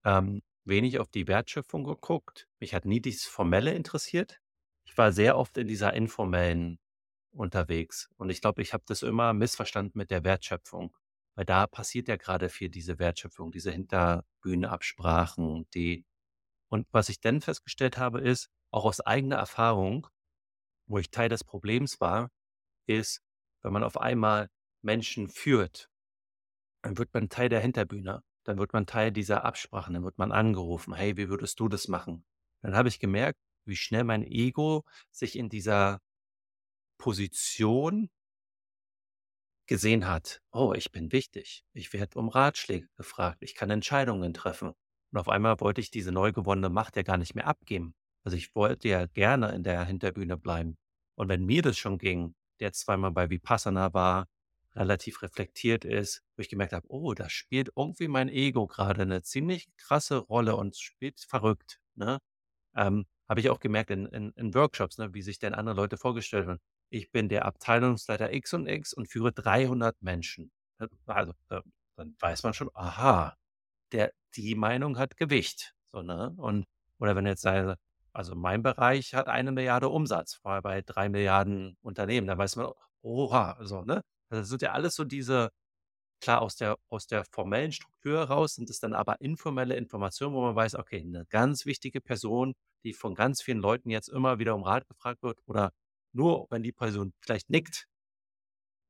ähm, 0.04 0.42
wenig 0.64 0.98
auf 0.98 1.08
die 1.08 1.28
Wertschöpfung 1.28 1.84
geguckt. 1.84 2.48
Mich 2.58 2.74
hat 2.74 2.84
nie 2.84 3.00
dieses 3.00 3.24
Formelle 3.26 3.74
interessiert. 3.74 4.40
Ich 4.84 4.96
war 4.96 5.12
sehr 5.12 5.36
oft 5.36 5.56
in 5.58 5.68
dieser 5.68 5.92
informellen 5.92 6.78
unterwegs. 7.36 8.08
Und 8.16 8.30
ich 8.30 8.40
glaube, 8.40 8.62
ich 8.62 8.72
habe 8.72 8.84
das 8.86 9.02
immer 9.02 9.32
missverstanden 9.32 9.98
mit 9.98 10.10
der 10.10 10.24
Wertschöpfung. 10.24 10.94
Weil 11.36 11.44
da 11.44 11.66
passiert 11.66 12.08
ja 12.08 12.16
gerade 12.16 12.48
viel 12.48 12.70
diese 12.70 12.98
Wertschöpfung, 12.98 13.52
diese 13.52 13.70
Hinterbühnenabsprachen, 13.70 15.68
die 15.74 16.04
Und 16.68 16.86
was 16.92 17.08
ich 17.10 17.20
dann 17.20 17.40
festgestellt 17.42 17.98
habe, 17.98 18.20
ist, 18.20 18.48
auch 18.70 18.84
aus 18.84 19.00
eigener 19.00 19.36
Erfahrung, 19.36 20.08
wo 20.86 20.98
ich 20.98 21.10
Teil 21.10 21.28
des 21.28 21.44
Problems 21.44 22.00
war, 22.00 22.30
ist, 22.86 23.22
wenn 23.62 23.72
man 23.72 23.84
auf 23.84 23.98
einmal 24.00 24.48
Menschen 24.82 25.28
führt, 25.28 25.90
dann 26.82 26.98
wird 26.98 27.12
man 27.14 27.28
Teil 27.28 27.48
der 27.48 27.60
Hinterbühne. 27.60 28.22
Dann 28.44 28.58
wird 28.58 28.72
man 28.72 28.86
Teil 28.86 29.10
dieser 29.12 29.44
Absprachen, 29.44 29.94
dann 29.94 30.04
wird 30.04 30.18
man 30.18 30.32
angerufen, 30.32 30.94
hey, 30.94 31.16
wie 31.16 31.28
würdest 31.28 31.58
du 31.58 31.68
das 31.68 31.88
machen? 31.88 32.24
Dann 32.62 32.76
habe 32.76 32.88
ich 32.88 33.00
gemerkt, 33.00 33.40
wie 33.64 33.76
schnell 33.76 34.04
mein 34.04 34.22
Ego 34.22 34.84
sich 35.10 35.36
in 35.36 35.48
dieser 35.48 36.00
Position 36.98 38.10
gesehen 39.66 40.06
hat, 40.06 40.40
oh, 40.52 40.72
ich 40.74 40.92
bin 40.92 41.12
wichtig, 41.12 41.64
ich 41.72 41.92
werde 41.92 42.18
um 42.18 42.28
Ratschläge 42.28 42.88
gefragt, 42.96 43.38
ich 43.40 43.54
kann 43.54 43.70
Entscheidungen 43.70 44.32
treffen. 44.32 44.72
Und 45.12 45.18
auf 45.18 45.28
einmal 45.28 45.60
wollte 45.60 45.80
ich 45.80 45.90
diese 45.90 46.12
neu 46.12 46.32
gewonnene 46.32 46.68
Macht 46.68 46.96
ja 46.96 47.02
gar 47.02 47.16
nicht 47.16 47.34
mehr 47.34 47.46
abgeben. 47.46 47.94
Also 48.24 48.36
ich 48.36 48.54
wollte 48.54 48.88
ja 48.88 49.06
gerne 49.06 49.52
in 49.54 49.62
der 49.62 49.84
Hinterbühne 49.84 50.36
bleiben. 50.36 50.76
Und 51.16 51.28
wenn 51.28 51.44
mir 51.44 51.62
das 51.62 51.78
schon 51.78 51.98
ging, 51.98 52.34
der 52.60 52.72
zweimal 52.72 53.10
bei 53.12 53.30
Vipassana 53.30 53.92
war, 53.94 54.26
relativ 54.74 55.22
reflektiert 55.22 55.84
ist, 55.84 56.22
wo 56.36 56.42
ich 56.42 56.48
gemerkt 56.48 56.72
habe, 56.72 56.86
oh, 56.90 57.14
da 57.14 57.30
spielt 57.30 57.70
irgendwie 57.76 58.08
mein 58.08 58.28
Ego 58.28 58.66
gerade 58.66 59.02
eine 59.02 59.22
ziemlich 59.22 59.68
krasse 59.76 60.18
Rolle 60.18 60.56
und 60.56 60.76
spielt 60.76 61.20
verrückt. 61.20 61.80
Ne? 61.94 62.18
Ähm, 62.76 63.06
habe 63.28 63.40
ich 63.40 63.50
auch 63.50 63.60
gemerkt 63.60 63.90
in, 63.90 64.06
in, 64.06 64.32
in 64.32 64.54
Workshops, 64.54 64.98
ne, 64.98 65.14
wie 65.14 65.22
sich 65.22 65.38
denn 65.38 65.54
andere 65.54 65.76
Leute 65.76 65.96
vorgestellt 65.96 66.46
haben. 66.46 66.60
Ich 66.90 67.10
bin 67.10 67.28
der 67.28 67.44
Abteilungsleiter 67.46 68.32
X 68.32 68.54
und 68.54 68.66
X 68.68 68.92
und 68.92 69.08
führe 69.08 69.32
300 69.32 70.00
Menschen. 70.02 70.50
Also 70.78 70.94
dann 71.96 72.16
weiß 72.20 72.42
man 72.42 72.54
schon, 72.54 72.70
aha, 72.74 73.36
der, 73.92 74.12
die 74.34 74.54
Meinung 74.54 74.98
hat 74.98 75.16
Gewicht. 75.16 75.74
So, 75.92 76.02
ne? 76.02 76.34
Und, 76.36 76.66
oder 76.98 77.16
wenn 77.16 77.26
jetzt 77.26 77.42
sei, 77.42 77.74
also 78.12 78.34
mein 78.34 78.62
Bereich 78.62 79.14
hat 79.14 79.28
eine 79.28 79.52
Milliarde 79.52 79.88
Umsatz, 79.88 80.34
vorher 80.34 80.62
bei 80.62 80.82
drei 80.82 81.08
Milliarden 81.08 81.76
Unternehmen, 81.82 82.26
dann 82.26 82.38
weiß 82.38 82.56
man, 82.56 82.72
oha, 83.02 83.58
so, 83.62 83.82
ne? 83.82 84.02
Also 84.30 84.42
das 84.42 84.48
sind 84.48 84.62
ja 84.62 84.72
alles 84.72 84.94
so 84.94 85.04
diese, 85.04 85.50
klar, 86.20 86.42
aus 86.42 86.56
der, 86.56 86.76
aus 86.88 87.06
der 87.06 87.24
formellen 87.24 87.72
Struktur 87.72 88.18
heraus 88.20 88.54
sind 88.54 88.70
es 88.70 88.80
dann 88.80 88.94
aber 88.94 89.20
informelle 89.20 89.76
Informationen, 89.76 90.34
wo 90.34 90.42
man 90.42 90.56
weiß, 90.56 90.76
okay, 90.76 91.00
eine 91.00 91.26
ganz 91.26 91.66
wichtige 91.66 92.00
Person, 92.00 92.54
die 92.84 92.94
von 92.94 93.14
ganz 93.14 93.42
vielen 93.42 93.60
Leuten 93.60 93.90
jetzt 93.90 94.08
immer 94.08 94.38
wieder 94.38 94.54
um 94.54 94.62
Rat 94.64 94.86
gefragt 94.88 95.22
wird 95.22 95.38
oder 95.46 95.72
nur 96.16 96.46
wenn 96.50 96.62
die 96.62 96.72
Person 96.72 97.12
vielleicht 97.20 97.50
nickt, 97.50 97.86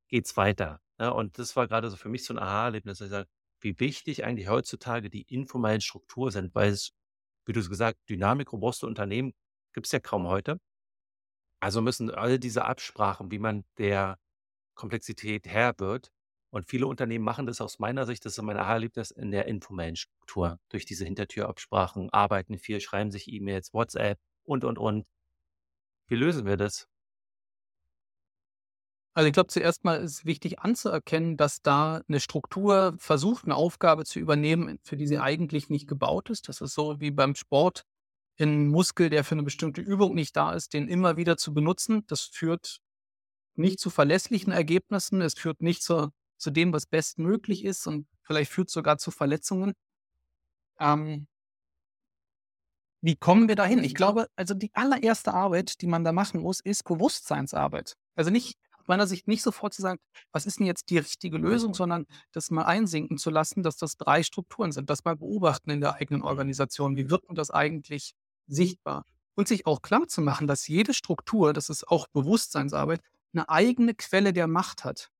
geht's 0.07 0.37
weiter. 0.37 0.79
Ne? 0.97 1.13
Und 1.13 1.37
das 1.37 1.55
war 1.55 1.67
gerade 1.67 1.89
so 1.89 1.97
für 1.97 2.09
mich 2.09 2.23
so 2.23 2.33
ein 2.33 2.39
Aha-Erlebnis, 2.39 2.99
dass 2.99 3.07
ich 3.07 3.11
sage, 3.11 3.29
wie 3.59 3.79
wichtig 3.79 4.23
eigentlich 4.23 4.49
heutzutage 4.49 5.09
die 5.09 5.23
informellen 5.23 5.81
Strukturen 5.81 6.31
sind, 6.31 6.55
weil 6.55 6.69
es, 6.71 6.91
wie 7.45 7.53
du 7.53 7.59
es 7.59 7.69
gesagt, 7.69 7.99
Dynamik, 8.09 8.51
robuste 8.53 8.87
Unternehmen 8.87 9.33
gibt 9.73 9.87
es 9.87 9.91
ja 9.91 9.99
kaum 9.99 10.27
heute. 10.27 10.59
Also 11.59 11.81
müssen 11.81 12.11
all 12.11 12.39
diese 12.39 12.65
Absprachen, 12.65 13.31
wie 13.31 13.39
man 13.39 13.65
der 13.77 14.19
Komplexität 14.75 15.47
Herr 15.47 15.73
wird, 15.79 16.11
und 16.49 16.65
viele 16.69 16.87
Unternehmen 16.87 17.25
machen 17.25 17.45
das 17.45 17.59
aus 17.59 17.77
meiner 17.77 18.05
Sicht, 18.05 18.25
das 18.25 18.37
ist 18.37 18.41
mein 18.41 18.57
Aha-Erlebnis, 18.57 19.11
in 19.11 19.31
der 19.31 19.47
informellen 19.47 19.97
Struktur. 19.97 20.59
Durch 20.69 20.85
diese 20.85 21.03
Hintertürabsprachen, 21.03 22.09
arbeiten 22.11 22.57
viel, 22.57 22.79
schreiben 22.79 23.11
sich 23.11 23.31
E-Mails, 23.31 23.73
WhatsApp 23.73 24.17
und, 24.43 24.63
und, 24.63 24.77
und. 24.77 25.05
Wie 26.07 26.15
lösen 26.15 26.45
wir 26.45 26.55
das? 26.55 26.87
Also 29.17 29.29
ich 29.29 29.33
glaube, 29.33 29.47
zuerst 29.47 29.83
mal 29.83 29.95
ist 29.95 30.25
wichtig 30.25 30.59
anzuerkennen, 30.59 31.37
dass 31.37 31.63
da 31.63 32.03
eine 32.07 32.19
Struktur 32.19 32.95
versucht, 32.99 33.45
eine 33.45 33.55
Aufgabe 33.55 34.05
zu 34.05 34.19
übernehmen, 34.19 34.77
für 34.83 34.95
die 34.95 35.07
sie 35.07 35.17
eigentlich 35.17 35.71
nicht 35.71 35.87
gebaut 35.87 36.29
ist. 36.29 36.47
Das 36.49 36.61
ist 36.61 36.75
so 36.75 36.99
wie 37.01 37.09
beim 37.09 37.33
Sport, 37.33 37.81
ein 38.39 38.67
Muskel, 38.67 39.09
der 39.09 39.23
für 39.23 39.33
eine 39.33 39.41
bestimmte 39.41 39.81
Übung 39.81 40.13
nicht 40.13 40.35
da 40.35 40.53
ist, 40.53 40.73
den 40.73 40.87
immer 40.87 41.17
wieder 41.17 41.35
zu 41.35 41.51
benutzen. 41.51 42.03
Das 42.05 42.21
führt 42.21 42.77
nicht 43.55 43.79
zu 43.79 43.89
verlässlichen 43.89 44.53
Ergebnissen, 44.53 45.19
es 45.21 45.33
führt 45.33 45.63
nicht 45.63 45.81
zur, 45.81 46.11
zu 46.37 46.51
dem, 46.51 46.71
was 46.71 46.85
bestmöglich 46.85 47.65
ist 47.65 47.87
und 47.87 48.05
vielleicht 48.21 48.51
führt 48.51 48.69
sogar 48.69 48.99
zu 48.99 49.09
Verletzungen. 49.09 49.73
Ähm, 50.79 51.25
wie 53.01 53.15
kommen 53.15 53.47
wir 53.47 53.55
dahin? 53.55 53.83
Ich 53.83 53.95
glaube, 53.95 54.27
also 54.35 54.53
die 54.53 54.69
allererste 54.75 55.33
Arbeit, 55.33 55.81
die 55.81 55.87
man 55.87 56.03
da 56.03 56.11
machen 56.11 56.41
muss, 56.41 56.59
ist 56.59 56.83
Bewusstseinsarbeit. 56.83 57.95
Also 58.15 58.29
nicht 58.29 58.59
meiner 58.87 59.07
Sicht 59.07 59.27
nicht 59.27 59.41
sofort 59.41 59.73
zu 59.73 59.81
sagen, 59.81 59.99
was 60.31 60.45
ist 60.45 60.59
denn 60.59 60.65
jetzt 60.65 60.89
die 60.89 60.97
richtige 60.97 61.37
Lösung, 61.37 61.73
sondern 61.73 62.05
das 62.31 62.51
mal 62.51 62.63
einsinken 62.63 63.17
zu 63.17 63.29
lassen, 63.29 63.63
dass 63.63 63.77
das 63.77 63.97
drei 63.97 64.23
Strukturen 64.23 64.71
sind. 64.71 64.89
Das 64.89 65.03
mal 65.03 65.15
beobachten 65.15 65.69
in 65.69 65.81
der 65.81 65.95
eigenen 65.95 66.21
Organisation. 66.21 66.95
Wie 66.95 67.09
wird 67.09 67.27
man 67.27 67.35
das 67.35 67.51
eigentlich 67.51 68.13
sichtbar? 68.47 69.05
Und 69.35 69.47
sich 69.47 69.67
auch 69.67 69.81
klar 69.81 70.07
zu 70.07 70.21
machen, 70.21 70.47
dass 70.47 70.67
jede 70.67 70.93
Struktur, 70.93 71.53
das 71.53 71.69
ist 71.69 71.87
auch 71.87 72.07
Bewusstseinsarbeit, 72.07 73.01
eine 73.33 73.49
eigene 73.49 73.93
Quelle 73.93 74.33
der 74.33 74.47
Macht 74.47 74.83
hat. 74.83 75.11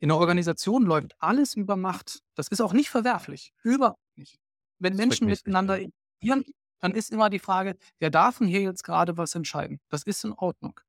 In 0.00 0.08
der 0.08 0.18
Organisation 0.18 0.84
läuft 0.84 1.14
alles 1.18 1.54
über 1.54 1.76
Macht. 1.76 2.20
Das 2.34 2.48
ist 2.48 2.60
auch 2.60 2.72
nicht 2.72 2.88
verwerflich. 2.88 3.52
Überhaupt 3.62 4.16
nicht. 4.16 4.38
Wenn 4.78 4.96
Menschen 4.96 5.26
miteinander 5.26 5.78
interagieren, 5.78 6.44
dann 6.80 6.94
ist 6.94 7.10
immer 7.10 7.30
die 7.30 7.40
Frage, 7.40 7.76
wer 7.98 8.10
darf 8.10 8.38
denn 8.38 8.46
hier 8.46 8.62
jetzt 8.62 8.84
gerade 8.84 9.16
was 9.16 9.34
entscheiden? 9.34 9.80
Das 9.88 10.04
ist 10.04 10.24
in 10.24 10.32
Ordnung. 10.32 10.80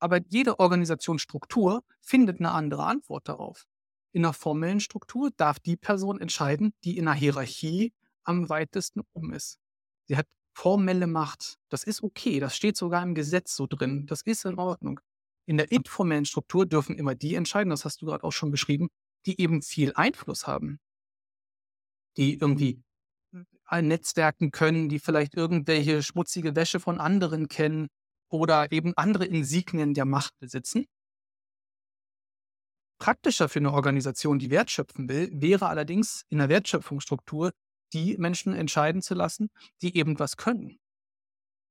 Aber 0.00 0.20
jede 0.28 0.58
Organisationsstruktur 0.58 1.84
findet 2.00 2.40
eine 2.40 2.52
andere 2.52 2.84
Antwort 2.84 3.28
darauf. 3.28 3.66
In 4.12 4.24
einer 4.24 4.32
formellen 4.32 4.80
Struktur 4.80 5.30
darf 5.36 5.60
die 5.60 5.76
Person 5.76 6.20
entscheiden, 6.20 6.72
die 6.84 6.98
in 6.98 7.06
einer 7.06 7.16
Hierarchie 7.16 7.92
am 8.24 8.48
weitesten 8.48 9.02
oben 9.12 9.32
ist. 9.32 9.58
Sie 10.08 10.16
hat 10.16 10.26
formelle 10.52 11.06
Macht. 11.06 11.58
Das 11.68 11.84
ist 11.84 12.02
okay. 12.02 12.40
Das 12.40 12.56
steht 12.56 12.76
sogar 12.76 13.02
im 13.02 13.14
Gesetz 13.14 13.54
so 13.54 13.66
drin. 13.66 14.06
Das 14.06 14.22
ist 14.22 14.44
in 14.44 14.58
Ordnung. 14.58 15.00
In 15.46 15.56
der 15.56 15.70
informellen 15.70 16.24
Struktur 16.24 16.66
dürfen 16.66 16.96
immer 16.96 17.14
die 17.14 17.34
entscheiden, 17.34 17.70
das 17.70 17.84
hast 17.84 18.02
du 18.02 18.06
gerade 18.06 18.24
auch 18.24 18.32
schon 18.32 18.50
beschrieben, 18.50 18.88
die 19.26 19.40
eben 19.40 19.62
viel 19.62 19.92
Einfluss 19.94 20.46
haben. 20.46 20.80
Die 22.16 22.38
irgendwie 22.38 22.82
Netzwerken 23.70 24.50
können, 24.50 24.88
die 24.88 24.98
vielleicht 24.98 25.34
irgendwelche 25.34 26.02
schmutzige 26.02 26.56
Wäsche 26.56 26.80
von 26.80 26.98
anderen 26.98 27.48
kennen, 27.48 27.88
oder 28.30 28.72
eben 28.72 28.96
andere 28.96 29.26
Insignien 29.26 29.94
der 29.94 30.06
Macht 30.06 30.38
besitzen. 30.38 30.86
Praktischer 32.98 33.48
für 33.48 33.58
eine 33.58 33.72
Organisation, 33.72 34.38
die 34.38 34.50
Wert 34.50 34.70
schöpfen 34.70 35.08
will, 35.08 35.30
wäre 35.32 35.68
allerdings 35.68 36.24
in 36.28 36.38
der 36.38 36.48
Wertschöpfungsstruktur 36.48 37.52
die 37.92 38.16
Menschen 38.18 38.54
entscheiden 38.54 39.02
zu 39.02 39.14
lassen, 39.14 39.50
die 39.82 39.96
eben 39.96 40.18
was 40.18 40.36
können, 40.36 40.78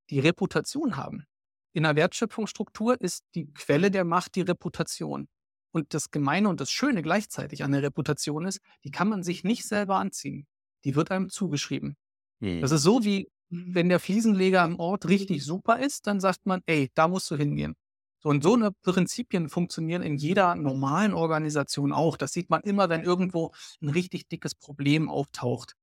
die 0.10 0.20
Reputation 0.20 0.98
haben. 0.98 1.26
In 1.74 1.84
der 1.84 1.96
Wertschöpfungsstruktur 1.96 3.00
ist 3.00 3.24
die 3.36 3.54
Quelle 3.54 3.92
der 3.92 4.04
Macht 4.04 4.36
die 4.36 4.42
Reputation. 4.42 5.28
Und 5.72 5.94
das 5.94 6.10
Gemeine 6.10 6.50
und 6.50 6.60
das 6.60 6.72
Schöne 6.72 7.04
gleichzeitig 7.04 7.64
an 7.64 7.72
der 7.72 7.84
Reputation 7.84 8.46
ist, 8.46 8.60
die 8.84 8.90
kann 8.90 9.08
man 9.08 9.22
sich 9.22 9.44
nicht 9.44 9.68
selber 9.68 9.98
anziehen. 9.98 10.48
Die 10.84 10.96
wird 10.96 11.12
einem 11.12 11.30
zugeschrieben. 11.30 11.96
Hm. 12.42 12.62
Das 12.62 12.72
ist 12.72 12.82
so 12.82 13.04
wie 13.04 13.30
wenn 13.50 13.90
der 13.90 14.00
Fliesenleger 14.00 14.62
am 14.62 14.80
Ort 14.80 15.08
richtig 15.08 15.44
super 15.44 15.80
ist, 15.80 16.08
dann 16.08 16.20
sagt 16.20 16.46
man, 16.46 16.62
ey, 16.66 16.90
da 16.94 17.08
musst 17.08 17.30
du 17.32 17.36
hingehen. 17.36 17.76
So 18.22 18.30
und 18.30 18.44
so 18.44 18.54
eine 18.54 18.72
Prinzipien 18.72 19.50
funktionieren 19.50 20.02
in 20.02 20.18
jeder 20.18 20.56
normalen 20.56 21.14
Organisation 21.14 21.94
auch. 21.94 22.18
Das 22.18 22.34
sieht 22.34 22.50
man 22.50 22.62
immer, 22.62 22.90
wenn 22.90 23.04
irgendwo 23.04 23.54
ein 23.82 23.90
richtig 23.90 24.28
dickes 24.28 24.56
Problem 24.56 25.10
auftaucht. 25.10 25.76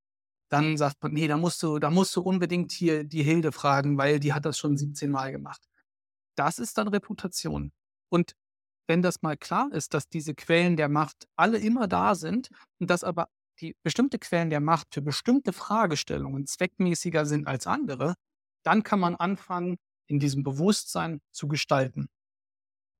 Dann 0.50 0.76
sagt 0.76 1.02
man, 1.02 1.12
nee, 1.12 1.28
da 1.28 1.38
musst 1.38 1.62
du, 1.62 1.78
da 1.78 1.90
musst 1.90 2.14
du 2.14 2.20
unbedingt 2.20 2.72
hier 2.72 3.04
die 3.04 3.22
Hilde 3.22 3.52
fragen, 3.52 3.98
weil 3.98 4.20
die 4.20 4.32
hat 4.32 4.44
das 4.44 4.58
schon 4.58 4.76
17 4.76 5.10
Mal 5.10 5.32
gemacht. 5.32 5.62
Das 6.36 6.58
ist 6.58 6.78
dann 6.78 6.88
Reputation. 6.88 7.72
Und 8.10 8.36
wenn 8.86 9.02
das 9.02 9.22
mal 9.22 9.36
klar 9.36 9.72
ist, 9.72 9.94
dass 9.94 10.08
diese 10.08 10.34
Quellen 10.34 10.76
der 10.76 10.88
Macht 10.88 11.26
alle 11.36 11.58
immer 11.58 11.88
da 11.88 12.14
sind 12.14 12.50
und 12.78 12.90
dass 12.90 13.02
aber 13.02 13.28
die 13.60 13.74
bestimmte 13.82 14.18
Quellen 14.18 14.50
der 14.50 14.60
Macht 14.60 14.92
für 14.92 15.02
bestimmte 15.02 15.52
Fragestellungen 15.52 16.46
zweckmäßiger 16.46 17.26
sind 17.26 17.46
als 17.46 17.66
andere, 17.66 18.14
dann 18.62 18.82
kann 18.82 19.00
man 19.00 19.14
anfangen, 19.16 19.76
in 20.06 20.18
diesem 20.20 20.42
Bewusstsein 20.42 21.20
zu 21.32 21.48
gestalten. 21.48 22.08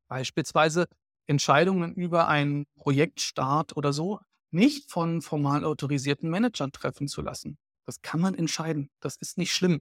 Beispielsweise 0.09 0.87
Entscheidungen 1.27 1.95
über 1.95 2.29
einen 2.29 2.67
Projektstart 2.77 3.77
oder 3.77 3.93
so 3.93 4.21
nicht 4.51 4.91
von 4.91 5.23
formal 5.23 5.65
autorisierten 5.65 6.31
Managern 6.31 6.73
treffen 6.73 7.09
zu 7.09 7.21
lassen. 7.21 7.59
Das 7.85 8.01
kann 8.03 8.21
man 8.21 8.35
entscheiden. 8.35 8.91
Das 9.01 9.17
ist 9.17 9.39
nicht 9.39 9.53
schlimm. 9.53 9.81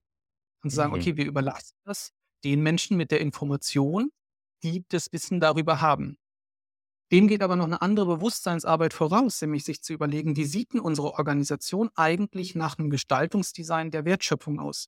Und 0.63 0.71
zu 0.71 0.75
sagen, 0.75 0.93
mhm. 0.93 0.99
okay, 0.99 1.17
wir 1.17 1.25
überlassen 1.25 1.75
das 1.83 2.11
den 2.43 2.61
Menschen 2.61 2.97
mit 2.97 3.11
der 3.11 3.21
Information, 3.21 4.11
die 4.63 4.83
das 4.89 5.11
Wissen 5.11 5.39
darüber 5.39 5.81
haben. 5.81 6.17
Dem 7.11 7.27
geht 7.27 7.43
aber 7.43 7.55
noch 7.55 7.65
eine 7.65 7.81
andere 7.81 8.05
Bewusstseinsarbeit 8.17 8.93
voraus, 8.93 9.39
nämlich 9.41 9.63
sich 9.63 9.81
zu 9.81 9.93
überlegen, 9.93 10.35
wie 10.35 10.45
sieht 10.45 10.73
denn 10.73 10.79
unsere 10.79 11.13
Organisation 11.13 11.89
eigentlich 11.95 12.55
nach 12.55 12.79
einem 12.79 12.89
Gestaltungsdesign 12.89 13.91
der 13.91 14.05
Wertschöpfung 14.05 14.59
aus? 14.59 14.87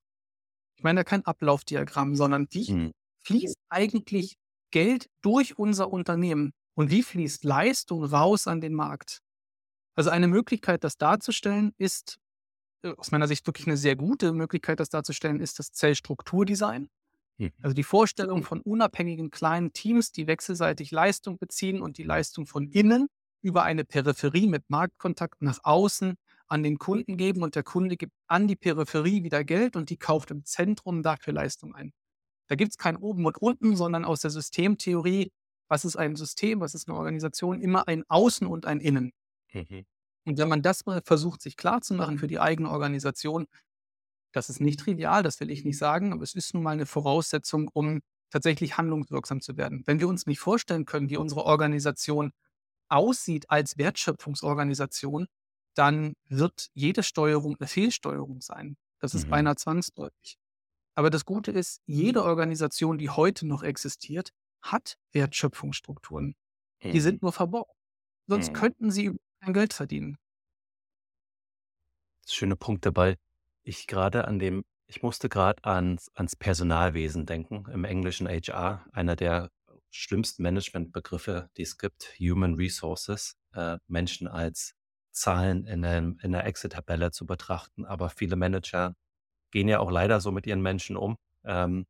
Ich 0.78 0.84
meine 0.84 1.02
da 1.02 1.04
kein 1.04 1.26
Ablaufdiagramm, 1.26 2.16
sondern 2.16 2.48
wie 2.52 2.72
mhm. 2.72 2.92
fließt 3.24 3.58
eigentlich 3.70 4.38
Geld 4.72 5.10
durch 5.22 5.58
unser 5.58 5.92
Unternehmen 5.92 6.54
und 6.76 6.92
wie 6.92 7.04
fließt 7.04 7.44
Leistung 7.44 8.04
raus 8.04 8.48
an 8.48 8.62
den 8.62 8.74
Markt? 8.74 9.22
Also 9.96 10.10
eine 10.10 10.28
Möglichkeit, 10.28 10.84
das 10.84 10.98
darzustellen, 10.98 11.74
ist 11.78 12.20
äh, 12.84 12.94
aus 12.98 13.12
meiner 13.12 13.28
Sicht 13.28 13.46
wirklich 13.48 13.68
eine 13.68 13.78
sehr 13.78 13.96
gute 13.96 14.34
Möglichkeit, 14.34 14.80
das 14.80 14.90
darzustellen, 14.90 15.40
ist 15.40 15.60
das 15.60 15.72
Zellstrukturdesign. 15.72 16.90
Mhm. 17.38 17.52
Also 17.62 17.74
die 17.74 17.84
Vorstellung 17.84 18.44
von 18.44 18.62
unabhängigen 18.62 19.30
kleinen 19.30 19.74
Teams, 19.74 20.12
die 20.12 20.28
wechselseitig 20.28 20.92
Leistung 20.92 21.38
beziehen 21.38 21.82
und 21.82 21.98
die 21.98 22.04
Leistung 22.04 22.46
von 22.46 22.68
innen 22.68 23.08
über 23.42 23.64
eine 23.64 23.86
Peripherie 23.86 24.48
mit 24.48 24.70
Marktkontakt 24.70 25.42
nach 25.42 25.60
außen 25.64 26.16
an 26.48 26.64
den 26.64 26.78
Kunden 26.78 27.18
geben 27.18 27.44
und 27.44 27.56
der 27.56 27.64
Kunde 27.64 27.98
gibt 27.98 28.14
an 28.28 28.48
die 28.48 28.56
Peripherie 28.56 29.24
wieder 29.24 29.44
Geld 29.44 29.76
und 29.76 29.90
die 29.90 29.98
kauft 29.98 30.32
im 30.32 30.46
Zentrum 30.46 31.04
dafür 31.04 31.34
Leistung 31.34 31.76
ein. 31.76 31.92
Da 32.48 32.56
gibt 32.56 32.72
es 32.72 32.78
kein 32.78 32.96
Oben 32.96 33.26
und 33.26 33.38
Unten, 33.38 33.76
sondern 33.76 34.06
aus 34.06 34.22
der 34.22 34.32
Systemtheorie, 34.32 35.32
was 35.68 35.84
ist 35.84 35.98
ein 35.98 36.16
System, 36.16 36.62
was 36.62 36.74
ist 36.74 36.88
eine 36.88 36.98
Organisation, 36.98 37.62
immer 37.62 37.88
ein 37.88 38.04
Außen 38.08 38.48
und 38.48 38.66
ein 38.66 38.80
Innen. 38.80 39.12
Mhm. 39.54 39.86
Und 40.26 40.38
wenn 40.38 40.50
man 40.50 40.62
das 40.62 40.86
mal 40.86 41.02
versucht, 41.04 41.42
sich 41.42 41.58
klarzumachen 41.58 42.18
für 42.18 42.28
die 42.28 42.40
eigene 42.40 42.70
Organisation, 42.70 43.48
das 44.34 44.50
ist 44.50 44.62
nicht 44.62 44.80
trivial, 44.80 45.24
das 45.24 45.40
will 45.40 45.50
ich 45.52 45.64
nicht 45.66 45.78
sagen, 45.78 46.14
aber 46.14 46.24
es 46.24 46.36
ist 46.36 46.54
nun 46.54 46.64
mal 46.64 46.72
eine 46.72 46.86
Voraussetzung, 46.86 47.70
um 47.74 48.02
tatsächlich 48.32 48.78
handlungswirksam 48.78 49.42
zu 49.42 49.58
werden. 49.58 49.84
Wenn 49.86 50.00
wir 50.00 50.08
uns 50.08 50.26
nicht 50.26 50.40
vorstellen 50.40 50.86
können, 50.86 51.10
wie 51.10 51.18
unsere 51.18 51.46
Organisation 51.46 52.32
aussieht 52.90 53.50
als 53.50 53.78
Wertschöpfungsorganisation, 53.78 55.28
dann 55.76 56.14
wird 56.28 56.70
jede 56.74 57.04
Steuerung 57.04 57.56
eine 57.60 57.68
Fehlsteuerung 57.68 58.42
sein. 58.42 58.78
Das 59.00 59.14
ist 59.14 59.28
Mhm. 59.28 59.30
beinahe 59.30 59.56
zwangsläufig. 59.56 60.38
Aber 60.96 61.10
das 61.10 61.26
Gute 61.26 61.52
ist, 61.52 61.82
jede 61.86 62.24
Organisation, 62.24 62.98
die 62.98 63.10
heute 63.10 63.48
noch 63.48 63.64
existiert, 63.64 64.32
hat 64.64 64.98
Wertschöpfungsstrukturen. 65.14 66.36
Die 66.94 67.00
Mhm. 67.00 67.02
sind 67.02 67.22
nur 67.24 67.34
verborgen. 67.34 67.74
Sonst 68.28 68.54
Mhm. 68.54 68.54
könnten 68.54 68.92
sie 68.92 69.18
kein 69.42 69.54
Geld 69.54 69.74
verdienen. 69.74 70.18
Schöne 72.28 72.56
Punkt 72.56 72.86
dabei. 72.86 73.18
Ich 73.70 73.86
gerade 73.86 74.26
an 74.30 74.40
dem 74.40 74.64
ich 74.90 75.02
musste 75.04 75.28
gerade 75.28 75.62
ans 75.66 76.10
ans 76.16 76.38
Personalwesen 76.38 77.26
denken, 77.26 77.66
im 77.74 77.84
Englischen 77.84 78.26
HR, 78.30 78.86
einer 78.94 79.18
der 79.18 79.52
schlimmsten 79.92 80.42
Managementbegriffe, 80.44 81.50
die 81.58 81.64
es 81.64 81.78
gibt, 81.78 82.14
Human 82.18 82.56
Resources, 82.56 83.36
äh, 83.54 83.78
Menschen 83.88 84.30
als 84.30 84.74
Zahlen 85.12 85.66
in 85.66 85.82
'nem 85.82 86.18
in 86.24 86.32
'ner 86.32 86.46
Excel-Tabelle 86.46 87.12
zu 87.12 87.26
betrachten. 87.26 87.84
Aber 87.84 88.10
viele 88.10 88.38
Manager 88.38 88.96
gehen 89.52 89.68
ja 89.70 89.80
auch 89.80 89.92
leider 89.92 90.22
so 90.22 90.32
mit 90.32 90.48
ihren 90.48 90.62
Menschen 90.62 90.98
um. 90.98 91.18
Ähm 91.46 91.86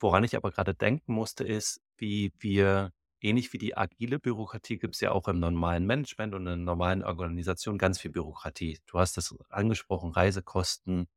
woran 0.00 0.24
ich 0.24 0.36
aber 0.36 0.50
gerade 0.50 0.74
denken 0.74 1.12
musste, 1.12 1.44
ist, 1.44 1.80
wie 1.96 2.32
wir 2.38 2.92
ähnlich 3.20 3.52
wie 3.52 3.58
die 3.58 3.76
agile 3.76 4.18
Bürokratie 4.18 4.78
gibt 4.78 4.94
es 4.94 5.00
ja 5.00 5.12
auch 5.12 5.28
im 5.28 5.40
normalen 5.40 5.86
Management 5.86 6.34
und 6.34 6.46
in 6.46 6.64
normalen 6.64 7.04
Organisationen 7.04 7.78
ganz 7.78 8.00
viel 8.00 8.10
Bürokratie. 8.10 8.78
Du 8.86 8.98
hast 8.98 9.16
das 9.16 9.34
angesprochen, 9.50 10.12
Reisekosten, 10.12 11.08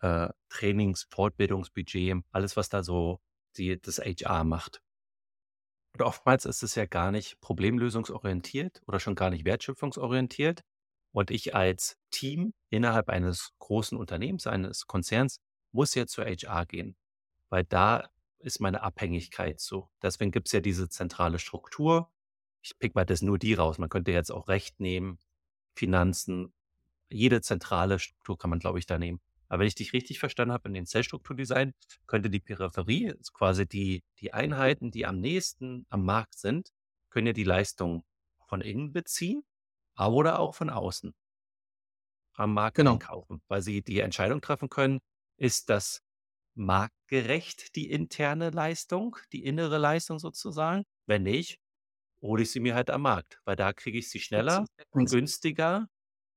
äh, 0.00 0.28
Trainings, 0.48 1.06
Fortbildungsbudget, 1.10 2.22
alles, 2.32 2.56
was 2.56 2.68
da 2.68 2.82
so 2.82 3.20
die 3.56 3.80
das 3.80 3.98
HR 3.98 4.44
macht. 4.44 4.82
Und 5.94 6.02
oftmals 6.02 6.44
ist 6.44 6.62
es 6.62 6.74
ja 6.74 6.84
gar 6.86 7.10
nicht 7.10 7.40
problemlösungsorientiert 7.40 8.82
oder 8.86 9.00
schon 9.00 9.14
gar 9.14 9.30
nicht 9.30 9.46
wertschöpfungsorientiert. 9.46 10.62
Und 11.12 11.30
ich 11.30 11.54
als 11.54 11.96
Team 12.10 12.52
innerhalb 12.68 13.08
eines 13.08 13.52
großen 13.58 13.96
Unternehmens, 13.96 14.46
eines 14.46 14.86
Konzerns, 14.86 15.40
muss 15.72 15.94
ja 15.94 16.06
zur 16.06 16.26
HR 16.26 16.66
gehen, 16.66 16.96
weil 17.48 17.64
da 17.64 18.10
ist 18.38 18.60
meine 18.60 18.82
Abhängigkeit 18.82 19.60
so. 19.60 19.90
Deswegen 20.02 20.30
gibt 20.32 20.48
es 20.48 20.52
ja 20.52 20.60
diese 20.60 20.88
zentrale 20.88 21.38
Struktur. 21.38 22.10
Ich 22.62 22.78
pick 22.78 22.94
mal 22.94 23.04
das 23.06 23.22
nur 23.22 23.38
die 23.38 23.54
raus. 23.54 23.78
Man 23.78 23.88
könnte 23.88 24.12
jetzt 24.12 24.30
auch 24.32 24.48
Recht 24.48 24.80
nehmen, 24.80 25.18
Finanzen, 25.76 26.52
jede 27.10 27.40
zentrale 27.40 27.98
Struktur 27.98 28.38
kann 28.38 28.50
man, 28.50 28.58
glaube 28.58 28.78
ich, 28.78 28.86
da 28.86 28.98
nehmen. 28.98 29.20
Aber 29.48 29.60
wenn 29.60 29.68
ich 29.68 29.76
dich 29.76 29.92
richtig 29.92 30.18
verstanden 30.18 30.52
habe 30.52 30.68
in 30.68 30.74
den 30.74 30.86
Zellstrukturdesign, 30.86 31.74
könnte 32.06 32.30
die 32.30 32.40
Peripherie, 32.40 33.12
also 33.12 33.32
quasi 33.32 33.66
die, 33.66 34.02
die 34.20 34.34
Einheiten, 34.34 34.90
die 34.90 35.06
am 35.06 35.20
nächsten 35.20 35.86
am 35.90 36.04
Markt 36.04 36.36
sind, 36.38 36.72
können 37.10 37.28
ja 37.28 37.32
die 37.32 37.44
Leistung 37.44 38.04
von 38.46 38.60
innen 38.60 38.92
beziehen, 38.92 39.44
aber 39.94 40.14
oder 40.16 40.38
auch 40.40 40.54
von 40.54 40.70
außen 40.70 41.14
am 42.34 42.54
Markt 42.54 42.76
Genau. 42.76 42.92
einkaufen, 42.92 43.42
weil 43.48 43.62
sie 43.62 43.82
die 43.82 44.00
Entscheidung 44.00 44.40
treffen 44.40 44.68
können, 44.68 45.00
ist 45.38 45.70
das 45.70 46.02
marktgerecht, 46.56 47.76
die 47.76 47.90
interne 47.90 48.50
Leistung, 48.50 49.16
die 49.32 49.44
innere 49.44 49.78
Leistung 49.78 50.18
sozusagen? 50.18 50.84
Wenn 51.06 51.22
nicht, 51.22 51.58
hole 52.22 52.42
ich 52.42 52.50
sie 52.50 52.60
mir 52.60 52.74
halt 52.74 52.90
am 52.90 53.02
Markt, 53.02 53.40
weil 53.44 53.56
da 53.56 53.72
kriege 53.72 53.98
ich 53.98 54.10
sie 54.10 54.20
schneller, 54.20 54.66
günstiger 54.92 55.88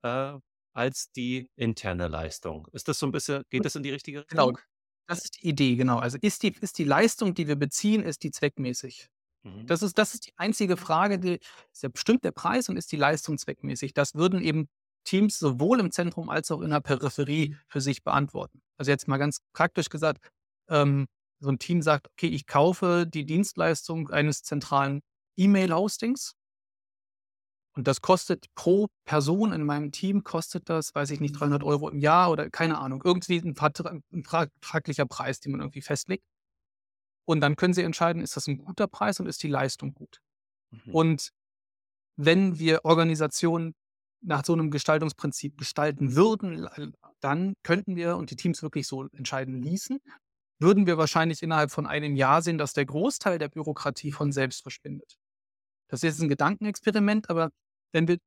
äh, 0.04 0.34
als 0.74 1.12
die 1.12 1.50
interne 1.56 2.08
Leistung. 2.08 2.68
Ist 2.74 2.88
das 2.88 3.00
so 3.00 3.08
ein 3.08 3.12
bisschen, 3.12 3.44
geht 3.50 3.66
das 3.66 3.76
in 3.76 3.84
die 3.84 3.92
richtige 3.92 4.20
Genau. 4.28 4.48
Richtung? 4.48 4.60
Das 5.08 5.24
ist 5.24 5.42
die 5.42 5.48
Idee, 5.48 5.76
genau. 5.76 5.98
Also 5.98 6.18
ist 6.22 6.44
die, 6.44 6.54
ist 6.62 6.78
die 6.78 6.84
Leistung, 6.84 7.34
die 7.34 7.48
wir 7.48 7.56
beziehen, 7.56 8.04
ist 8.04 8.24
die 8.24 8.32
zweckmäßig? 8.32 9.08
Mhm. 9.44 9.66
Das 9.68 9.82
ist, 9.82 9.98
das 9.98 10.14
ist 10.14 10.28
die 10.28 10.34
einzige 10.38 10.78
Frage, 10.78 11.18
die 11.18 11.40
ist 11.72 11.84
ja 11.84 11.90
bestimmt 11.90 12.24
der 12.24 12.32
Preis 12.32 12.70
und 12.70 12.78
ist 12.78 12.92
die 12.92 12.98
Leistung 12.98 13.38
zweckmäßig? 13.38 13.94
Das 13.94 14.14
würden 14.16 14.42
eben 14.42 14.70
Teams 15.04 15.40
sowohl 15.40 15.80
im 15.80 15.92
Zentrum 15.92 16.30
als 16.30 16.52
auch 16.52 16.62
in 16.62 16.70
der 16.70 16.82
Peripherie 16.82 17.56
für 17.68 17.82
sich 17.82 18.04
beantworten. 18.04 18.62
Also 18.78 18.92
jetzt 18.92 19.08
mal 19.08 19.18
ganz 19.18 19.40
praktisch 19.54 19.90
gesagt, 19.90 20.30
ähm, 20.70 21.08
so 21.40 21.50
ein 21.50 21.60
Team 21.60 21.82
sagt, 21.82 22.08
okay, 22.12 22.28
ich 22.28 22.48
kaufe 22.48 23.06
die 23.08 23.26
Dienstleistung 23.26 24.10
eines 24.10 24.44
zentralen 24.44 25.02
E-Mail-Hostings 25.38 26.36
und 27.80 27.88
das 27.88 28.02
kostet 28.02 28.54
pro 28.56 28.88
Person 29.06 29.54
in 29.54 29.64
meinem 29.64 29.92
Team, 29.92 30.26
kostet 30.26 30.68
das, 30.70 30.94
weiß 30.94 31.12
ich 31.12 31.22
nicht, 31.22 31.40
300 31.40 31.64
Euro 31.64 31.88
im 31.90 32.00
Jahr 32.00 32.30
oder 32.30 32.50
keine 32.50 32.78
Ahnung, 32.78 33.02
irgendwie 33.06 33.38
ein 33.38 33.56
vertraglicher 33.56 35.06
Preis, 35.06 35.40
den 35.40 35.54
man 35.54 35.62
irgendwie 35.62 35.82
festlegt. 35.82 36.26
Und 37.26 37.42
dann 37.42 37.56
können 37.56 37.74
Sie 37.74 37.84
entscheiden, 37.84 38.22
ist 38.22 38.36
das 38.36 38.48
ein 38.48 38.58
guter 38.58 38.88
Preis 38.88 39.20
und 39.20 39.28
ist 39.28 39.44
die 39.44 39.48
Leistung 39.48 39.94
gut. 39.94 40.20
Mhm. 40.72 40.94
Und 40.96 41.30
wenn 42.18 42.60
wir 42.60 42.84
Organisationen 42.84 43.76
nach 44.22 44.46
so 44.46 44.54
einem 44.54 44.72
Gestaltungsprinzip 44.72 45.58
gestalten 45.58 46.16
würden, 46.16 46.66
l- 46.66 46.94
dann 47.22 47.54
könnten 47.64 47.96
wir 47.96 48.18
und 48.18 48.32
die 48.32 48.36
Teams 48.36 48.62
wirklich 48.64 48.88
so 48.88 49.08
entscheiden 49.14 49.62
ließen, 49.62 50.00
würden 50.60 50.88
wir 50.88 50.98
wahrscheinlich 50.98 51.44
innerhalb 51.44 51.72
von 51.72 51.88
einem 51.88 52.16
Jahr 52.16 52.42
sehen, 52.42 52.58
dass 52.58 52.74
der 52.74 52.86
Großteil 52.86 53.40
der 53.40 53.50
Bürokratie 53.50 54.12
von 54.12 54.32
selbst 54.32 54.62
verschwindet. 54.64 55.18
Das 55.90 56.00
ist 56.04 56.04
jetzt 56.04 56.22
ein 56.22 56.30
Gedankenexperiment, 56.30 57.30
aber 57.30 57.52
wenn 57.94 58.08
wir 58.08 58.20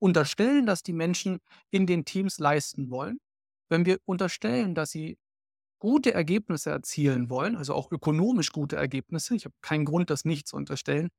unterstellen, 0.00 0.66
dass 0.66 0.82
die 0.82 0.92
Menschen 0.92 1.38
in 1.70 1.86
den 1.86 2.04
Teams 2.04 2.38
leisten 2.38 2.90
wollen, 2.90 3.18
wenn 3.70 3.86
wir 3.86 3.98
unterstellen, 4.04 4.74
dass 4.74 4.90
sie 4.90 5.18
gute 5.80 6.14
Ergebnisse 6.14 6.70
erzielen 6.70 7.30
wollen, 7.30 7.56
also 7.56 7.74
auch 7.74 7.92
ökonomisch 7.92 8.52
gute 8.52 8.76
Ergebnisse, 8.76 9.36
ich 9.36 9.44
habe 9.46 9.54
keinen 9.62 9.84
Grund, 9.86 10.10
das 10.10 10.24
nicht 10.24 10.48
zu 10.48 10.56
unterstellen, 10.56 11.10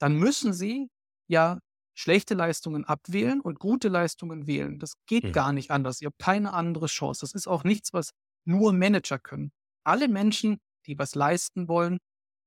dann 0.00 0.16
müssen 0.16 0.52
sie 0.52 0.88
ja 1.28 1.60
schlechte 1.94 2.34
Leistungen 2.34 2.84
abwählen 2.84 3.40
und 3.40 3.58
gute 3.58 3.88
Leistungen 3.88 4.46
wählen. 4.46 4.78
Das 4.78 4.94
geht 5.06 5.24
Mhm. 5.24 5.32
gar 5.32 5.52
nicht 5.52 5.70
anders. 5.70 6.00
Ihr 6.00 6.06
habt 6.06 6.18
keine 6.18 6.52
andere 6.54 6.86
Chance. 6.86 7.20
Das 7.22 7.34
ist 7.34 7.46
auch 7.46 7.64
nichts, 7.64 7.92
was 7.92 8.10
nur 8.46 8.72
Manager 8.72 9.18
können. 9.18 9.52
Alle 9.84 10.08
Menschen, 10.08 10.58
die 10.86 10.98
was 10.98 11.14
leisten 11.14 11.68
wollen, 11.68 11.98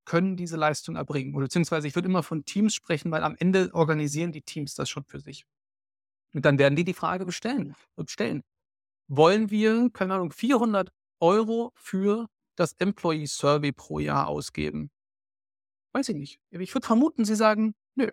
können 0.06 0.36
diese 0.36 0.58
Leistung 0.58 0.96
erbringen. 0.96 1.34
Oder 1.36 1.46
beziehungsweise 1.46 1.88
ich 1.88 1.96
würde 1.96 2.10
immer 2.10 2.24
von 2.24 2.46
Teams 2.46 2.74
sprechen, 2.76 3.12
weil 3.12 3.24
am 3.24 3.36
Ende 3.38 3.70
organisieren 3.74 4.32
die 4.32 4.42
Teams 4.42 4.76
das 4.76 4.90
schon 4.90 5.06
für 5.06 5.20
sich. 5.20 5.46
Und 6.34 6.46
dann 6.46 6.58
werden 6.60 6.76
die 6.76 6.84
die 6.84 6.94
Frage 6.94 7.26
bestellen, 7.26 7.76
stellen. 8.08 8.44
Wollen 9.08 9.50
wir, 9.52 9.90
keine 9.94 10.16
Ahnung, 10.16 10.32
400 10.32 10.90
Euro 11.20 11.72
für 11.76 12.28
das 12.56 12.74
Employee 12.80 13.28
Survey 13.28 13.72
pro 13.72 14.00
Jahr 14.00 14.28
ausgeben? 14.28 14.90
Weiß 15.94 16.10
ich 16.10 16.16
nicht. 16.16 16.40
Ich 16.50 16.74
würde 16.74 16.88
vermuten, 16.88 17.26
sie 17.26 17.36
sagen, 17.36 17.76
nö. 17.96 18.10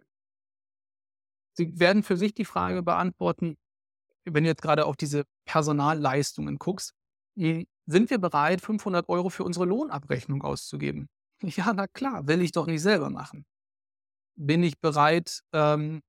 Sie 1.60 1.78
werden 1.78 2.02
für 2.02 2.16
sich 2.16 2.34
die 2.34 2.46
Frage 2.46 2.82
beantworten, 2.82 3.56
wenn 4.24 4.44
du 4.44 4.50
jetzt 4.50 4.62
gerade 4.62 4.86
auf 4.86 4.96
diese 4.96 5.24
Personalleistungen 5.46 6.58
guckst, 6.58 6.94
sind 7.36 8.10
wir 8.10 8.18
bereit, 8.18 8.60
500 8.62 9.08
Euro 9.08 9.30
für 9.30 9.44
unsere 9.44 9.66
Lohnabrechnung 9.66 10.42
auszugeben? 10.42 11.08
Ja, 11.42 11.72
na 11.72 11.86
klar, 11.86 12.26
will 12.28 12.42
ich 12.42 12.52
doch 12.52 12.66
nicht 12.66 12.82
selber 12.82 13.08
machen. 13.08 13.46
Bin 14.36 14.62
ich 14.62 14.80
bereit, 14.80 15.40
ähm, 15.52 16.02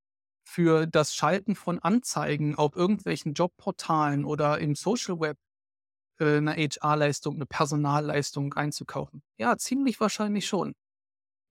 für 0.48 0.88
das 0.88 1.16
Schalten 1.16 1.56
von 1.56 1.80
Anzeigen 1.80 2.56
auf 2.56 2.76
irgendwelchen 2.76 3.34
Jobportalen 3.34 4.26
oder 4.26 4.60
im 4.60 4.76
Social 4.76 5.20
Web 5.22 5.38
äh, 6.20 6.38
eine 6.38 6.56
HR-Leistung, 6.56 7.36
eine 7.36 7.46
Personalleistung 7.48 8.54
einzukaufen? 8.54 9.24
Ja, 9.38 9.58
ziemlich 9.58 10.00
wahrscheinlich 10.00 10.48
schon. 10.48 10.74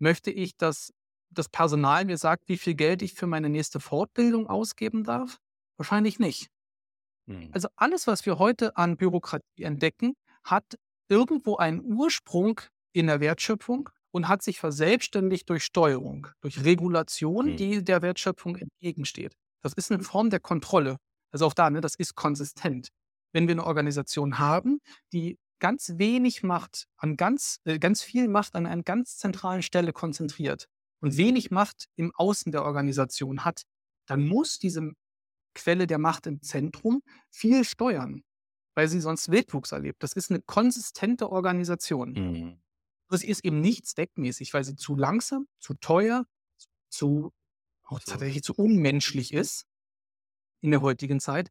Möchte 0.01 0.31
ich, 0.31 0.57
dass 0.57 0.93
das 1.31 1.49
Personal 1.49 2.05
mir 2.05 2.19
sagt, 2.19 2.49
wie 2.49 2.59
viel 2.59 2.75
Geld 2.75 3.03
ich 3.03 3.15
für 3.15 3.27
meine 3.27 3.49
nächste 3.49 3.81
Fortbildung 3.81 4.47
ausgeben 4.49 5.05
darf? 5.05 5.39
Wahrscheinlich 5.77 6.19
nicht. 6.19 6.49
Mhm. 7.27 7.51
Also 7.53 7.69
alles, 7.77 8.07
was 8.07 8.27
wir 8.27 8.39
heute 8.39 8.77
an 8.77 8.97
Bürokratie 8.97 9.63
entdecken, 9.63 10.15
hat 10.45 10.77
irgendwo 11.09 11.57
einen 11.57 11.81
Ursprung 11.83 12.61
in 12.93 13.07
der 13.07 13.21
Wertschöpfung 13.21 13.89
und 14.13 14.29
hat 14.29 14.43
sich 14.43 14.59
verselbstständigt 14.59 15.49
durch 15.49 15.65
Steuerung, 15.65 16.29
durch 16.41 16.65
Regulation, 16.65 17.53
Mhm. 17.53 17.57
die 17.57 17.85
der 17.85 18.03
Wertschöpfung 18.03 18.57
entgegensteht. 18.57 19.35
Das 19.63 19.73
ist 19.75 19.93
eine 19.93 20.03
Form 20.03 20.31
der 20.31 20.41
Kontrolle. 20.41 20.97
Also 21.33 21.47
auch 21.47 21.55
da, 21.55 21.71
ne, 21.71 21.81
das 21.81 21.95
ist 21.95 22.15
konsistent. 22.17 22.89
Wenn 23.33 23.47
wir 23.47 23.53
eine 23.55 23.65
Organisation 23.65 24.39
haben, 24.41 24.81
die 25.13 25.39
ganz 25.61 25.93
wenig 25.99 26.43
Macht 26.43 26.87
an 26.97 27.17
ganz, 27.17 27.61
äh, 27.65 27.79
ganz 27.79 28.03
viel 28.03 28.27
Macht 28.29 28.55
an 28.57 28.67
einer 28.67 28.83
ganz 28.83 29.17
zentralen 29.19 29.63
Stelle 29.63 29.93
konzentriert 29.93 30.67
und 31.01 31.17
wenig 31.17 31.51
Macht 31.51 31.89
im 31.97 32.13
Außen 32.15 32.53
der 32.53 32.65
Organisation 32.65 33.45
hat, 33.45 33.63
dann 34.07 34.27
muss 34.27 34.59
diese 34.59 34.93
Quelle 35.55 35.87
der 35.87 35.99
Macht 35.99 36.27
im 36.27 36.43
Zentrum 36.43 37.03
viel 37.31 37.65
steuern, 37.65 38.23
weil 38.75 38.89
sie 38.89 39.01
sonst 39.01 39.31
Wildwuchs 39.31 39.73
erlebt. 39.73 40.03
Das 40.03 40.13
ist 40.13 40.31
eine 40.31 40.41
konsistente 40.41 41.31
Organisation. 41.31 42.13
Mhm. 42.13 42.63
Sie 43.13 43.27
ist 43.27 43.45
eben 43.45 43.61
nicht 43.61 43.87
zweckmäßig, 43.87 44.55
weil 44.55 44.63
sie 44.63 44.77
zu 44.77 44.95
langsam, 44.95 45.49
zu 45.59 45.75
teuer, 45.75 46.27
zu 46.89 47.33
auch 47.83 47.99
tatsächlich 47.99 48.45
zu 48.45 48.55
unmenschlich 48.55 49.33
ist 49.33 49.67
in 50.61 50.71
der 50.71 50.81
heutigen 50.81 51.19
Zeit. 51.19 51.51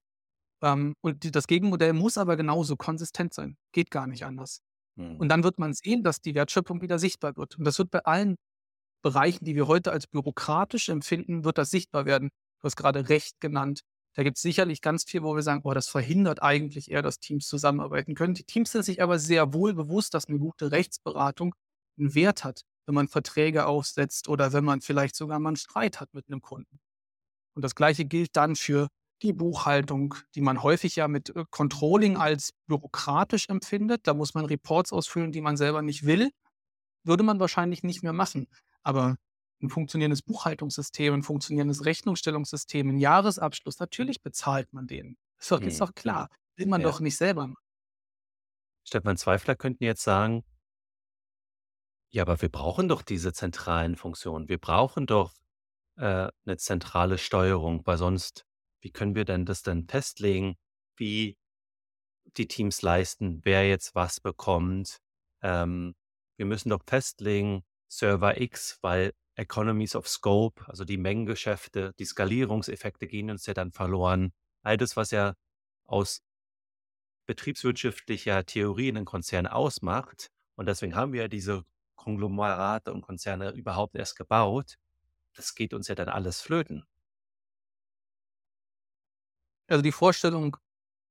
Ähm, 0.61 0.95
und 1.01 1.35
das 1.35 1.47
Gegenmodell 1.47 1.93
muss 1.93 2.17
aber 2.17 2.37
genauso 2.37 2.77
konsistent 2.77 3.33
sein. 3.33 3.57
Geht 3.73 3.91
gar 3.91 4.07
nicht 4.07 4.23
anders. 4.23 4.61
Mhm. 4.95 5.17
Und 5.17 5.29
dann 5.29 5.43
wird 5.43 5.59
man 5.59 5.73
sehen, 5.73 6.03
dass 6.03 6.21
die 6.21 6.35
Wertschöpfung 6.35 6.81
wieder 6.81 6.99
sichtbar 6.99 7.35
wird. 7.35 7.57
Und 7.57 7.65
das 7.65 7.77
wird 7.77 7.91
bei 7.91 7.99
allen 8.05 8.37
Bereichen, 9.01 9.45
die 9.45 9.55
wir 9.55 9.67
heute 9.67 9.91
als 9.91 10.07
bürokratisch 10.07 10.89
empfinden, 10.89 11.43
wird 11.43 11.57
das 11.57 11.71
sichtbar 11.71 12.05
werden. 12.05 12.29
Du 12.59 12.65
hast 12.65 12.75
gerade 12.75 13.09
Recht 13.09 13.39
genannt. 13.39 13.81
Da 14.15 14.23
gibt 14.23 14.37
es 14.37 14.41
sicherlich 14.41 14.81
ganz 14.81 15.03
viel, 15.03 15.23
wo 15.23 15.35
wir 15.35 15.43
sagen, 15.43 15.61
oh, 15.63 15.73
das 15.73 15.87
verhindert 15.87 16.41
eigentlich 16.41 16.91
eher, 16.91 17.01
dass 17.01 17.19
Teams 17.19 17.47
zusammenarbeiten 17.47 18.15
können. 18.15 18.33
Die 18.33 18.43
Teams 18.43 18.71
sind 18.71 18.83
sich 18.83 19.01
aber 19.01 19.19
sehr 19.19 19.53
wohl 19.53 19.73
bewusst, 19.73 20.13
dass 20.13 20.27
eine 20.27 20.39
gute 20.39 20.71
Rechtsberatung 20.71 21.55
einen 21.97 22.15
Wert 22.15 22.43
hat, 22.43 22.63
wenn 22.85 22.95
man 22.95 23.07
Verträge 23.07 23.65
aufsetzt 23.65 24.27
oder 24.27 24.51
wenn 24.51 24.65
man 24.65 24.81
vielleicht 24.81 25.15
sogar 25.15 25.39
mal 25.39 25.49
einen 25.49 25.55
Streit 25.57 25.99
hat 26.01 26.13
mit 26.13 26.25
einem 26.27 26.41
Kunden. 26.41 26.79
Und 27.55 27.63
das 27.63 27.75
Gleiche 27.75 28.05
gilt 28.05 28.35
dann 28.35 28.55
für 28.55 28.87
die 29.21 29.33
Buchhaltung, 29.33 30.15
die 30.35 30.41
man 30.41 30.63
häufig 30.63 30.95
ja 30.95 31.07
mit 31.07 31.35
äh, 31.35 31.45
Controlling 31.49 32.17
als 32.17 32.51
bürokratisch 32.67 33.49
empfindet. 33.49 34.07
Da 34.07 34.13
muss 34.13 34.33
man 34.33 34.45
Reports 34.45 34.93
ausfüllen, 34.93 35.31
die 35.31 35.41
man 35.41 35.57
selber 35.57 35.81
nicht 35.81 36.05
will. 36.05 36.31
Würde 37.03 37.23
man 37.23 37.39
wahrscheinlich 37.39 37.83
nicht 37.83 38.03
mehr 38.03 38.13
machen. 38.13 38.47
Aber 38.84 39.17
ein 39.61 39.69
funktionierendes 39.69 40.21
Buchhaltungssystem, 40.21 41.13
ein 41.15 41.23
funktionierendes 41.23 41.86
Rechnungsstellungssystem, 41.86 42.89
ein 42.89 42.97
Jahresabschluss, 42.99 43.80
natürlich 43.80 44.21
bezahlt 44.21 44.71
man 44.73 44.88
den. 44.88 45.17
Ist 45.39 45.51
doch, 45.51 45.61
ist 45.61 45.75
Mhm. 45.75 45.80
doch 45.82 45.93
klar. 45.95 46.30
Will 46.57 46.67
man 46.67 46.82
Ja. 46.82 46.88
doch 46.89 46.99
nicht 46.99 47.17
selber 47.17 47.47
machen. 47.47 47.63
Stefan 48.84 49.15
Zweifler 49.15 49.55
könnten 49.55 49.86
jetzt 49.86 50.03
sagen, 50.03 50.43
ja, 52.11 52.23
aber 52.23 52.41
wir 52.41 52.49
brauchen 52.49 52.88
doch 52.88 53.01
diese 53.01 53.34
zentralen 53.34 53.95
Funktionen. 53.95 54.49
Wir 54.49 54.57
brauchen 54.57 55.05
doch 55.05 55.34
äh, 55.97 56.30
eine 56.45 56.57
zentrale 56.57 57.17
Steuerung, 57.17 57.86
weil 57.88 57.97
sonst, 57.97 58.45
wie 58.82 58.91
können 58.91 59.15
wir 59.15 59.25
denn 59.25 59.45
das 59.45 59.63
denn 59.63 59.88
festlegen, 59.88 60.57
wie 60.97 61.38
die 62.38 62.47
Teams 62.47 62.82
leisten, 62.82 63.41
wer 63.43 63.67
jetzt 63.67 63.95
was 63.95 64.19
bekommt? 64.21 64.99
Ähm, 65.43 65.95
wir 66.38 66.45
müssen 66.45 66.69
doch 66.69 66.82
festlegen, 66.88 67.63
Server 67.89 68.39
X, 68.39 68.77
weil 68.81 69.13
Economies 69.35 69.95
of 69.95 70.07
Scope, 70.07 70.63
also 70.67 70.85
die 70.85 70.97
Mengengeschäfte, 70.97 71.93
die 71.99 72.05
Skalierungseffekte 72.05 73.07
gehen 73.07 73.29
uns 73.29 73.45
ja 73.45 73.53
dann 73.53 73.71
verloren. 73.71 74.33
All 74.63 74.77
das, 74.77 74.95
was 74.95 75.11
ja 75.11 75.33
aus 75.85 76.21
betriebswirtschaftlicher 77.25 78.45
Theorie 78.45 78.89
einen 78.89 79.05
Konzern 79.05 79.47
ausmacht. 79.47 80.29
Und 80.55 80.65
deswegen 80.67 80.95
haben 80.95 81.13
wir 81.13 81.21
ja 81.23 81.27
diese 81.27 81.63
Konglomerate 81.95 82.91
und 82.93 83.01
Konzerne 83.01 83.51
überhaupt 83.51 83.95
erst 83.95 84.17
gebaut. 84.17 84.75
Das 85.35 85.55
geht 85.55 85.73
uns 85.73 85.87
ja 85.87 85.95
dann 85.95 86.09
alles 86.09 86.41
flöten. 86.41 86.85
Also 89.67 89.81
die 89.81 89.91
Vorstellung, 89.91 90.57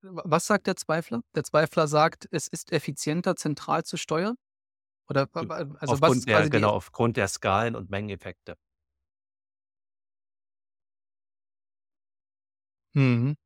wa- 0.03 0.23
was 0.25 0.47
sagt 0.47 0.67
der 0.67 0.77
Zweifler? 0.77 1.23
Der 1.35 1.45
Zweifler 1.45 1.87
sagt, 1.89 2.29
es 2.31 2.49
ist 2.49 2.73
effizienter, 2.73 3.37
zentral 3.37 3.85
zu 3.85 3.97
steuern? 3.97 4.37
Oder 5.09 5.29
also 5.33 5.67
was 5.79 5.91
aufgrund 5.91 6.19
ist 6.19 6.29
der, 6.29 6.51
genau, 6.51 6.71
aufgrund 6.71 7.17
der 7.17 7.29
Skalen 7.29 7.75
und 7.75 7.91
Mengeneffekte. 7.91 8.57
Mhm. 12.95 13.37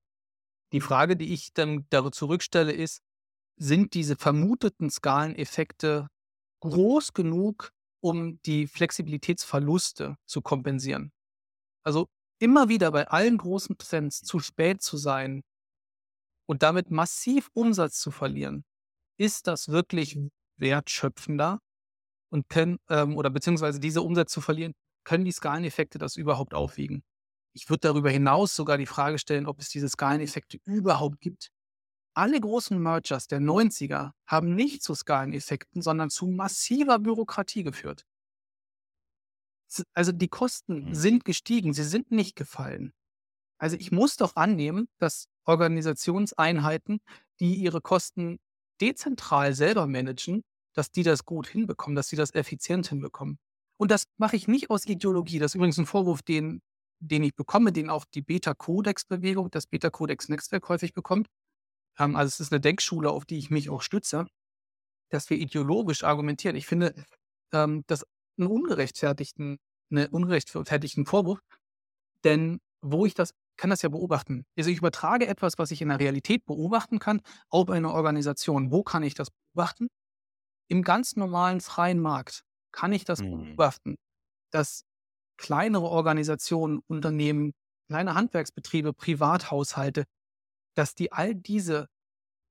Die 0.73 0.81
Frage, 0.81 1.17
die 1.17 1.33
ich 1.33 1.53
dann 1.53 1.87
darauf 1.91 2.13
zurückstelle, 2.13 2.73
ist, 2.73 3.03
sind 3.59 3.95
diese 3.95 4.17
vermuteten 4.17 4.91
Skaleneffekte 4.91 6.09
groß 6.61 7.13
genug, 7.13 7.71
um 8.03 8.41
die 8.43 8.67
Flexibilitätsverluste 8.67 10.17
zu 10.27 10.43
kompensieren? 10.43 11.13
Also 11.85 12.09
immer 12.41 12.69
wieder 12.69 12.93
bei 12.93 13.09
allen 13.09 13.39
großen 13.39 13.79
Trends 13.79 14.23
zu 14.23 14.41
spät 14.41 14.83
zu 14.83 14.97
sein 14.97 15.43
und 16.47 16.63
damit 16.63 16.91
massiv 16.91 17.49
Umsatz 17.55 17.99
zu 18.01 18.11
verlieren, 18.11 18.65
ist 19.19 19.47
das 19.47 19.69
wirklich 19.69 20.19
wertschöpfender 20.59 21.61
und 22.31 22.49
können, 22.49 22.79
ähm, 22.91 23.17
oder 23.17 23.31
beziehungsweise 23.31 23.81
diese 23.81 24.03
Umsätze 24.03 24.35
zu 24.35 24.41
verlieren, 24.41 24.75
können 25.05 25.25
die 25.25 25.33
Skaleneffekte 25.33 25.99
das 25.99 26.17
überhaupt 26.17 26.55
aufwiegen? 26.55 27.03
Ich 27.55 27.69
würde 27.71 27.81
darüber 27.89 28.11
hinaus 28.11 28.57
sogar 28.57 28.79
die 28.79 28.87
Frage 28.87 29.19
stellen, 29.19 29.47
ob 29.47 29.61
es 29.61 29.69
diese 29.71 29.89
Skaleneffekte 29.89 30.59
überhaupt 30.65 31.21
gibt. 31.21 31.51
Alle 32.15 32.41
großen 32.41 32.79
Mergers 32.83 33.27
der 33.29 33.41
90er 33.41 34.13
haben 34.27 34.55
nicht 34.55 34.83
zu 34.83 34.95
Skaleneffekten, 34.95 35.83
sondern 35.83 36.11
zu 36.11 36.27
massiver 36.29 36.99
Bürokratie 36.99 37.65
geführt. 37.65 38.05
Also 39.95 40.13
die 40.13 40.29
Kosten 40.29 40.87
Mhm. 40.89 40.95
sind 40.95 41.25
gestiegen, 41.25 41.73
sie 41.73 41.85
sind 41.85 42.11
nicht 42.11 42.37
gefallen. 42.37 42.93
Also 43.59 43.77
ich 43.77 43.93
muss 43.93 44.17
doch 44.17 44.37
annehmen, 44.37 44.89
dass 44.99 45.29
Organisationseinheiten, 45.47 47.01
die 47.41 47.57
ihre 47.57 47.81
Kosten 47.83 48.39
dezentral 48.83 49.55
selber 49.55 49.87
managen, 49.87 50.43
dass 50.75 50.91
die 50.91 51.05
das 51.05 51.25
gut 51.25 51.47
hinbekommen, 51.47 51.95
dass 51.95 52.09
sie 52.09 52.17
das 52.17 52.35
effizient 52.35 52.89
hinbekommen. 52.89 53.39
Und 53.79 53.91
das 53.91 54.05
mache 54.19 54.37
ich 54.37 54.49
nicht 54.49 54.71
aus 54.71 54.87
Ideologie. 54.87 55.39
Das 55.39 55.53
ist 55.53 55.55
übrigens 55.55 55.79
ein 55.79 55.87
Vorwurf, 55.87 56.23
den, 56.23 56.61
den 57.01 57.23
ich 57.23 57.35
bekomme, 57.35 57.73
den 57.73 57.91
auch 57.91 58.05
die 58.05 58.23
Beta-Codex-Bewegung, 58.23 59.51
das 59.51 59.67
Beta-Codex-Netzwerk 59.67 60.69
häufig 60.69 60.93
bekommt. 60.93 61.29
Ähm, 61.99 62.17
also 62.17 62.29
es 62.29 62.41
ist 62.41 62.53
eine 62.53 62.61
Denkschule, 62.61 63.11
auf 63.11 63.25
die 63.25 63.39
ich 63.39 63.51
mich 63.51 63.71
auch 63.71 63.83
stütze, 63.83 64.27
dass 65.11 65.31
wir 65.31 65.37
ideologisch 65.37 66.05
argumentieren. 66.05 66.57
Ich 66.57 66.67
finde 66.67 66.95
ähm, 67.53 67.85
das 67.87 68.05
einen 68.39 68.49
ungerechtfertigten, 68.49 69.59
einen 69.91 70.09
ungerechtfertigten 70.09 71.07
Vorwurf, 71.07 71.41
denn 72.25 72.61
wo 72.81 73.07
ich 73.07 73.15
das 73.15 73.35
kann 73.57 73.71
das 73.71 73.83
ja 73.83 73.89
beobachten. 73.89 74.45
Also 74.59 74.71
ich 74.71 74.79
übertrage 74.79 75.27
etwas, 75.29 75.55
was 75.59 75.71
ich 75.71 75.83
in 75.83 75.89
der 75.89 76.01
Realität 76.01 76.45
beobachten 76.47 76.99
kann, 76.99 77.21
auf 77.49 77.71
eine 77.71 77.93
Organisation. 77.93 78.71
Wo 78.73 78.83
kann 78.83 79.03
ich 79.03 79.15
das 79.15 79.29
beobachten? 79.31 79.89
Im 80.69 80.83
ganz 80.83 81.17
normalen 81.17 81.61
freien 81.61 82.01
Markt 82.01 82.43
kann 82.73 82.93
ich 82.93 83.05
das 83.05 83.21
Mhm. 83.21 83.57
beobachten, 83.57 83.97
dass 84.53 84.85
kleinere 85.39 85.85
Organisationen, 85.89 86.81
Unternehmen, 86.87 87.53
kleine 87.89 88.15
Handwerksbetriebe, 88.15 88.93
Privathaushalte, 88.95 90.05
dass 90.75 90.95
die 90.95 91.13
all 91.13 91.35
diese 91.35 91.89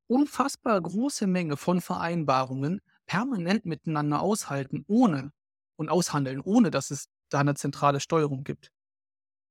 unfassbar 0.08 0.82
große 0.82 1.28
Menge 1.28 1.58
von 1.58 1.82
Vereinbarungen 1.82 2.82
permanent 3.08 3.66
miteinander 3.66 4.22
aushalten, 4.22 4.84
ohne 4.88 5.32
und 5.78 5.90
aushandeln, 5.90 6.42
ohne 6.42 6.72
dass 6.72 6.92
es 6.92 7.08
da 7.30 7.40
eine 7.40 7.56
zentrale 7.56 8.00
Steuerung 8.00 8.44
gibt. 8.44 8.72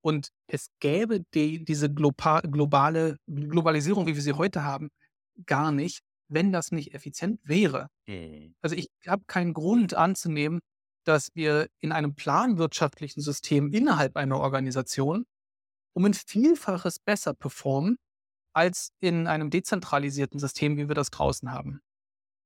Und 0.02 0.30
es 0.46 0.68
gäbe 0.80 1.20
die, 1.34 1.64
diese 1.64 1.92
globa 1.92 2.40
globale 2.42 3.16
Globalisierung, 3.26 4.06
wie 4.06 4.14
wir 4.14 4.22
sie 4.22 4.32
heute 4.32 4.64
haben, 4.64 4.88
gar 5.46 5.72
nicht, 5.72 6.00
wenn 6.28 6.52
das 6.52 6.72
nicht 6.72 6.94
effizient 6.94 7.40
wäre. 7.44 7.88
Mhm. 8.06 8.54
Also 8.62 8.76
ich 8.76 8.88
habe 9.06 9.24
keinen 9.26 9.52
Grund 9.54 9.94
anzunehmen, 9.94 10.60
dass 11.04 11.28
wir 11.34 11.68
in 11.80 11.92
einem 11.92 12.14
planwirtschaftlichen 12.14 13.22
System 13.22 13.72
innerhalb 13.72 14.16
einer 14.16 14.38
Organisation 14.38 15.24
um 15.94 16.04
ein 16.04 16.14
Vielfaches 16.14 16.98
besser 17.00 17.34
performen 17.34 17.96
als 18.54 18.90
in 19.00 19.26
einem 19.26 19.50
dezentralisierten 19.50 20.38
System, 20.40 20.76
wie 20.76 20.88
wir 20.88 20.94
das 20.94 21.10
draußen 21.10 21.52
haben. 21.52 21.80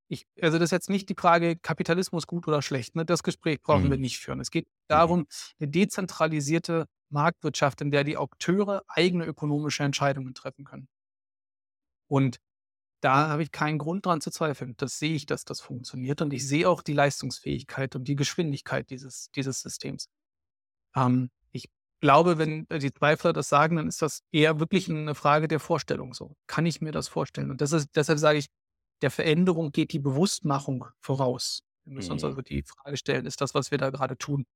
Ich, 0.09 0.27
also 0.41 0.59
das 0.59 0.67
ist 0.67 0.73
jetzt 0.73 0.91
nicht 0.91 1.09
die 1.09 1.15
Frage, 1.19 1.57
Kapitalismus 1.57 2.27
gut 2.27 2.47
oder 2.47 2.63
schlecht. 2.63 2.95
Ne? 2.95 3.05
Das 3.07 3.23
Gespräch 3.23 3.63
brauchen 3.63 3.91
wir 3.91 3.97
Mhm. 3.97 4.03
nicht 4.03 4.19
führen. 4.19 4.41
Es 4.41 4.51
geht 4.51 4.67
darum, 4.89 5.27
eine 5.59 5.69
dezentralisierte 5.71 6.87
Marktwirtschaft, 7.11 7.81
in 7.81 7.91
der 7.91 8.05
die 8.05 8.17
Akteure 8.17 8.83
eigene 8.89 9.25
ökonomische 9.27 9.85
Entscheidungen 9.85 10.35
treffen 10.35 10.65
können. 10.65 10.89
Und 12.09 12.39
da 13.03 13.29
habe 13.29 13.43
ich 13.43 13.53
keinen 13.53 13.79
Grund 13.79 14.07
dran 14.07 14.21
zu 14.21 14.31
zweifeln. 14.31 14.75
Das 14.79 14.99
sehe 14.99 15.15
ich, 15.15 15.27
dass 15.27 15.45
das 15.45 15.61
funktioniert. 15.61 16.23
Und 16.23 16.33
ich 16.33 16.47
sehe 16.49 16.69
auch 16.69 16.83
die 16.83 16.95
Leistungsfähigkeit 16.95 17.97
und 17.97 18.09
die 18.09 18.17
Geschwindigkeit 18.17 18.91
dieses, 18.91 19.31
dieses 19.33 19.61
Systems. 19.61 20.09
Ähm, 20.97 21.31
ich 21.53 21.69
glaube, 22.01 22.39
wenn 22.39 22.67
die 22.71 22.93
Zweifler 22.93 23.33
das 23.33 23.49
sagen, 23.49 23.77
dann 23.77 23.89
ist 23.89 24.03
das 24.03 24.23
eher 24.33 24.61
wirklich 24.61 24.89
eine 24.91 25.15
Frage 25.15 25.49
der 25.49 25.61
Vorstellung. 25.61 26.15
So 26.15 26.37
kann 26.47 26.67
ich 26.67 26.81
mir 26.81 26.93
das 26.93 27.09
vorstellen. 27.09 27.51
Und 27.51 27.63
ist, 27.63 27.91
deshalb 27.97 28.19
sage 28.19 28.39
ich, 28.39 28.49
der 29.03 29.11
Veränderung 29.11 29.73
geht 29.73 29.93
die 29.93 29.99
Bewusstmachung 30.01 30.87
voraus. 31.01 31.61
Wir 31.85 31.95
müssen 31.95 32.13
uns 32.13 32.23
Mhm. 32.23 32.29
also 32.31 32.43
die 32.43 32.63
Frage 32.63 32.97
stellen, 32.97 33.27
ist 33.27 33.41
das, 33.41 33.55
was 33.55 33.71
wir 33.71 33.79
da 33.79 33.91
gerade 33.91 34.17
tun, 34.19 34.47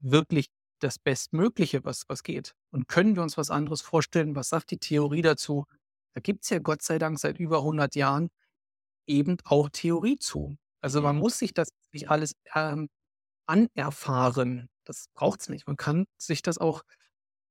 wirklich 0.00 0.48
das 0.80 0.98
Bestmögliche, 0.98 1.84
was, 1.84 2.04
was 2.08 2.22
geht. 2.22 2.54
Und 2.70 2.88
können 2.88 3.16
wir 3.16 3.22
uns 3.22 3.36
was 3.36 3.50
anderes 3.50 3.82
vorstellen? 3.82 4.36
Was 4.36 4.48
sagt 4.50 4.70
die 4.70 4.78
Theorie 4.78 5.22
dazu? 5.22 5.66
Da 6.14 6.20
gibt 6.20 6.44
es 6.44 6.50
ja 6.50 6.58
Gott 6.58 6.82
sei 6.82 6.98
Dank 6.98 7.18
seit 7.18 7.38
über 7.38 7.58
100 7.58 7.94
Jahren 7.94 8.30
eben 9.06 9.36
auch 9.44 9.68
Theorie 9.70 10.18
zu. 10.18 10.56
Also 10.80 11.02
man 11.02 11.16
muss 11.18 11.38
sich 11.38 11.54
das 11.54 11.68
nicht 11.92 12.10
alles 12.10 12.32
ähm, 12.54 12.88
anerfahren. 13.46 14.68
Das 14.84 15.08
braucht 15.14 15.40
es 15.42 15.48
nicht. 15.48 15.66
Man 15.66 15.76
kann 15.76 16.06
sich 16.18 16.42
das 16.42 16.58
auch 16.58 16.82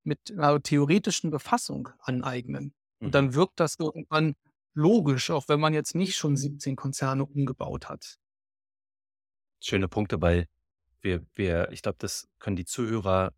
mit 0.03 0.31
einer 0.31 0.61
theoretischen 0.61 1.31
Befassung 1.31 1.89
aneignen. 1.99 2.73
Und 2.99 3.07
Mhm. 3.07 3.11
dann 3.11 3.33
wirkt 3.33 3.59
das 3.59 3.75
irgendwann 3.79 4.35
logisch, 4.73 5.31
auch 5.31 5.47
wenn 5.49 5.59
man 5.59 5.73
jetzt 5.73 5.95
nicht 5.95 6.15
schon 6.15 6.37
17 6.37 6.75
Konzerne 6.75 7.25
umgebaut 7.25 7.89
hat. 7.89 8.17
Schöne 9.61 9.87
Punkte, 9.87 10.21
weil 10.21 10.47
wir, 11.05 11.25
wir, 11.35 11.71
ich 11.71 11.81
glaube, 11.81 11.97
das 11.99 12.27
können 12.39 12.57
die 12.57 12.65
Zuhörer 12.65 13.31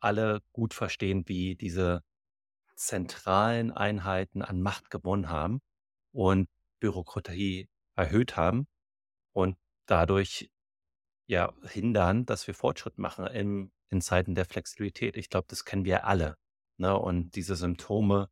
alle 0.00 0.40
gut 0.52 0.72
verstehen, 0.72 1.24
wie 1.28 1.54
diese 1.54 2.02
zentralen 2.76 3.70
Einheiten 3.70 4.40
an 4.42 4.62
Macht 4.62 4.90
gewonnen 4.90 5.28
haben 5.28 5.60
und 6.12 6.48
Bürokratie 6.80 7.68
erhöht 7.94 8.36
haben 8.36 8.66
und 9.32 9.56
dadurch 9.86 10.50
ja 11.26 11.52
hindern, 11.62 12.24
dass 12.26 12.46
wir 12.46 12.54
Fortschritt 12.54 12.98
machen 12.98 13.26
in, 13.26 13.72
in 13.90 14.00
Zeiten 14.00 14.34
der 14.34 14.46
Flexibilität. 14.46 15.16
Ich 15.16 15.28
glaube, 15.28 15.46
das 15.48 15.64
kennen 15.64 15.84
wir 15.84 16.06
alle. 16.06 16.36
Ne? 16.78 16.96
Und 16.98 17.36
diese 17.36 17.54
Symptome 17.54 18.28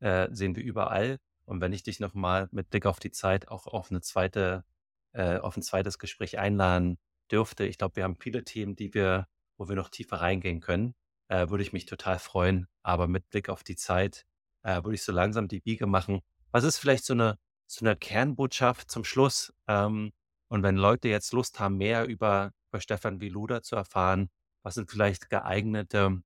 äh, 0.00 0.28
sehen 0.32 0.56
wir 0.56 0.64
überall. 0.64 1.18
Und 1.44 1.60
wenn 1.60 1.72
ich 1.72 1.82
dich 1.82 2.00
nochmal 2.00 2.48
mit 2.50 2.70
Blick 2.70 2.86
auf 2.86 2.98
die 2.98 3.12
Zeit 3.12 3.48
auch 3.48 3.66
auf 3.66 3.90
eine 3.90 4.00
zweite, 4.00 4.64
äh, 5.12 5.38
auf 5.38 5.56
ein 5.56 5.62
zweites 5.62 5.98
Gespräch 5.98 6.38
einladen 6.38 6.98
dürfte, 7.30 7.64
ich 7.66 7.78
glaube, 7.78 7.96
wir 7.96 8.04
haben 8.04 8.16
viele 8.16 8.44
Themen, 8.44 8.76
die 8.76 8.94
wir, 8.94 9.26
wo 9.58 9.68
wir 9.68 9.76
noch 9.76 9.88
tiefer 9.88 10.16
reingehen 10.20 10.60
können, 10.60 10.94
äh, 11.28 11.48
würde 11.48 11.62
ich 11.62 11.72
mich 11.72 11.86
total 11.86 12.18
freuen. 12.18 12.66
Aber 12.82 13.08
mit 13.08 13.28
Blick 13.30 13.48
auf 13.48 13.62
die 13.64 13.76
Zeit 13.76 14.24
äh, 14.62 14.82
würde 14.84 14.94
ich 14.94 15.02
so 15.02 15.12
langsam 15.12 15.48
die 15.48 15.60
Biege 15.60 15.86
machen. 15.86 16.20
Was 16.50 16.64
ist 16.64 16.78
vielleicht 16.78 17.04
so 17.04 17.14
eine, 17.14 17.38
so 17.66 17.84
eine 17.84 17.96
Kernbotschaft 17.96 18.90
zum 18.90 19.04
Schluss? 19.04 19.52
Ähm, 19.68 20.12
und 20.48 20.62
wenn 20.62 20.76
Leute 20.76 21.08
jetzt 21.08 21.32
Lust 21.32 21.58
haben, 21.60 21.76
mehr 21.78 22.06
über, 22.06 22.52
über 22.70 22.80
Stefan 22.80 23.20
Wiluda 23.20 23.62
zu 23.62 23.76
erfahren, 23.76 24.30
was 24.62 24.74
sind 24.74 24.90
vielleicht 24.90 25.30
geeignete 25.30 26.22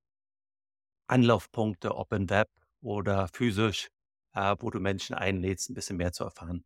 Anlaufpunkte, 1.09 1.95
ob 1.97 2.13
im 2.13 2.29
Web 2.31 2.49
oder 2.81 3.29
physisch, 3.29 3.89
äh, 4.35 4.55
wo 4.59 4.71
du 4.71 4.81
Menschen 4.81 5.15
einlädst, 5.15 5.71
ein 5.71 5.75
bisschen 5.75 5.97
mehr 5.97 6.13
zu 6.13 6.25
erfahren? 6.25 6.65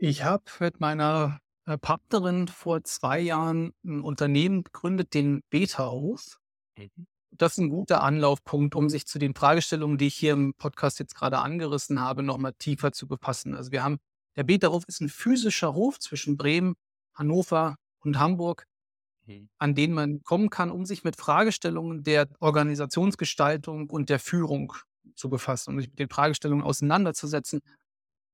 Ich 0.00 0.22
habe 0.22 0.44
mit 0.60 0.78
meiner 0.78 1.40
Partnerin 1.76 2.48
vor 2.48 2.82
zwei 2.84 3.20
Jahren 3.20 3.72
ein 3.84 4.00
Unternehmen 4.00 4.64
gegründet, 4.64 5.14
den 5.14 5.42
Beta-Hof. 5.50 6.38
Mhm. 6.76 7.06
Das 7.30 7.52
ist 7.52 7.58
ein 7.58 7.68
guter 7.68 8.02
Anlaufpunkt, 8.02 8.74
um 8.74 8.88
sich 8.88 9.06
zu 9.06 9.18
den 9.18 9.34
Fragestellungen, 9.34 9.98
die 9.98 10.06
ich 10.06 10.14
hier 10.14 10.32
im 10.32 10.54
Podcast 10.54 10.98
jetzt 10.98 11.14
gerade 11.14 11.38
angerissen 11.38 12.00
habe, 12.00 12.22
nochmal 12.22 12.54
tiefer 12.54 12.92
zu 12.92 13.06
befassen. 13.06 13.54
Also 13.54 13.70
wir 13.70 13.84
haben, 13.84 13.98
der 14.36 14.44
Beta-Hof 14.44 14.84
ist 14.86 15.00
ein 15.00 15.10
physischer 15.10 15.74
Hof 15.74 15.98
zwischen 15.98 16.36
Bremen, 16.38 16.74
Hannover 17.14 17.76
und 18.00 18.18
Hamburg, 18.18 18.64
Mhm. 19.26 19.50
an 19.58 19.74
den 19.74 19.92
man 19.92 20.22
kommen 20.22 20.48
kann, 20.50 20.70
um 20.70 20.86
sich 20.86 21.04
mit 21.04 21.16
Fragestellungen 21.16 22.02
der 22.02 22.28
Organisationsgestaltung 22.40 23.90
und 23.90 24.08
der 24.08 24.18
Führung 24.18 24.72
zu 25.14 25.28
befassen, 25.28 25.74
um 25.74 25.80
sich 25.80 25.90
mit 25.90 25.98
den 25.98 26.08
Fragestellungen 26.08 26.64
auseinanderzusetzen 26.64 27.60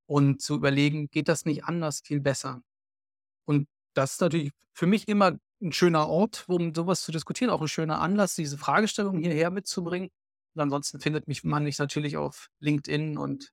und 0.07 0.41
zu 0.41 0.55
überlegen, 0.55 1.09
geht 1.11 1.29
das 1.29 1.45
nicht 1.45 1.65
anders, 1.65 2.01
viel 2.05 2.21
besser? 2.21 2.63
Und 3.45 3.69
das 3.95 4.15
ist 4.15 4.21
natürlich 4.21 4.53
für 4.73 4.87
mich 4.87 5.09
immer 5.09 5.39
ein 5.63 5.73
schöner 5.73 6.09
Ort, 6.09 6.45
um 6.49 6.75
sowas 6.75 7.03
zu 7.03 7.13
diskutieren, 7.13 7.51
auch 7.51 7.61
ein 7.61 7.69
schöner 7.69 8.01
Anlass, 8.01 8.35
diese 8.35 8.59
Fragestellung 8.59 9.19
hierher 9.19 9.51
mitzubringen. 9.51 10.11
Und 10.55 10.61
ansonsten 10.61 11.01
findet 11.01 11.27
mich 11.29 11.45
man 11.45 11.65
mich 11.65 11.79
natürlich 11.79 12.17
auf 12.17 12.49
LinkedIn 12.61 13.19
und 13.19 13.51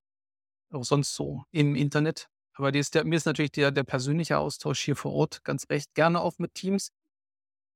auch 0.71 0.83
sonst 0.83 1.15
so 1.15 1.43
im 1.51 1.75
Internet. 1.75 2.27
Aber 2.53 2.73
ist 2.73 2.95
der, 2.95 3.05
mir 3.05 3.15
ist 3.15 3.25
natürlich 3.25 3.51
der, 3.51 3.71
der 3.71 3.83
persönliche 3.83 4.37
Austausch 4.37 4.81
hier 4.81 4.95
vor 4.95 5.13
Ort 5.13 5.43
ganz 5.43 5.69
recht. 5.69 5.93
Gerne 5.95 6.21
auch 6.21 6.37
mit 6.37 6.53
Teams 6.53 6.91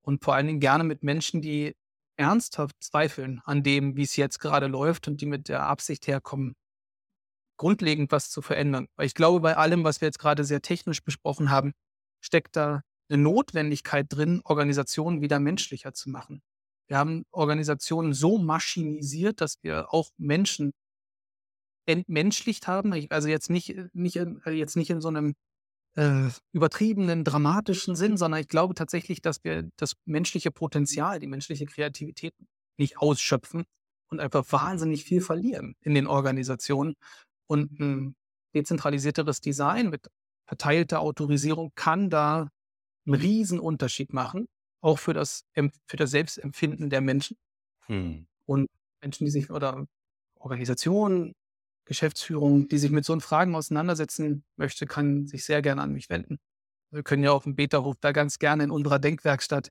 und 0.02 0.24
vor 0.24 0.36
allen 0.36 0.48
Dingen 0.48 0.60
gerne 0.60 0.84
mit 0.84 1.04
Menschen, 1.04 1.42
die 1.42 1.76
ernsthaft 2.18 2.76
zweifeln 2.82 3.42
an 3.46 3.64
dem, 3.64 3.98
wie 3.98 4.04
es 4.04 4.16
jetzt 4.16 4.40
gerade 4.40 4.68
läuft 4.68 5.08
und 5.08 5.22
die 5.22 5.26
mit 5.26 5.50
der 5.50 5.64
Absicht 5.64 6.08
herkommen, 6.08 6.56
grundlegend 7.58 8.12
was 8.12 8.30
zu 8.30 8.42
verändern. 8.42 8.88
Weil 8.96 9.08
ich 9.08 9.16
glaube, 9.16 9.40
bei 9.40 9.58
allem, 9.58 9.84
was 9.84 10.02
wir 10.02 10.08
jetzt 10.08 10.20
gerade 10.20 10.44
sehr 10.44 10.62
technisch 10.62 11.04
besprochen 11.04 11.50
haben, 11.50 11.74
steckt 12.26 12.56
da 12.56 12.82
eine 13.10 13.22
Notwendigkeit 13.22 14.08
drin, 14.10 14.42
Organisationen 14.44 15.22
wieder 15.22 15.40
menschlicher 15.40 15.94
zu 15.94 16.10
machen. 16.10 16.42
Wir 16.88 16.98
haben 16.98 17.24
Organisationen 17.32 18.14
so 18.14 18.38
maschinisiert, 18.38 19.42
dass 19.42 19.58
wir 19.62 19.94
auch 19.94 20.10
Menschen 20.18 20.72
entmenschlicht 21.88 22.68
haben. 22.68 22.94
Also 23.10 23.28
jetzt 23.28 23.50
nicht, 23.50 23.76
nicht, 23.94 24.16
in, 24.16 24.42
äh, 24.46 24.52
jetzt 24.52 24.76
nicht 24.76 24.90
in 24.90 25.02
so 25.02 25.08
einem 25.08 25.36
äh, 25.96 26.30
übertriebenen, 26.52 27.24
dramatischen 27.24 27.96
Sinn, 27.96 28.18
sondern 28.18 28.42
ich 28.42 28.48
glaube 28.48 28.74
tatsächlich, 28.74 29.22
dass 29.22 29.44
wir 29.44 29.70
das 29.78 29.94
menschliche 30.06 30.52
Potenzial, 30.52 31.20
die 31.20 31.28
menschliche 31.28 31.66
Kreativität 31.66 32.34
nicht 32.78 32.98
ausschöpfen 32.98 33.66
und 34.10 34.20
einfach 34.20 34.52
wahnsinnig 34.52 35.04
viel 35.06 35.22
verlieren 35.22 35.76
in 35.82 35.94
den 35.94 36.08
Organisationen. 36.08 36.96
Und 37.48 37.80
ein 37.80 38.16
dezentralisierteres 38.56 39.42
Design 39.42 39.90
mit 39.90 40.08
verteilter 40.46 41.02
Autorisierung 41.02 41.72
kann 41.76 42.10
da 42.10 42.50
einen 43.06 43.16
riesen 43.16 43.60
Unterschied 43.60 44.14
machen, 44.14 44.48
auch 44.82 45.00
für 45.00 45.14
das, 45.14 45.46
für 45.88 45.98
das 45.98 46.12
Selbstempfinden 46.12 46.90
der 46.90 47.02
Menschen 47.02 47.38
Hm. 47.88 48.28
und 48.46 48.68
Menschen, 49.02 49.26
die 49.26 49.32
sich 49.32 49.52
oder 49.52 49.86
Organisationen, 50.36 51.34
Geschäftsführung, 51.86 52.68
die 52.68 52.80
sich 52.80 52.92
mit 52.92 53.06
so 53.06 53.20
Fragen 53.20 53.56
auseinandersetzen 53.56 54.44
möchte, 54.56 54.88
kann 54.88 55.28
sich 55.28 55.46
sehr 55.46 55.62
gerne 55.62 55.84
an 55.84 55.92
mich 55.92 56.10
wenden. 56.10 56.40
Wir 56.92 57.04
können 57.04 57.24
ja 57.24 57.32
auf 57.32 57.44
dem 57.44 57.56
Beta-Hof 57.56 57.96
da 58.02 58.12
ganz 58.12 58.40
gerne 58.40 58.64
in 58.64 58.72
unserer 58.72 59.00
Denkwerkstatt 59.00 59.70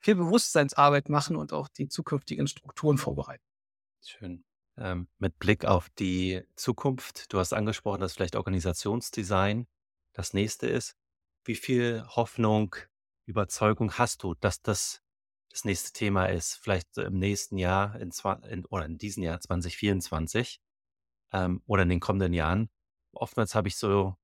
viel 0.00 0.16
Bewusstseinsarbeit 0.16 1.08
machen 1.08 1.36
und 1.36 1.52
auch 1.52 1.68
die 1.68 1.88
zukünftigen 1.88 2.46
Strukturen 2.48 2.98
vorbereiten. 2.98 3.44
Schön. 4.04 4.44
Ähm, 4.76 5.08
mit 5.18 5.38
Blick 5.38 5.64
auf 5.64 5.88
die 5.98 6.42
Zukunft, 6.54 7.32
du 7.32 7.38
hast 7.38 7.52
angesprochen, 7.52 8.00
dass 8.00 8.12
vielleicht 8.12 8.36
Organisationsdesign 8.36 9.66
das 10.16 10.32
nächste 10.32 10.66
ist. 10.66 10.96
Wie 11.44 11.54
viel 11.54 12.04
Hoffnung, 12.08 12.74
Überzeugung 13.26 13.92
hast 13.92 14.22
du, 14.22 14.34
dass 14.34 14.62
das 14.62 15.02
das 15.50 15.64
nächste 15.64 15.92
Thema 15.92 16.26
ist? 16.26 16.54
Vielleicht 16.54 16.96
im 16.98 17.18
nächsten 17.18 17.58
Jahr 17.58 18.00
in, 18.00 18.12
in, 18.48 18.64
oder 18.66 18.86
in 18.86 18.98
diesem 18.98 19.22
Jahr 19.22 19.40
2024 19.40 20.58
ähm, 21.32 21.62
oder 21.66 21.82
in 21.82 21.90
den 21.90 22.00
kommenden 22.00 22.32
Jahren? 22.32 22.70
Oftmals 23.12 23.54
habe 23.54 23.68
ich 23.68 23.76
so 23.76 24.16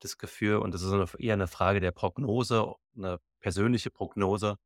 das 0.00 0.18
Gefühl, 0.18 0.56
und 0.58 0.72
das 0.72 0.82
ist 0.82 1.14
eher 1.16 1.34
eine 1.34 1.48
Frage 1.48 1.80
der 1.80 1.90
Prognose, 1.90 2.74
eine 2.96 3.18
persönliche 3.40 3.90
Prognose, 3.90 4.56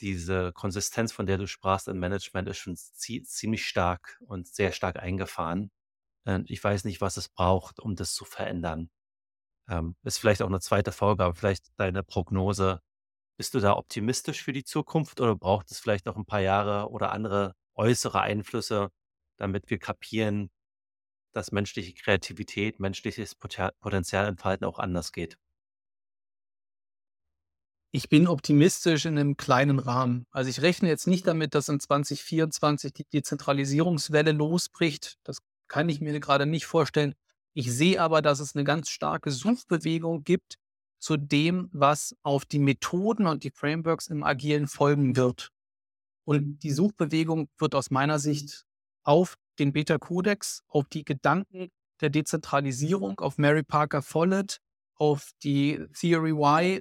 diese 0.00 0.52
Konsistenz, 0.52 1.12
von 1.12 1.26
der 1.26 1.38
du 1.38 1.46
sprachst 1.46 1.88
im 1.88 1.98
Management, 1.98 2.48
ist 2.48 2.58
schon 2.58 2.76
zie 2.76 3.22
ziemlich 3.22 3.66
stark 3.66 4.20
und 4.26 4.48
sehr 4.48 4.72
stark 4.72 4.96
eingefahren. 4.96 5.70
Ich 6.46 6.62
weiß 6.64 6.84
nicht, 6.84 7.00
was 7.00 7.16
es 7.16 7.28
braucht, 7.28 7.80
um 7.80 7.96
das 7.96 8.14
zu 8.14 8.24
verändern. 8.24 8.90
Ähm, 9.68 9.96
ist 10.02 10.18
vielleicht 10.18 10.42
auch 10.42 10.48
eine 10.48 10.60
zweite 10.60 10.92
Folge, 10.92 11.24
aber 11.24 11.34
vielleicht 11.34 11.66
deine 11.78 12.02
Prognose. 12.02 12.80
Bist 13.38 13.54
du 13.54 13.60
da 13.60 13.74
optimistisch 13.76 14.42
für 14.42 14.52
die 14.52 14.64
Zukunft 14.64 15.20
oder 15.20 15.36
braucht 15.36 15.70
es 15.70 15.80
vielleicht 15.80 16.06
noch 16.06 16.16
ein 16.16 16.26
paar 16.26 16.40
Jahre 16.40 16.90
oder 16.90 17.12
andere 17.12 17.54
äußere 17.74 18.20
Einflüsse, 18.20 18.90
damit 19.38 19.70
wir 19.70 19.78
kapieren, 19.78 20.50
dass 21.32 21.52
menschliche 21.52 21.94
Kreativität, 21.94 22.80
menschliches 22.80 23.34
Poten- 23.36 23.72
Potenzial 23.80 24.26
entfalten 24.26 24.66
auch 24.66 24.78
anders 24.78 25.12
geht? 25.12 25.38
Ich 27.92 28.08
bin 28.08 28.26
optimistisch 28.26 29.04
in 29.04 29.16
einem 29.18 29.36
kleinen 29.36 29.78
Rahmen. 29.78 30.26
Also 30.32 30.50
ich 30.50 30.62
rechne 30.62 30.88
jetzt 30.88 31.06
nicht 31.06 31.26
damit, 31.28 31.54
dass 31.54 31.68
in 31.68 31.78
2024 31.78 32.92
die 32.92 33.04
Dezentralisierungswelle 33.04 34.32
losbricht. 34.32 35.16
Das 35.22 35.38
kann 35.68 35.88
ich 35.88 36.00
mir 36.00 36.18
gerade 36.18 36.44
nicht 36.44 36.66
vorstellen. 36.66 37.14
Ich 37.54 37.72
sehe 37.72 38.00
aber, 38.00 38.20
dass 38.20 38.40
es 38.40 38.54
eine 38.54 38.64
ganz 38.64 38.90
starke 38.90 39.30
Suchbewegung 39.30 40.24
gibt 40.24 40.56
zu 40.98 41.16
dem, 41.16 41.68
was 41.72 42.16
auf 42.22 42.44
die 42.44 42.58
Methoden 42.58 43.26
und 43.26 43.44
die 43.44 43.50
Frameworks 43.50 44.08
im 44.08 44.24
Agilen 44.24 44.66
folgen 44.66 45.16
wird. 45.16 45.50
Und 46.24 46.58
die 46.60 46.72
Suchbewegung 46.72 47.48
wird 47.58 47.74
aus 47.74 47.90
meiner 47.90 48.18
Sicht 48.18 48.64
auf 49.04 49.36
den 49.58 49.72
Beta-Kodex, 49.72 50.62
auf 50.66 50.88
die 50.88 51.04
Gedanken 51.04 51.70
der 52.00 52.10
Dezentralisierung, 52.10 53.20
auf 53.20 53.38
Mary 53.38 53.62
Parker 53.62 54.02
Follett, 54.02 54.58
auf 54.96 55.30
die 55.42 55.86
Theory 55.98 56.32
Y, 56.32 56.80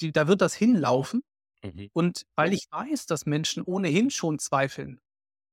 die, 0.00 0.12
da 0.12 0.28
wird 0.28 0.40
das 0.40 0.54
hinlaufen. 0.54 1.22
Mhm. 1.62 1.90
Und 1.92 2.26
weil 2.36 2.52
ich 2.52 2.66
weiß, 2.70 3.06
dass 3.06 3.26
Menschen 3.26 3.62
ohnehin 3.62 4.10
schon 4.10 4.38
zweifeln 4.38 5.00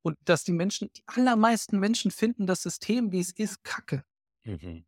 und 0.03 0.17
dass 0.25 0.43
die 0.43 0.53
Menschen, 0.53 0.89
die 0.95 1.03
allermeisten 1.05 1.79
Menschen 1.79 2.11
finden 2.11 2.45
das 2.45 2.61
System, 2.61 3.11
wie 3.11 3.19
es 3.19 3.31
ist, 3.31 3.63
kacke. 3.63 4.03
Mhm. 4.43 4.85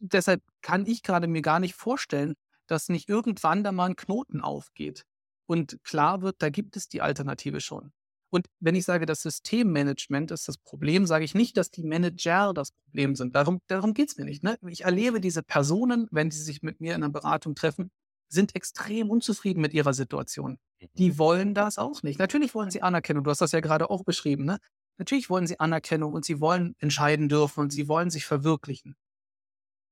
Deshalb 0.00 0.42
kann 0.62 0.86
ich 0.86 1.02
gerade 1.02 1.28
mir 1.28 1.42
gar 1.42 1.60
nicht 1.60 1.74
vorstellen, 1.74 2.34
dass 2.66 2.88
nicht 2.88 3.08
irgendwann 3.08 3.62
da 3.62 3.72
mal 3.72 3.90
ein 3.90 3.96
Knoten 3.96 4.40
aufgeht. 4.40 5.04
und 5.48 5.78
klar 5.84 6.22
wird, 6.22 6.42
da 6.42 6.50
gibt 6.50 6.76
es 6.76 6.88
die 6.88 7.02
Alternative 7.02 7.60
schon. 7.60 7.92
Und 8.30 8.48
wenn 8.58 8.74
ich 8.74 8.84
sage, 8.84 9.06
das 9.06 9.22
Systemmanagement 9.22 10.32
ist 10.32 10.48
das 10.48 10.58
Problem, 10.58 11.06
sage 11.06 11.24
ich 11.24 11.34
nicht, 11.34 11.56
dass 11.56 11.70
die 11.70 11.84
Manager 11.84 12.52
das 12.52 12.72
Problem 12.72 13.14
sind. 13.14 13.36
Darum, 13.36 13.60
darum 13.68 13.94
geht 13.94 14.10
es 14.10 14.16
mir 14.16 14.24
nicht. 14.24 14.42
Ne? 14.42 14.58
Ich 14.68 14.82
erlebe 14.82 15.20
diese 15.20 15.42
Personen, 15.44 16.08
wenn 16.10 16.30
sie 16.32 16.42
sich 16.42 16.62
mit 16.62 16.80
mir 16.80 16.94
in 16.96 17.04
einer 17.04 17.12
Beratung 17.12 17.54
treffen, 17.54 17.90
sind 18.28 18.56
extrem 18.56 19.08
unzufrieden 19.08 19.60
mit 19.60 19.72
ihrer 19.72 19.94
Situation. 19.94 20.58
Die 20.94 21.10
mhm. 21.10 21.18
wollen 21.18 21.54
das 21.54 21.78
auch 21.78 22.02
nicht. 22.02 22.18
Natürlich 22.18 22.54
wollen 22.54 22.70
sie 22.70 22.82
Anerkennung. 22.82 23.22
Du 23.22 23.30
hast 23.30 23.40
das 23.40 23.52
ja 23.52 23.60
gerade 23.60 23.88
auch 23.88 24.04
beschrieben. 24.04 24.44
Ne? 24.44 24.58
Natürlich 24.98 25.28
wollen 25.30 25.46
sie 25.46 25.60
Anerkennung 25.60 26.12
und 26.12 26.24
sie 26.24 26.40
wollen 26.40 26.74
entscheiden 26.78 27.28
dürfen 27.28 27.60
und 27.60 27.70
sie 27.72 27.88
wollen 27.88 28.10
sich 28.10 28.24
verwirklichen. 28.24 28.96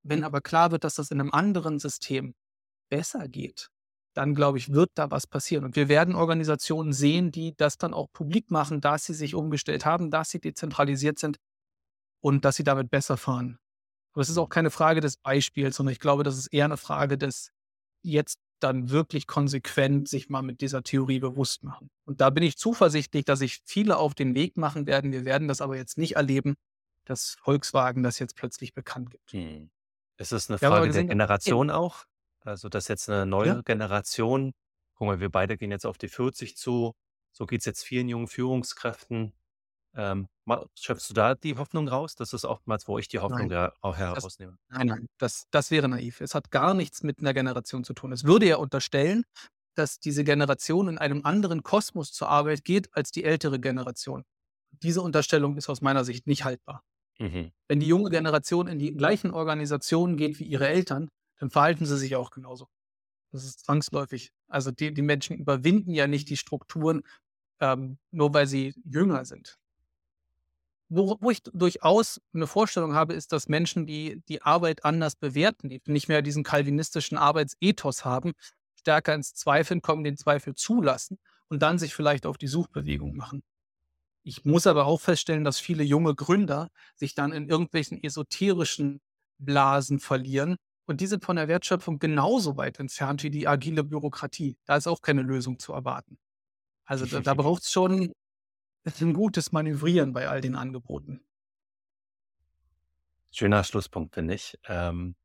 Wenn 0.02 0.24
aber 0.24 0.40
klar 0.40 0.70
wird, 0.70 0.84
dass 0.84 0.96
das 0.96 1.10
in 1.10 1.20
einem 1.20 1.32
anderen 1.32 1.78
System 1.78 2.34
besser 2.90 3.28
geht, 3.28 3.70
dann 4.14 4.34
glaube 4.34 4.58
ich, 4.58 4.72
wird 4.72 4.92
da 4.94 5.10
was 5.10 5.26
passieren. 5.26 5.64
Und 5.64 5.76
wir 5.76 5.88
werden 5.88 6.14
Organisationen 6.14 6.92
sehen, 6.92 7.32
die 7.32 7.54
das 7.56 7.78
dann 7.78 7.94
auch 7.94 8.08
publik 8.12 8.50
machen, 8.50 8.80
dass 8.80 9.04
sie 9.04 9.14
sich 9.14 9.34
umgestellt 9.34 9.84
haben, 9.84 10.10
dass 10.10 10.30
sie 10.30 10.40
dezentralisiert 10.40 11.18
sind 11.18 11.38
und 12.22 12.44
dass 12.44 12.56
sie 12.56 12.64
damit 12.64 12.90
besser 12.90 13.16
fahren. 13.16 13.58
Aber 14.12 14.22
es 14.22 14.28
ist 14.28 14.38
auch 14.38 14.48
keine 14.48 14.70
Frage 14.70 15.00
des 15.00 15.16
Beispiels, 15.16 15.76
sondern 15.76 15.92
ich 15.92 16.00
glaube, 16.00 16.22
das 16.22 16.38
ist 16.38 16.46
eher 16.48 16.66
eine 16.66 16.76
Frage 16.76 17.18
des 17.18 17.50
jetzt 18.02 18.38
dann 18.60 18.90
wirklich 18.90 19.26
konsequent 19.26 20.08
sich 20.08 20.28
mal 20.28 20.42
mit 20.42 20.60
dieser 20.60 20.82
Theorie 20.82 21.20
bewusst 21.20 21.64
machen. 21.64 21.90
Und 22.04 22.20
da 22.20 22.30
bin 22.30 22.42
ich 22.42 22.56
zuversichtlich, 22.56 23.24
dass 23.24 23.40
sich 23.40 23.60
viele 23.64 23.96
auf 23.96 24.14
den 24.14 24.34
Weg 24.34 24.56
machen 24.56 24.86
werden. 24.86 25.12
Wir 25.12 25.24
werden 25.24 25.48
das 25.48 25.60
aber 25.60 25.76
jetzt 25.76 25.98
nicht 25.98 26.16
erleben, 26.16 26.54
dass 27.04 27.36
Volkswagen 27.42 28.02
das 28.02 28.18
jetzt 28.18 28.36
plötzlich 28.36 28.72
bekannt 28.72 29.10
gibt. 29.10 29.32
Hm. 29.32 29.70
Ist 30.16 30.32
es 30.32 30.48
eine 30.48 30.58
Frage 30.58 30.90
der 30.90 31.04
Generation 31.04 31.70
auch? 31.70 32.04
Also, 32.40 32.68
dass 32.68 32.88
jetzt 32.88 33.08
eine 33.10 33.26
neue 33.26 33.48
Ja. 33.48 33.62
Generation 33.62 34.52
guck 34.94 35.06
mal, 35.06 35.20
wir 35.20 35.30
beide 35.30 35.56
gehen 35.56 35.70
jetzt 35.70 35.86
auf 35.86 35.98
die 35.98 36.08
40 36.08 36.56
zu. 36.56 36.94
So 37.32 37.46
geht 37.46 37.60
es 37.60 37.66
jetzt 37.66 37.84
vielen 37.84 38.08
jungen 38.08 38.28
Führungskräften. 38.28 39.32
Ähm, 39.96 40.28
schöpfst 40.74 41.08
du 41.10 41.14
da 41.14 41.34
die 41.34 41.56
Hoffnung 41.56 41.88
raus? 41.88 42.14
Das 42.16 42.32
ist 42.32 42.44
oftmals, 42.44 42.88
wo 42.88 42.98
ich 42.98 43.08
die 43.08 43.20
Hoffnung 43.20 43.48
Nein, 43.48 43.70
auch 43.80 43.92
das 43.92 43.98
herausnehme. 43.98 44.58
nein, 44.68 44.86
nein, 44.88 45.06
das 45.18 45.44
das 45.50 45.70
wäre 45.70 45.88
naiv. 45.88 46.20
Es 46.20 46.34
hat 46.34 46.50
gar 46.50 46.74
nichts 46.74 47.02
mit 47.02 47.20
einer 47.20 47.32
Generation 47.32 47.84
zu 47.84 47.94
tun. 47.94 48.12
Es 48.12 48.24
würde 48.24 48.46
ja 48.46 48.56
unterstellen, 48.56 49.24
dass 49.76 49.98
diese 50.00 50.24
Generation 50.24 50.88
in 50.88 50.98
einem 50.98 51.24
anderen 51.24 51.62
Kosmos 51.62 52.12
zur 52.12 52.28
Arbeit 52.28 52.64
geht 52.64 52.94
als 52.94 53.10
die 53.10 53.24
ältere 53.24 53.60
Generation. 53.60 54.24
Diese 54.82 55.02
Unterstellung 55.02 55.56
ist 55.56 55.68
aus 55.68 55.80
meiner 55.80 56.04
Sicht 56.04 56.26
nicht 56.26 56.44
haltbar. 56.44 56.82
Mhm. 57.18 57.52
Wenn 57.68 57.80
die 57.80 57.86
junge 57.86 58.10
Generation 58.10 58.66
in 58.66 58.78
die 58.78 58.94
gleichen 58.94 59.30
Organisationen 59.30 60.16
geht 60.16 60.38
wie 60.40 60.44
ihre 60.44 60.68
Eltern, 60.68 61.08
dann 61.38 61.50
verhalten 61.50 61.86
sie 61.86 61.96
sich 61.96 62.16
auch 62.16 62.30
genauso. 62.30 62.66
Das 63.32 63.44
ist 63.44 63.64
zwangsläufig. 63.64 64.30
Also 64.48 64.70
die, 64.70 64.94
die 64.94 65.02
Menschen 65.02 65.36
überwinden 65.36 65.92
ja 65.92 66.06
nicht 66.06 66.28
die 66.30 66.36
Strukturen, 66.36 67.02
ähm, 67.60 67.98
nur 68.10 68.32
weil 68.34 68.46
sie 68.46 68.74
jünger 68.84 69.24
sind. 69.24 69.58
Wo, 70.96 71.16
wo 71.20 71.30
ich 71.30 71.42
durchaus 71.42 72.20
eine 72.32 72.46
Vorstellung 72.46 72.94
habe, 72.94 73.14
ist, 73.14 73.32
dass 73.32 73.48
Menschen, 73.48 73.84
die 73.84 74.22
die 74.28 74.42
Arbeit 74.42 74.84
anders 74.84 75.16
bewerten, 75.16 75.68
die 75.68 75.82
nicht 75.86 76.08
mehr 76.08 76.22
diesen 76.22 76.44
kalvinistischen 76.44 77.18
Arbeitsethos 77.18 78.04
haben, 78.04 78.32
stärker 78.76 79.14
ins 79.14 79.34
Zweifeln 79.34 79.82
kommen, 79.82 80.04
den 80.04 80.16
Zweifel 80.16 80.54
zulassen 80.54 81.18
und 81.48 81.62
dann 81.62 81.78
sich 81.78 81.94
vielleicht 81.94 82.26
auf 82.26 82.38
die 82.38 82.46
Suchbewegung 82.46 83.16
machen. 83.16 83.42
Ich 84.22 84.44
muss 84.44 84.68
aber 84.68 84.86
auch 84.86 85.00
feststellen, 85.00 85.42
dass 85.42 85.58
viele 85.58 85.82
junge 85.82 86.14
Gründer 86.14 86.68
sich 86.94 87.14
dann 87.14 87.32
in 87.32 87.48
irgendwelchen 87.48 88.02
esoterischen 88.02 89.00
Blasen 89.38 89.98
verlieren 89.98 90.56
und 90.86 91.00
die 91.00 91.06
sind 91.08 91.24
von 91.24 91.36
der 91.36 91.48
Wertschöpfung 91.48 91.98
genauso 91.98 92.56
weit 92.56 92.78
entfernt 92.78 93.24
wie 93.24 93.30
die 93.30 93.48
agile 93.48 93.82
Bürokratie. 93.82 94.56
Da 94.64 94.76
ist 94.76 94.86
auch 94.86 95.02
keine 95.02 95.22
Lösung 95.22 95.58
zu 95.58 95.72
erwarten. 95.72 96.18
Also 96.84 97.04
da, 97.06 97.20
da 97.20 97.34
braucht 97.34 97.62
es 97.62 97.72
schon 97.72 98.12
ein 99.00 99.14
gutes 99.14 99.52
Manövrieren 99.52 100.12
bei 100.12 100.28
all 100.28 100.40
den 100.40 100.54
Angeboten. 100.56 101.20
Schöner 103.30 103.64
Schlusspunkt, 103.64 104.14
finde 104.14 104.34
ich. 104.34 104.58
Ähm, 104.68 105.16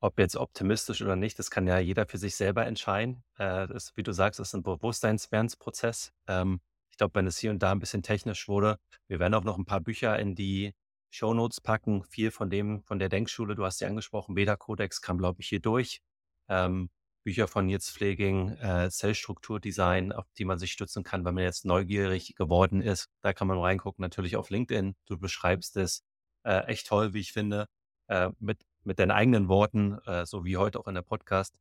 ob 0.00 0.18
jetzt 0.18 0.36
optimistisch 0.36 1.02
oder 1.02 1.16
nicht, 1.16 1.38
das 1.38 1.50
kann 1.50 1.66
ja 1.66 1.78
jeder 1.78 2.06
für 2.06 2.18
sich 2.18 2.36
selber 2.36 2.64
entscheiden. 2.64 3.24
Äh, 3.38 3.66
das, 3.66 3.96
wie 3.96 4.02
du 4.02 4.12
sagst, 4.12 4.40
ist 4.40 4.54
ein 4.54 4.62
Bewusstseinswerdensprozess. 4.62 6.12
Ähm, 6.28 6.60
ich 6.90 6.96
glaube, 6.96 7.14
wenn 7.14 7.26
es 7.26 7.38
hier 7.38 7.50
und 7.50 7.62
da 7.62 7.72
ein 7.72 7.78
bisschen 7.78 8.02
technisch 8.02 8.48
wurde, 8.48 8.78
wir 9.08 9.18
werden 9.18 9.34
auch 9.34 9.44
noch 9.44 9.58
ein 9.58 9.66
paar 9.66 9.80
Bücher 9.80 10.18
in 10.18 10.34
die 10.34 10.74
Shownotes 11.10 11.60
packen. 11.60 12.04
Viel 12.04 12.30
von 12.30 12.50
dem, 12.50 12.82
von 12.84 12.98
der 12.98 13.08
Denkschule, 13.08 13.54
du 13.54 13.64
hast 13.64 13.78
sie 13.78 13.86
angesprochen, 13.86 14.34
Beta-Codex 14.34 15.02
kam, 15.02 15.18
glaube 15.18 15.40
ich, 15.40 15.48
hier 15.48 15.60
durch. 15.60 16.00
Ähm, 16.48 16.88
Bücher 17.26 17.48
von 17.48 17.66
Nils 17.66 17.90
Pfleging, 17.90 18.50
äh, 18.58 18.88
Zellstrukturdesign, 18.88 20.12
auf 20.12 20.26
die 20.38 20.44
man 20.44 20.60
sich 20.60 20.70
stützen 20.70 21.02
kann, 21.02 21.24
wenn 21.24 21.34
man 21.34 21.42
jetzt 21.42 21.64
neugierig 21.64 22.36
geworden 22.36 22.80
ist. 22.80 23.08
Da 23.20 23.32
kann 23.32 23.48
man 23.48 23.58
reingucken, 23.58 24.00
natürlich 24.00 24.36
auf 24.36 24.48
LinkedIn. 24.48 24.94
Du 25.06 25.18
beschreibst 25.18 25.76
es 25.76 26.04
äh, 26.44 26.66
echt 26.66 26.86
toll, 26.86 27.14
wie 27.14 27.18
ich 27.18 27.32
finde, 27.32 27.66
äh, 28.06 28.30
mit, 28.38 28.64
mit 28.84 29.00
deinen 29.00 29.10
eigenen 29.10 29.48
Worten, 29.48 29.98
äh, 30.06 30.24
so 30.24 30.44
wie 30.44 30.56
heute 30.56 30.78
auch 30.78 30.86
in 30.86 30.94
der 30.94 31.02
Podcast. 31.02 31.56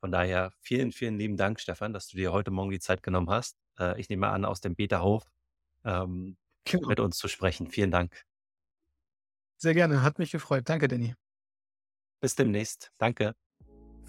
Von 0.00 0.10
daher 0.10 0.54
vielen, 0.58 0.90
vielen 0.90 1.18
lieben 1.18 1.36
Dank, 1.36 1.60
Stefan, 1.60 1.92
dass 1.92 2.08
du 2.08 2.16
dir 2.16 2.32
heute 2.32 2.50
Morgen 2.50 2.70
die 2.70 2.80
Zeit 2.80 3.02
genommen 3.02 3.28
hast. 3.28 3.58
Äh, 3.78 4.00
ich 4.00 4.08
nehme 4.08 4.28
an, 4.28 4.46
aus 4.46 4.62
dem 4.62 4.74
Beta-Hof 4.74 5.30
ähm, 5.84 6.38
genau. 6.64 6.88
mit 6.88 6.98
uns 6.98 7.18
zu 7.18 7.28
sprechen. 7.28 7.70
Vielen 7.70 7.90
Dank. 7.90 8.24
Sehr 9.58 9.74
gerne, 9.74 10.00
hat 10.02 10.18
mich 10.18 10.30
gefreut. 10.30 10.66
Danke, 10.66 10.88
Danny. 10.88 11.14
Bis 12.22 12.36
demnächst. 12.36 12.90
Danke. 12.96 13.34